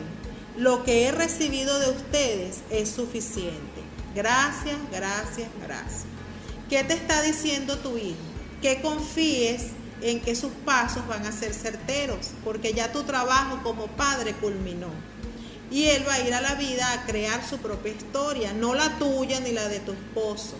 Lo 0.56 0.82
que 0.82 1.04
he 1.04 1.12
recibido 1.12 1.78
de 1.78 1.90
ustedes 1.90 2.60
es 2.70 2.88
suficiente. 2.88 3.82
Gracias, 4.14 4.76
gracias, 4.90 5.48
gracias. 5.62 6.04
¿Qué 6.70 6.82
te 6.84 6.94
está 6.94 7.20
diciendo 7.20 7.76
tu 7.76 7.98
hijo? 7.98 8.16
Que 8.62 8.80
confíes 8.80 9.72
en 10.00 10.20
que 10.20 10.34
sus 10.34 10.52
pasos 10.64 11.06
van 11.06 11.26
a 11.26 11.32
ser 11.32 11.52
certeros, 11.52 12.30
porque 12.42 12.72
ya 12.72 12.92
tu 12.92 13.02
trabajo 13.02 13.60
como 13.62 13.88
padre 13.88 14.32
culminó. 14.32 14.88
Y 15.70 15.84
él 15.84 16.02
va 16.08 16.14
a 16.14 16.20
ir 16.20 16.32
a 16.32 16.40
la 16.40 16.54
vida 16.54 16.92
a 16.92 17.04
crear 17.04 17.46
su 17.46 17.58
propia 17.58 17.92
historia, 17.92 18.54
no 18.54 18.74
la 18.74 18.98
tuya 18.98 19.38
ni 19.40 19.52
la 19.52 19.68
de 19.68 19.80
tu 19.80 19.92
esposo, 19.92 20.56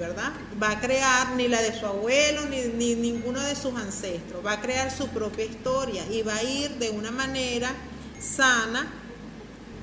Va 0.00 0.70
a 0.70 0.80
crear 0.80 1.34
ni 1.34 1.48
la 1.48 1.60
de 1.60 1.78
su 1.78 1.84
abuelo 1.84 2.46
ni, 2.46 2.62
ni 2.74 2.94
ninguno 2.94 3.40
de 3.40 3.56
sus 3.56 3.74
ancestros, 3.74 4.44
va 4.46 4.52
a 4.52 4.60
crear 4.60 4.90
su 4.90 5.08
propia 5.08 5.44
historia 5.44 6.04
y 6.10 6.22
va 6.22 6.36
a 6.36 6.42
ir 6.42 6.70
de 6.78 6.90
una 6.90 7.10
manera 7.10 7.72
sana 8.20 8.86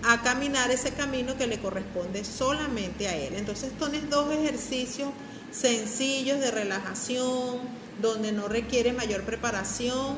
a 0.03 0.21
caminar 0.21 0.71
ese 0.71 0.91
camino 0.91 1.35
que 1.37 1.47
le 1.47 1.59
corresponde 1.59 2.23
solamente 2.23 3.07
a 3.07 3.15
él. 3.15 3.35
Entonces 3.35 3.73
tienes 3.77 4.09
dos 4.09 4.33
ejercicios 4.33 5.09
sencillos 5.51 6.39
de 6.39 6.51
relajación, 6.51 7.59
donde 8.01 8.31
no 8.31 8.47
requiere 8.47 8.93
mayor 8.93 9.23
preparación 9.23 10.17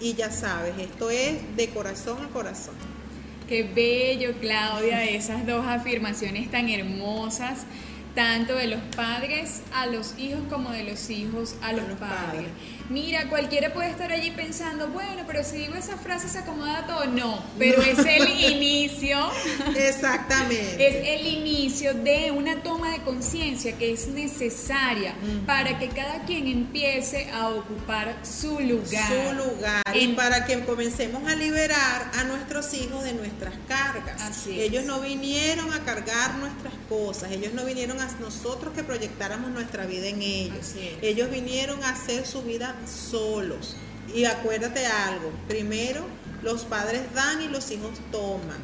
y 0.00 0.14
ya 0.14 0.30
sabes, 0.30 0.74
esto 0.78 1.10
es 1.10 1.56
de 1.56 1.68
corazón 1.68 2.18
a 2.24 2.28
corazón. 2.28 2.74
Qué 3.48 3.62
bello, 3.62 4.34
Claudia, 4.40 5.04
esas 5.04 5.46
dos 5.46 5.66
afirmaciones 5.66 6.50
tan 6.50 6.68
hermosas 6.68 7.64
tanto 8.14 8.54
de 8.54 8.68
los 8.68 8.80
padres 8.96 9.62
a 9.72 9.86
los 9.86 10.18
hijos 10.18 10.40
como 10.48 10.70
de 10.70 10.84
los 10.84 11.10
hijos 11.10 11.56
a 11.62 11.72
los, 11.72 11.84
padres. 11.98 12.48
Mira, 12.88 13.28
cualquiera 13.28 13.72
puede 13.72 13.90
estar 13.90 14.12
allí 14.12 14.30
pensando, 14.30 14.88
bueno, 14.88 15.24
pero 15.26 15.42
si 15.42 15.56
digo 15.58 15.74
esa 15.74 15.96
frase 15.96 16.28
se 16.28 16.38
acomoda 16.38 16.86
todo. 16.86 17.06
No, 17.06 17.42
pero 17.58 17.82
es 17.82 17.98
el 17.98 18.28
inicio. 18.52 19.18
Exactamente. 19.76 20.86
Es 20.86 21.20
el 21.20 21.26
inicio 21.26 21.94
de 21.94 22.30
una 22.30 22.62
toma 22.62 22.92
de 22.92 23.02
conciencia 23.02 23.76
que 23.76 23.92
es 23.92 24.08
necesaria 24.08 25.14
para 25.46 25.78
que 25.78 25.88
cada 25.88 26.24
quien 26.24 26.46
empiece 26.46 27.30
a 27.30 27.48
ocupar 27.48 28.16
su 28.22 28.60
lugar. 28.60 29.08
Su 29.08 29.34
lugar. 29.34 29.82
Y 29.94 30.08
para 30.08 30.44
que 30.44 30.60
comencemos 30.64 31.28
a 31.28 31.34
liberar 31.34 32.10
a 32.16 32.24
nuestros 32.24 32.72
hijos 32.74 33.02
de 33.02 33.14
nuestras 33.14 33.54
cargas. 33.66 34.46
Ellos 34.46 34.84
no 34.84 35.00
vinieron 35.00 35.72
a 35.72 35.80
cargar 35.80 36.36
nuestras 36.36 36.74
cosas, 36.88 37.32
ellos 37.32 37.52
no 37.54 37.64
vinieron 37.64 38.00
a 38.00 38.04
a 38.04 38.20
nosotros 38.20 38.74
que 38.74 38.84
proyectáramos 38.84 39.50
nuestra 39.50 39.86
vida 39.86 40.06
en 40.08 40.22
ellos. 40.22 40.74
Ellos 41.00 41.30
vinieron 41.30 41.82
a 41.82 41.90
hacer 41.90 42.26
su 42.26 42.42
vida 42.42 42.73
solos. 42.86 43.76
Y 44.14 44.24
acuérdate 44.24 44.86
algo, 44.86 45.30
primero 45.48 46.04
los 46.42 46.64
padres 46.64 47.02
dan 47.14 47.42
y 47.42 47.48
los 47.48 47.70
hijos 47.70 47.98
toman. 48.12 48.62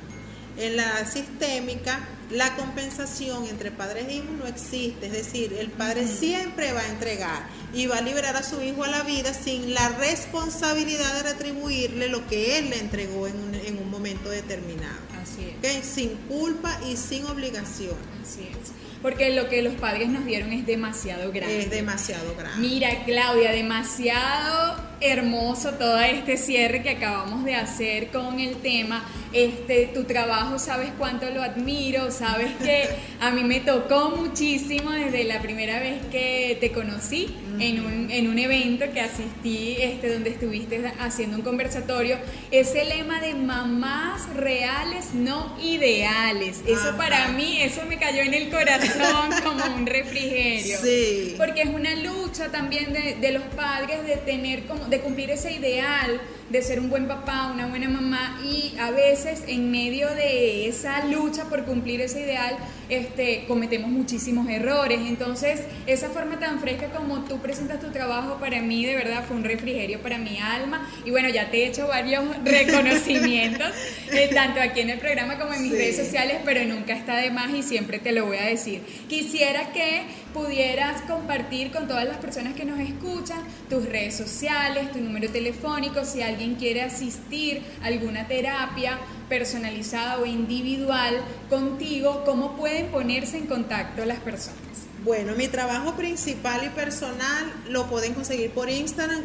En 0.56 0.76
la 0.76 1.06
sistémica, 1.06 2.06
la 2.30 2.54
compensación 2.56 3.46
entre 3.46 3.70
padres 3.70 4.06
e 4.08 4.16
hijos 4.16 4.30
no 4.38 4.46
existe, 4.46 5.06
es 5.06 5.12
decir, 5.12 5.54
el 5.54 5.70
padre 5.70 6.06
siempre 6.06 6.72
va 6.72 6.80
a 6.80 6.88
entregar 6.88 7.46
y 7.72 7.86
va 7.86 7.98
a 7.98 8.02
liberar 8.02 8.36
a 8.36 8.42
su 8.42 8.60
hijo 8.60 8.84
a 8.84 8.88
la 8.88 9.02
vida 9.02 9.32
sin 9.32 9.72
la 9.72 9.88
responsabilidad 9.88 11.14
de 11.14 11.22
retribuirle 11.22 12.08
lo 12.08 12.26
que 12.26 12.58
él 12.58 12.70
le 12.70 12.78
entregó 12.78 13.26
en 13.26 13.36
un, 13.36 13.54
en 13.54 13.78
un 13.78 13.90
momento 13.90 14.28
determinado. 14.28 15.09
Así 15.22 15.54
es. 15.62 15.84
Sin 15.84 16.14
culpa 16.28 16.78
y 16.88 16.96
sin 16.96 17.26
obligación. 17.26 17.96
Así 18.22 18.48
es 18.50 18.80
porque 19.02 19.30
lo 19.30 19.48
que 19.48 19.62
los 19.62 19.74
padres 19.74 20.08
nos 20.08 20.26
dieron 20.26 20.52
es 20.52 20.66
demasiado 20.66 21.32
grande. 21.32 21.60
Es 21.60 21.70
demasiado 21.70 22.34
grande. 22.36 22.58
Mira, 22.58 23.04
Claudia, 23.04 23.50
demasiado 23.52 24.90
hermoso 25.00 25.72
todo 25.72 25.98
este 26.00 26.36
cierre 26.36 26.82
que 26.82 26.90
acabamos 26.90 27.44
de 27.44 27.54
hacer 27.54 28.08
con 28.08 28.38
el 28.38 28.56
tema. 28.56 29.02
Este, 29.32 29.86
tu 29.86 30.04
trabajo, 30.04 30.58
sabes 30.58 30.90
cuánto 30.98 31.30
lo 31.30 31.42
admiro, 31.42 32.10
sabes 32.10 32.52
que 32.62 32.88
a 33.20 33.30
mí 33.30 33.44
me 33.44 33.60
tocó 33.60 34.10
muchísimo 34.10 34.90
desde 34.90 35.24
la 35.24 35.40
primera 35.40 35.80
vez 35.80 36.04
que 36.10 36.58
te 36.60 36.72
conocí 36.72 37.34
en 37.58 37.84
un, 37.84 38.10
en 38.10 38.28
un 38.28 38.38
evento 38.38 38.86
que 38.92 39.00
asistí, 39.00 39.76
este, 39.78 40.12
donde 40.12 40.30
estuviste 40.30 40.92
haciendo 40.98 41.38
un 41.38 41.42
conversatorio, 41.42 42.18
ese 42.50 42.84
lema 42.84 43.20
de 43.20 43.34
mamás 43.34 44.28
reales, 44.34 45.09
no 45.14 45.56
ideales. 45.60 46.60
Eso 46.66 46.96
para 46.96 47.28
mí, 47.28 47.60
eso 47.62 47.82
me 47.86 47.98
cayó 47.98 48.22
en 48.22 48.34
el 48.34 48.50
corazón 48.50 49.30
como 49.44 49.64
un 49.76 49.86
refrigerio. 49.86 50.78
Sí. 50.82 51.34
Porque 51.36 51.62
es 51.62 51.68
una 51.68 51.94
lucha 51.96 52.50
también 52.50 52.92
de, 52.92 53.16
de 53.20 53.32
los 53.32 53.44
padres 53.54 54.06
de 54.06 54.16
tener 54.16 54.66
como 54.66 54.86
de 54.86 55.00
cumplir 55.00 55.30
ese 55.30 55.52
ideal 55.52 56.20
de 56.50 56.62
ser 56.62 56.80
un 56.80 56.90
buen 56.90 57.06
papá, 57.06 57.50
una 57.52 57.66
buena 57.68 57.88
mamá 57.88 58.40
y 58.44 58.74
a 58.78 58.90
veces 58.90 59.44
en 59.46 59.70
medio 59.70 60.08
de 60.10 60.66
esa 60.68 61.04
lucha 61.06 61.44
por 61.44 61.64
cumplir 61.64 62.00
ese 62.00 62.22
ideal 62.22 62.56
este, 62.90 63.44
cometemos 63.46 63.90
muchísimos 63.90 64.48
errores. 64.48 65.00
Entonces, 65.06 65.62
esa 65.86 66.10
forma 66.10 66.38
tan 66.38 66.60
fresca 66.60 66.88
como 66.88 67.24
tú 67.24 67.38
presentas 67.38 67.80
tu 67.80 67.90
trabajo 67.90 68.38
para 68.38 68.60
mí 68.60 68.84
de 68.84 68.94
verdad 68.94 69.24
fue 69.26 69.36
un 69.36 69.44
refrigerio 69.44 70.00
para 70.00 70.18
mi 70.18 70.38
alma 70.38 70.88
y 71.04 71.10
bueno, 71.10 71.28
ya 71.28 71.50
te 71.50 71.58
he 71.58 71.66
hecho 71.66 71.86
varios 71.86 72.24
reconocimientos, 72.44 73.68
eh, 74.12 74.30
tanto 74.34 74.60
aquí 74.60 74.80
en 74.80 74.90
el 74.90 74.98
programa 74.98 75.38
como 75.38 75.54
en 75.54 75.62
mis 75.62 75.72
redes 75.72 75.96
sociales, 75.96 76.38
pero 76.44 76.64
nunca 76.64 76.94
está 76.94 77.16
de 77.16 77.30
más 77.30 77.54
y 77.54 77.62
siempre 77.62 77.98
te 77.98 78.12
lo 78.12 78.26
voy 78.26 78.38
a 78.38 78.44
decir. 78.44 78.82
Quisiera 79.08 79.72
que 79.72 80.02
pudieras 80.34 81.02
compartir 81.02 81.70
con 81.70 81.88
todas 81.88 82.06
las 82.06 82.18
personas 82.18 82.54
que 82.54 82.64
nos 82.64 82.78
escuchan 82.80 83.40
tus 83.68 83.84
redes 83.86 84.16
sociales, 84.16 84.92
tu 84.92 85.00
número 85.00 85.28
telefónico, 85.30 86.04
si 86.04 86.22
alguien 86.22 86.54
quiere 86.54 86.82
asistir 86.82 87.62
a 87.82 87.86
alguna 87.86 88.26
terapia 88.26 88.98
personalizada 89.30 90.18
o 90.18 90.26
individual 90.26 91.22
contigo, 91.48 92.24
¿cómo 92.26 92.56
pueden 92.56 92.88
ponerse 92.88 93.38
en 93.38 93.46
contacto 93.46 94.04
las 94.04 94.18
personas? 94.18 94.58
Bueno, 95.02 95.34
mi 95.34 95.48
trabajo 95.48 95.94
principal 95.94 96.62
y 96.64 96.68
personal 96.68 97.50
lo 97.70 97.86
pueden 97.86 98.12
conseguir 98.12 98.50
por 98.50 98.68
Instagram 98.68 99.24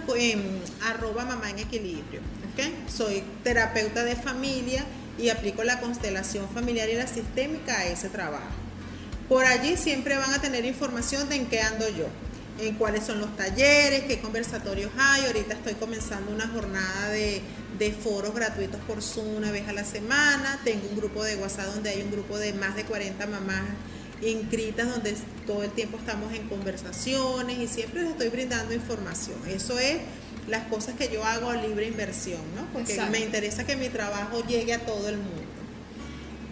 arroba 0.81 1.25
mamá 1.25 1.49
en 1.49 1.59
equilibrio. 1.59 2.21
Soy 2.87 3.23
terapeuta 3.43 4.05
de 4.05 4.15
familia 4.15 4.85
y 5.19 5.27
aplico 5.27 5.63
la 5.65 5.81
constelación 5.81 6.47
familiar 6.47 6.87
y 6.89 6.93
la 6.93 7.07
sistémica 7.07 7.77
a 7.77 7.85
ese 7.87 8.07
trabajo. 8.07 8.53
Por 9.27 9.43
allí 9.43 9.75
siempre 9.75 10.15
van 10.17 10.33
a 10.33 10.39
tener 10.39 10.63
información 10.63 11.27
de 11.27 11.35
en 11.35 11.47
qué 11.47 11.59
ando 11.59 11.89
yo 11.89 12.05
en 12.59 12.75
cuáles 12.75 13.05
son 13.05 13.19
los 13.19 13.35
talleres, 13.35 14.03
qué 14.03 14.19
conversatorios 14.19 14.91
hay. 14.97 15.25
Ahorita 15.25 15.53
estoy 15.53 15.73
comenzando 15.73 16.31
una 16.31 16.47
jornada 16.47 17.09
de, 17.09 17.41
foros 18.01 18.33
gratuitos 18.33 18.79
por 18.81 19.01
Zoom 19.01 19.35
una 19.35 19.51
vez 19.51 19.67
a 19.67 19.73
la 19.73 19.83
semana. 19.83 20.59
Tengo 20.63 20.87
un 20.89 20.95
grupo 20.95 21.23
de 21.23 21.35
WhatsApp 21.35 21.73
donde 21.73 21.89
hay 21.89 22.01
un 22.01 22.11
grupo 22.11 22.37
de 22.37 22.53
más 22.53 22.75
de 22.75 22.83
40 22.83 23.27
mamás 23.27 23.65
inscritas 24.21 24.89
donde 24.89 25.13
todo 25.45 25.63
el 25.63 25.71
tiempo 25.71 25.97
estamos 25.97 26.33
en 26.33 26.47
conversaciones 26.47 27.59
y 27.59 27.67
siempre 27.67 28.01
les 28.01 28.11
estoy 28.11 28.29
brindando 28.29 28.73
información. 28.73 29.37
Eso 29.47 29.77
es 29.77 29.97
las 30.47 30.67
cosas 30.67 30.95
que 30.95 31.09
yo 31.11 31.23
hago 31.23 31.49
a 31.49 31.55
libre 31.55 31.87
inversión, 31.87 32.41
¿no? 32.55 32.65
Porque 32.71 32.99
me 33.11 33.19
interesa 33.19 33.65
que 33.65 33.75
mi 33.75 33.89
trabajo 33.89 34.41
llegue 34.47 34.73
a 34.73 34.85
todo 34.85 35.09
el 35.09 35.17
mundo. 35.17 35.44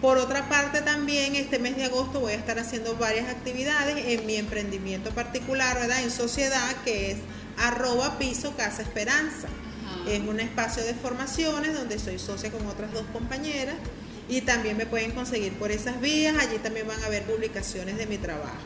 Por 0.04 0.18
otra 0.18 0.50
parte 0.50 0.82
también 0.82 1.34
este 1.34 1.58
mes 1.58 1.78
de 1.78 1.84
agosto 1.84 2.20
voy 2.20 2.32
a 2.32 2.36
estar 2.36 2.58
haciendo 2.58 2.94
varias 2.96 3.30
actividades 3.30 3.96
en 4.06 4.26
mi 4.26 4.36
emprendimiento 4.36 5.08
particular, 5.12 5.78
¿verdad? 5.80 6.02
En 6.02 6.10
sociedad, 6.10 6.76
que 6.84 7.12
es 7.12 7.16
arroba 7.56 8.18
piso 8.18 8.54
casa 8.54 8.82
esperanza. 8.82 9.48
Es 10.06 10.20
un 10.20 10.40
espacio 10.40 10.84
de 10.84 10.92
formaciones 10.92 11.72
donde 11.72 11.98
soy 11.98 12.18
socia 12.18 12.52
con 12.52 12.66
otras 12.66 12.92
dos 12.92 13.06
compañeras 13.14 13.76
y 14.28 14.42
también 14.42 14.76
me 14.76 14.84
pueden 14.84 15.12
conseguir 15.12 15.54
por 15.54 15.72
esas 15.72 15.98
vías. 16.02 16.36
Allí 16.38 16.58
también 16.58 16.86
van 16.86 17.02
a 17.02 17.08
ver 17.08 17.22
publicaciones 17.22 17.96
de 17.96 18.04
mi 18.04 18.18
trabajo. 18.18 18.60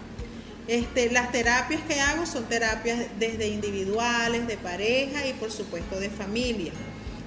Este, 0.67 1.09
las 1.13 1.31
terapias 1.31 1.83
que 1.83 2.01
hago 2.01 2.27
son 2.27 2.49
terapias 2.49 2.99
desde 3.17 3.47
individuales, 3.47 4.49
de 4.49 4.57
pareja 4.57 5.25
y 5.25 5.35
por 5.35 5.53
supuesto 5.53 6.01
de 6.01 6.11
familia 6.11 6.73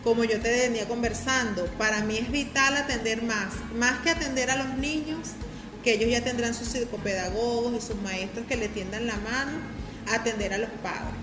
como 0.04 0.24
yo 0.24 0.39
te 0.39 0.49
venía 0.49 0.88
conversando, 0.88 1.66
para 1.78 2.02
mí 2.02 2.18
es 2.18 2.32
vital 2.32 2.76
atender 2.76 3.22
más, 3.22 3.54
más 3.76 3.99
que 3.99 4.10
atender 4.10 4.49
a 4.49 4.56
los 4.56 4.78
niños, 4.78 5.30
que 5.84 5.93
ellos 5.93 6.10
ya 6.10 6.24
tendrán 6.24 6.54
sus 6.54 6.68
psicopedagogos 6.70 7.74
y 7.76 7.86
sus 7.86 8.02
maestros 8.02 8.45
que 8.47 8.56
le 8.56 8.68
tiendan 8.68 9.08
la 9.08 9.18
mano, 9.18 9.52
atender 10.12 10.54
a 10.54 10.58
los 10.58 10.70
padres. 10.82 11.14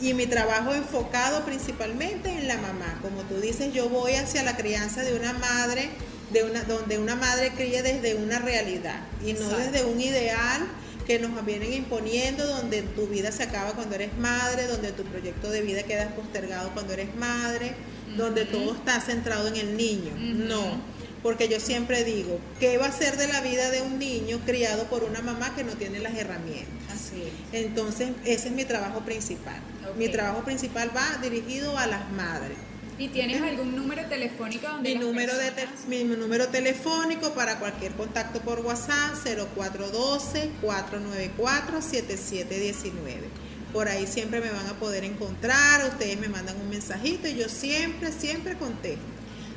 Y 0.00 0.14
mi 0.14 0.26
trabajo 0.26 0.72
enfocado 0.74 1.44
principalmente 1.44 2.30
en 2.30 2.48
la 2.48 2.56
mamá. 2.56 2.98
Como 3.02 3.22
tú 3.22 3.40
dices, 3.40 3.72
yo 3.72 3.88
voy 3.88 4.14
hacia 4.14 4.42
la 4.42 4.56
crianza 4.56 5.02
de 5.02 5.14
una 5.14 5.32
madre, 5.34 5.90
de 6.32 6.44
una, 6.44 6.62
donde 6.64 6.98
una 6.98 7.16
madre 7.16 7.52
cría 7.56 7.82
desde 7.82 8.14
una 8.14 8.38
realidad 8.38 9.00
y 9.24 9.34
no 9.34 9.48
desde 9.50 9.84
un 9.84 10.00
ideal 10.00 10.62
que 11.06 11.18
nos 11.18 11.44
vienen 11.44 11.72
imponiendo, 11.72 12.46
donde 12.46 12.82
tu 12.82 13.08
vida 13.08 13.32
se 13.32 13.42
acaba 13.42 13.72
cuando 13.72 13.96
eres 13.96 14.16
madre, 14.16 14.66
donde 14.68 14.92
tu 14.92 15.02
proyecto 15.02 15.50
de 15.50 15.62
vida 15.62 15.82
queda 15.82 16.08
postergado 16.14 16.70
cuando 16.72 16.92
eres 16.92 17.14
madre, 17.16 17.74
donde 18.16 18.44
todo 18.44 18.74
está 18.74 19.00
centrado 19.00 19.48
en 19.48 19.56
el 19.56 19.76
niño. 19.76 20.12
No, 20.16 20.80
porque 21.22 21.48
yo 21.48 21.60
siempre 21.60 22.04
digo, 22.04 22.40
¿qué 22.58 22.78
va 22.78 22.86
a 22.86 22.92
ser 22.92 23.16
de 23.16 23.28
la 23.28 23.40
vida 23.40 23.70
de 23.70 23.82
un 23.82 23.98
niño 23.98 24.40
criado 24.46 24.84
por 24.84 25.04
una 25.04 25.20
mamá 25.20 25.54
que 25.54 25.64
no 25.64 25.72
tiene 25.72 25.98
las 26.00 26.14
herramientas? 26.14 26.94
Así 26.94 27.22
Entonces, 27.52 28.10
ese 28.24 28.48
es 28.48 28.54
mi 28.54 28.64
trabajo 28.64 29.00
principal. 29.00 29.60
Mi 29.98 30.08
trabajo 30.08 30.44
principal 30.44 30.90
va 30.96 31.18
dirigido 31.22 31.76
a 31.76 31.86
las 31.86 32.10
madres. 32.12 32.56
¿Y 32.98 33.08
tienes 33.08 33.40
algún 33.40 33.74
número 33.74 34.04
telefónico 34.10 34.68
donde 34.68 34.90
mi 34.90 35.00
número 35.00 35.32
de 35.34 35.50
mi 35.88 36.04
número 36.04 36.48
telefónico 36.48 37.32
para 37.32 37.58
cualquier 37.58 37.92
contacto 37.92 38.42
por 38.42 38.60
WhatsApp 38.60 39.14
0412 39.24 40.50
494 40.60 41.80
7719 41.80 43.49
por 43.72 43.88
ahí 43.88 44.06
siempre 44.06 44.40
me 44.40 44.50
van 44.50 44.66
a 44.66 44.74
poder 44.74 45.04
encontrar, 45.04 45.84
ustedes 45.86 46.18
me 46.18 46.28
mandan 46.28 46.60
un 46.60 46.68
mensajito 46.68 47.28
y 47.28 47.36
yo 47.36 47.48
siempre, 47.48 48.12
siempre 48.12 48.54
contesto. 48.54 49.04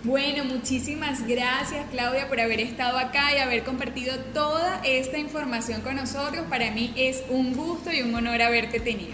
Bueno, 0.03 0.43
muchísimas 0.43 1.25
gracias 1.25 1.85
Claudia 1.89 2.27
por 2.27 2.41
haber 2.41 2.59
estado 2.59 2.97
acá 2.97 3.33
y 3.33 3.37
haber 3.37 3.63
compartido 3.63 4.17
toda 4.33 4.81
esta 4.83 5.17
información 5.17 5.81
con 5.81 5.95
nosotros. 5.95 6.45
Para 6.49 6.71
mí 6.71 6.93
es 6.97 7.23
un 7.29 7.53
gusto 7.53 7.89
y 7.91 8.01
un 8.01 8.13
honor 8.13 8.41
haberte 8.41 8.81
tenido. 8.81 9.13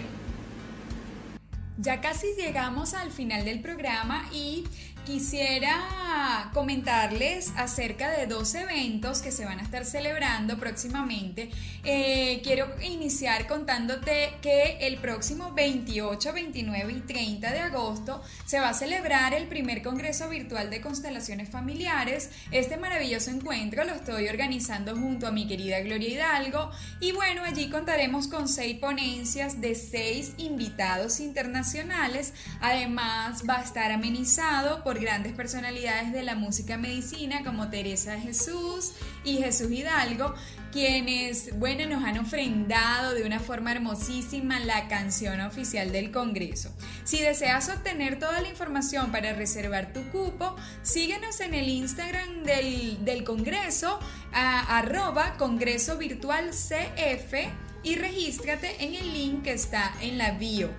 Ya 1.78 2.00
casi 2.00 2.34
llegamos 2.36 2.92
al 2.92 3.10
final 3.10 3.44
del 3.44 3.60
programa 3.60 4.28
y 4.32 4.64
Quisiera 5.10 6.50
comentarles 6.52 7.52
acerca 7.56 8.10
de 8.10 8.26
dos 8.26 8.54
eventos 8.54 9.22
que 9.22 9.32
se 9.32 9.44
van 9.44 9.58
a 9.58 9.62
estar 9.62 9.84
celebrando 9.84 10.56
próximamente. 10.56 11.50
Eh, 11.84 12.40
quiero 12.44 12.66
iniciar 12.82 13.46
contándote 13.46 14.30
que 14.40 14.78
el 14.80 14.98
próximo 14.98 15.52
28, 15.52 16.32
29 16.32 16.92
y 16.92 17.00
30 17.00 17.52
de 17.52 17.58
agosto 17.58 18.22
se 18.44 18.60
va 18.60 18.68
a 18.68 18.74
celebrar 18.74 19.34
el 19.34 19.48
primer 19.48 19.82
Congreso 19.82 20.28
Virtual 20.28 20.70
de 20.70 20.80
Constelaciones 20.80 21.48
Familiares. 21.48 22.30
Este 22.52 22.76
maravilloso 22.76 23.30
encuentro 23.30 23.84
lo 23.84 23.94
estoy 23.94 24.28
organizando 24.28 24.94
junto 24.94 25.26
a 25.26 25.32
mi 25.32 25.48
querida 25.48 25.80
Gloria 25.80 26.08
Hidalgo 26.08 26.70
y 27.00 27.12
bueno, 27.12 27.42
allí 27.42 27.68
contaremos 27.68 28.28
con 28.28 28.48
seis 28.48 28.78
ponencias 28.78 29.60
de 29.60 29.74
seis 29.74 30.34
invitados 30.36 31.18
internacionales. 31.18 32.32
Además 32.60 33.42
va 33.48 33.58
a 33.58 33.62
estar 33.62 33.90
amenizado 33.90 34.84
por 34.84 34.99
grandes 35.00 35.32
personalidades 35.32 36.12
de 36.12 36.22
la 36.22 36.34
música 36.34 36.76
medicina 36.76 37.42
como 37.44 37.70
Teresa 37.70 38.20
Jesús 38.20 38.92
y 39.24 39.38
Jesús 39.38 39.70
Hidalgo, 39.70 40.34
quienes, 40.72 41.58
bueno, 41.58 41.86
nos 41.86 42.04
han 42.04 42.18
ofrendado 42.18 43.14
de 43.14 43.24
una 43.24 43.40
forma 43.40 43.72
hermosísima 43.72 44.60
la 44.60 44.88
canción 44.88 45.40
oficial 45.40 45.90
del 45.90 46.10
Congreso. 46.10 46.72
Si 47.04 47.20
deseas 47.20 47.68
obtener 47.68 48.18
toda 48.18 48.40
la 48.40 48.48
información 48.48 49.10
para 49.10 49.32
reservar 49.32 49.92
tu 49.92 50.08
cupo, 50.10 50.54
síguenos 50.82 51.40
en 51.40 51.54
el 51.54 51.68
Instagram 51.68 52.44
del, 52.44 53.04
del 53.04 53.24
Congreso, 53.24 53.98
arroba 54.32 55.34
Congreso 55.38 55.98
Virtual 55.98 56.50
CF 56.50 57.34
y 57.82 57.96
regístrate 57.96 58.84
en 58.84 58.94
el 58.94 59.12
link 59.12 59.42
que 59.42 59.52
está 59.52 59.92
en 60.00 60.18
la 60.18 60.32
bio. 60.32 60.70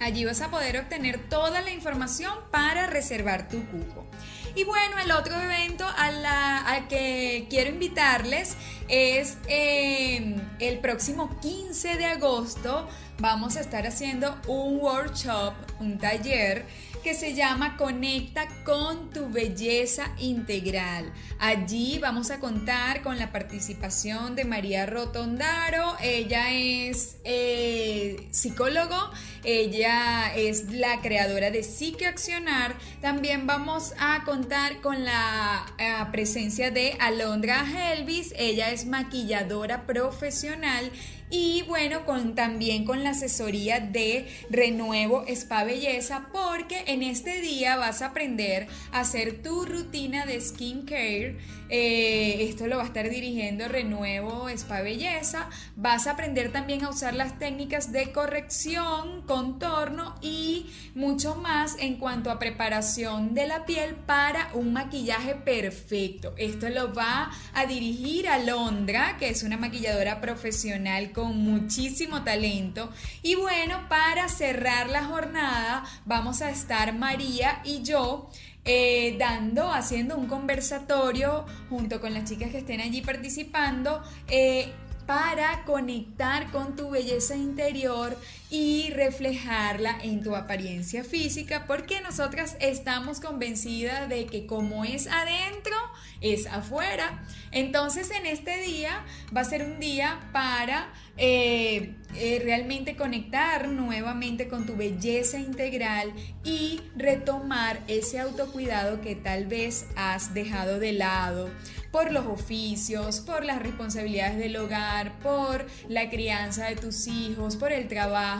Allí 0.00 0.24
vas 0.24 0.40
a 0.42 0.50
poder 0.50 0.78
obtener 0.78 1.18
toda 1.28 1.62
la 1.62 1.70
información 1.70 2.32
para 2.50 2.86
reservar 2.86 3.48
tu 3.48 3.64
cupo. 3.66 4.06
Y 4.54 4.64
bueno, 4.64 4.98
el 4.98 5.10
otro 5.10 5.38
evento 5.38 5.86
al 5.86 6.88
que 6.88 7.46
quiero 7.50 7.70
invitarles 7.70 8.56
es 8.88 9.36
eh, 9.48 10.36
el 10.60 10.78
próximo 10.78 11.38
15 11.40 11.96
de 11.96 12.06
agosto. 12.06 12.88
Vamos 13.18 13.56
a 13.56 13.60
estar 13.60 13.86
haciendo 13.86 14.34
un 14.46 14.78
workshop, 14.80 15.54
un 15.78 15.98
taller 15.98 16.64
que 17.06 17.14
se 17.14 17.34
llama 17.34 17.76
Conecta 17.76 18.48
con 18.64 19.10
tu 19.10 19.28
belleza 19.28 20.12
integral. 20.18 21.12
Allí 21.38 22.00
vamos 22.00 22.32
a 22.32 22.40
contar 22.40 23.00
con 23.02 23.16
la 23.16 23.30
participación 23.30 24.34
de 24.34 24.44
María 24.44 24.86
Rotondaro. 24.86 25.94
Ella 26.02 26.52
es 26.52 27.18
eh, 27.22 28.26
psicólogo, 28.32 28.96
ella 29.44 30.34
es 30.34 30.72
la 30.72 31.00
creadora 31.00 31.52
de 31.52 31.62
Psique 31.62 32.08
Accionar. 32.08 32.74
También 33.00 33.46
vamos 33.46 33.94
a 34.00 34.24
contar 34.24 34.80
con 34.80 35.04
la 35.04 35.64
eh, 35.78 35.94
presencia 36.10 36.72
de 36.72 36.96
Alondra 36.98 37.64
Helvis. 37.64 38.34
Ella 38.36 38.72
es 38.72 38.84
maquilladora 38.84 39.86
profesional 39.86 40.90
y 41.30 41.62
bueno, 41.62 42.04
con, 42.04 42.34
también 42.34 42.84
con 42.84 43.02
la 43.02 43.10
asesoría 43.10 43.80
de 43.80 44.26
Renuevo 44.48 45.24
Spa 45.26 45.64
Belleza, 45.64 46.28
porque 46.32 46.84
en 46.86 47.02
este 47.02 47.40
día 47.40 47.76
vas 47.76 48.02
a 48.02 48.06
aprender 48.06 48.68
a 48.92 49.00
hacer 49.00 49.42
tu 49.42 49.64
rutina 49.64 50.24
de 50.26 50.40
skincare. 50.40 51.38
Eh, 51.68 52.46
esto 52.48 52.66
lo 52.66 52.76
va 52.76 52.84
a 52.84 52.86
estar 52.86 53.08
dirigiendo 53.10 53.66
Renuevo 53.68 54.48
Spa 54.48 54.82
Belleza. 54.82 55.48
Vas 55.74 56.06
a 56.06 56.12
aprender 56.12 56.52
también 56.52 56.84
a 56.84 56.90
usar 56.90 57.14
las 57.14 57.38
técnicas 57.38 57.92
de 57.92 58.12
corrección, 58.12 59.22
contorno 59.22 60.14
y 60.20 60.66
mucho 60.94 61.34
más 61.34 61.76
en 61.78 61.96
cuanto 61.96 62.30
a 62.30 62.38
preparación 62.38 63.34
de 63.34 63.46
la 63.46 63.64
piel 63.66 63.94
para 63.94 64.50
un 64.54 64.72
maquillaje 64.72 65.34
perfecto. 65.34 66.34
Esto 66.36 66.68
lo 66.68 66.94
va 66.94 67.30
a 67.54 67.66
dirigir 67.66 68.28
Alondra, 68.28 69.16
que 69.18 69.30
es 69.30 69.42
una 69.42 69.56
maquilladora 69.56 70.20
profesional 70.20 71.12
con 71.12 71.36
muchísimo 71.38 72.22
talento. 72.22 72.90
Y 73.22 73.34
bueno, 73.34 73.88
para 73.88 74.28
cerrar 74.28 74.88
la 74.88 75.04
jornada 75.04 75.84
vamos 76.04 76.42
a 76.42 76.50
estar 76.50 76.94
María 76.94 77.60
y 77.64 77.82
yo. 77.82 78.30
Eh, 78.68 79.14
dando, 79.16 79.70
haciendo 79.70 80.16
un 80.16 80.26
conversatorio 80.26 81.46
junto 81.70 82.00
con 82.00 82.12
las 82.12 82.28
chicas 82.28 82.50
que 82.50 82.58
estén 82.58 82.80
allí 82.80 83.00
participando 83.00 84.02
eh, 84.26 84.72
para 85.06 85.62
conectar 85.64 86.50
con 86.50 86.74
tu 86.74 86.90
belleza 86.90 87.36
interior 87.36 88.18
y 88.50 88.90
reflejarla 88.90 89.98
en 90.02 90.22
tu 90.22 90.36
apariencia 90.36 91.02
física, 91.02 91.64
porque 91.66 92.00
nosotras 92.00 92.56
estamos 92.60 93.20
convencidas 93.20 94.08
de 94.08 94.26
que 94.26 94.46
como 94.46 94.84
es 94.84 95.08
adentro, 95.08 95.74
es 96.20 96.46
afuera. 96.46 97.24
Entonces 97.50 98.10
en 98.10 98.26
este 98.26 98.60
día 98.62 99.04
va 99.34 99.40
a 99.40 99.44
ser 99.44 99.64
un 99.64 99.80
día 99.80 100.20
para 100.32 100.92
eh, 101.16 101.94
eh, 102.14 102.40
realmente 102.44 102.94
conectar 102.94 103.68
nuevamente 103.68 104.48
con 104.48 104.66
tu 104.66 104.76
belleza 104.76 105.38
integral 105.38 106.12
y 106.44 106.82
retomar 106.94 107.80
ese 107.88 108.20
autocuidado 108.20 109.00
que 109.00 109.16
tal 109.16 109.46
vez 109.46 109.86
has 109.96 110.34
dejado 110.34 110.78
de 110.78 110.92
lado 110.92 111.50
por 111.90 112.12
los 112.12 112.26
oficios, 112.26 113.20
por 113.20 113.46
las 113.46 113.62
responsabilidades 113.62 114.36
del 114.36 114.56
hogar, 114.56 115.18
por 115.20 115.66
la 115.88 116.10
crianza 116.10 116.66
de 116.66 116.76
tus 116.76 117.06
hijos, 117.06 117.56
por 117.56 117.72
el 117.72 117.88
trabajo, 117.88 118.35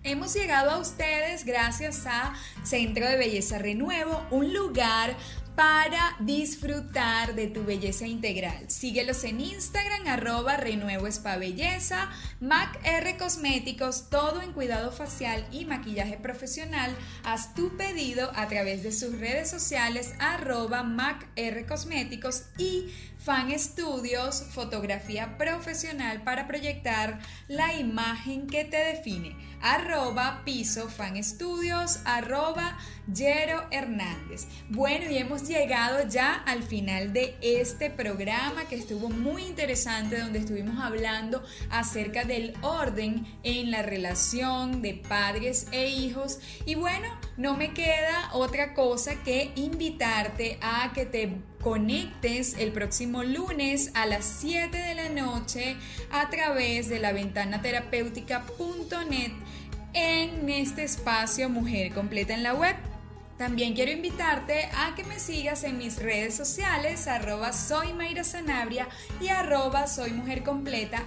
Hemos 0.03 0.35
llegado 0.35 0.71
a 0.71 0.79
ustedes 0.79 1.45
gracias 1.45 2.07
a 2.07 2.35
Centro 2.63 3.07
de 3.09 3.17
Belleza 3.17 3.59
Renuevo, 3.59 4.27
un 4.31 4.53
lugar 4.53 5.17
para 5.55 6.17
disfrutar 6.21 7.35
de 7.35 7.47
tu 7.47 7.65
belleza 7.65 8.07
integral. 8.07 8.69
Síguelos 8.69 9.25
en 9.25 9.41
Instagram, 9.41 10.07
arroba 10.07 10.57
Renuevo 10.57 11.07
Spa 11.07 11.37
Belleza, 11.37 12.11
Mac 12.41 12.81
R 12.85 13.17
Cosméticos, 13.17 14.11
todo 14.11 14.43
en 14.43 14.53
cuidado 14.53 14.91
facial 14.91 15.47
y 15.53 15.65
maquillaje 15.65 16.17
profesional. 16.17 16.95
Haz 17.23 17.55
tu 17.55 17.77
pedido 17.77 18.31
a 18.35 18.49
través 18.49 18.83
de 18.83 18.93
sus 18.93 19.19
redes 19.19 19.49
sociales, 19.49 20.13
arroba 20.19 20.83
Mac 20.83 21.29
R 21.37 21.67
Cosméticos 21.67 22.45
y 22.59 22.93
Fan 23.25 23.59
Studios, 23.59 24.43
fotografía 24.51 25.39
profesional 25.39 26.23
para 26.25 26.47
proyectar 26.47 27.21
la 27.49 27.73
imagen 27.73 28.47
que 28.47 28.67
te 28.67 28.77
define. 28.77 29.35
Arroba 29.63 30.43
piso 30.45 30.91
fan 30.91 31.17
estudios, 31.17 32.01
arroba 32.05 32.77
Yero 33.11 33.65
Hernández. 33.71 34.47
Bueno, 34.69 35.11
y 35.11 35.17
hemos 35.17 35.49
llegado 35.49 36.07
ya 36.07 36.35
al 36.35 36.63
final 36.63 37.15
de 37.15 37.35
este 37.41 37.89
programa 37.89 38.69
que 38.69 38.77
estuvo 38.77 39.09
muy 39.09 39.45
interesante, 39.45 40.21
donde 40.21 40.41
estuvimos 40.41 40.79
hablando 40.85 41.43
acerca 41.71 42.25
del 42.25 42.53
orden 42.61 43.27
en 43.43 43.71
la 43.71 43.81
relación 43.81 44.83
de 44.83 45.03
padres 45.09 45.67
e 45.73 45.89
hijos. 45.89 46.41
Y 46.67 46.75
bueno, 46.75 47.09
no 47.39 47.57
me 47.57 47.73
queda 47.73 48.29
otra 48.35 48.75
cosa 48.75 49.15
que 49.23 49.51
invitarte 49.55 50.59
a 50.61 50.93
que 50.93 51.07
te 51.07 51.39
conectes 51.65 52.57
el 52.59 52.73
próximo 52.73 53.25
lunes 53.25 53.91
a 53.95 54.05
las 54.05 54.27
7 54.27 54.77
de 54.77 54.95
la 54.95 55.09
noche 55.09 55.77
a 56.13 56.29
través 56.29 56.91
de 56.91 56.99
la 56.99 57.13
ventana 57.13 57.63
terapéutica.net 57.63 59.33
en 59.95 60.51
este 60.51 60.85
espacio 60.85 61.49
Mujer 61.49 61.93
Completa 61.93 62.35
en 62.35 62.43
la 62.43 62.53
Web. 62.53 62.94
También 63.39 63.75
quiero 63.75 63.91
invitarte 63.91 64.69
a 64.77 64.95
que 64.95 65.03
me 65.03 65.19
sigas 65.19 65.65
en 65.65 65.77
mis 65.77 66.01
redes 66.01 66.35
sociales, 66.35 67.09
arroba 67.09 67.53
soy 67.53 67.93
Mayra 67.93 68.23
Sanabria 68.23 68.89
y 69.21 69.29
arroba 69.29 69.87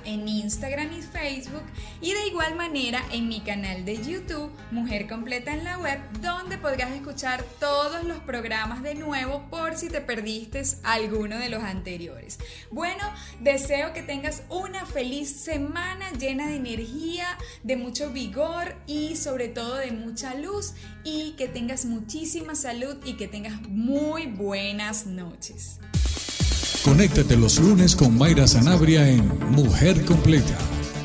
en 0.03 0.27
Instagram 0.27 0.91
y 0.91 1.01
Facebook 1.01 1.63
y 2.01 2.13
de 2.13 2.27
igual 2.27 2.55
manera 2.55 3.01
en 3.11 3.29
mi 3.29 3.39
canal 3.41 3.85
de 3.85 4.03
YouTube, 4.03 4.51
Mujer 4.71 5.07
Completa 5.07 5.53
en 5.53 5.63
la 5.63 5.77
Web, 5.77 5.99
donde 6.21 6.57
podrás 6.57 6.91
escuchar 6.91 7.43
todos 7.59 8.03
los 8.03 8.17
programas 8.19 8.83
de 8.83 8.95
nuevo 8.95 9.47
por 9.49 9.77
si 9.77 9.87
te 9.87 10.01
perdiste 10.01 10.63
alguno 10.83 11.37
de 11.37 11.49
los 11.49 11.63
anteriores. 11.63 12.39
Bueno, 12.71 13.03
deseo 13.39 13.93
que 13.93 14.01
tengas 14.01 14.43
una 14.49 14.85
feliz 14.85 15.29
semana 15.29 16.11
llena 16.11 16.47
de 16.47 16.55
energía, 16.55 17.37
de 17.63 17.77
mucho 17.77 18.11
vigor 18.11 18.75
y 18.85 19.15
sobre 19.15 19.47
todo 19.47 19.75
de 19.75 19.91
mucha 19.91 20.33
luz 20.35 20.73
y 21.03 21.33
que 21.37 21.47
tengas 21.47 21.85
muchísima 22.17 22.55
salud 22.55 22.95
y 23.05 23.13
que 23.13 23.27
tengas 23.27 23.61
muy 23.69 24.25
buenas 24.25 25.05
noches. 25.05 25.77
Conéctate 26.83 27.37
los 27.37 27.59
lunes 27.59 27.95
con 27.95 28.17
Mayra 28.17 28.47
Sanabria 28.47 29.07
en 29.07 29.27
Mujer 29.51 30.03
Completa. 30.03 30.57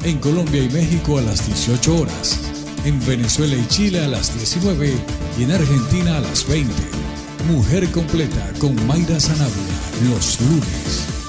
En 0.05 0.19
Colombia 0.19 0.63
y 0.63 0.71
México 0.71 1.19
a 1.19 1.21
las 1.21 1.47
18 1.47 1.97
horas. 1.97 2.41
En 2.87 2.99
Venezuela 3.05 3.55
y 3.55 3.67
Chile 3.69 4.01
a 4.01 4.09
las 4.09 4.35
19 4.35 4.95
y 5.39 5.43
en 5.43 5.53
Argentina 5.53 6.17
a 6.17 6.21
las 6.21 6.49
20. 6.49 6.73
Mujer 7.47 7.91
Completa 7.91 8.51
con 8.59 8.75
Mayra 8.87 9.21
Sanabria 9.21 9.75
los 10.09 10.41
lunes. 10.41 11.22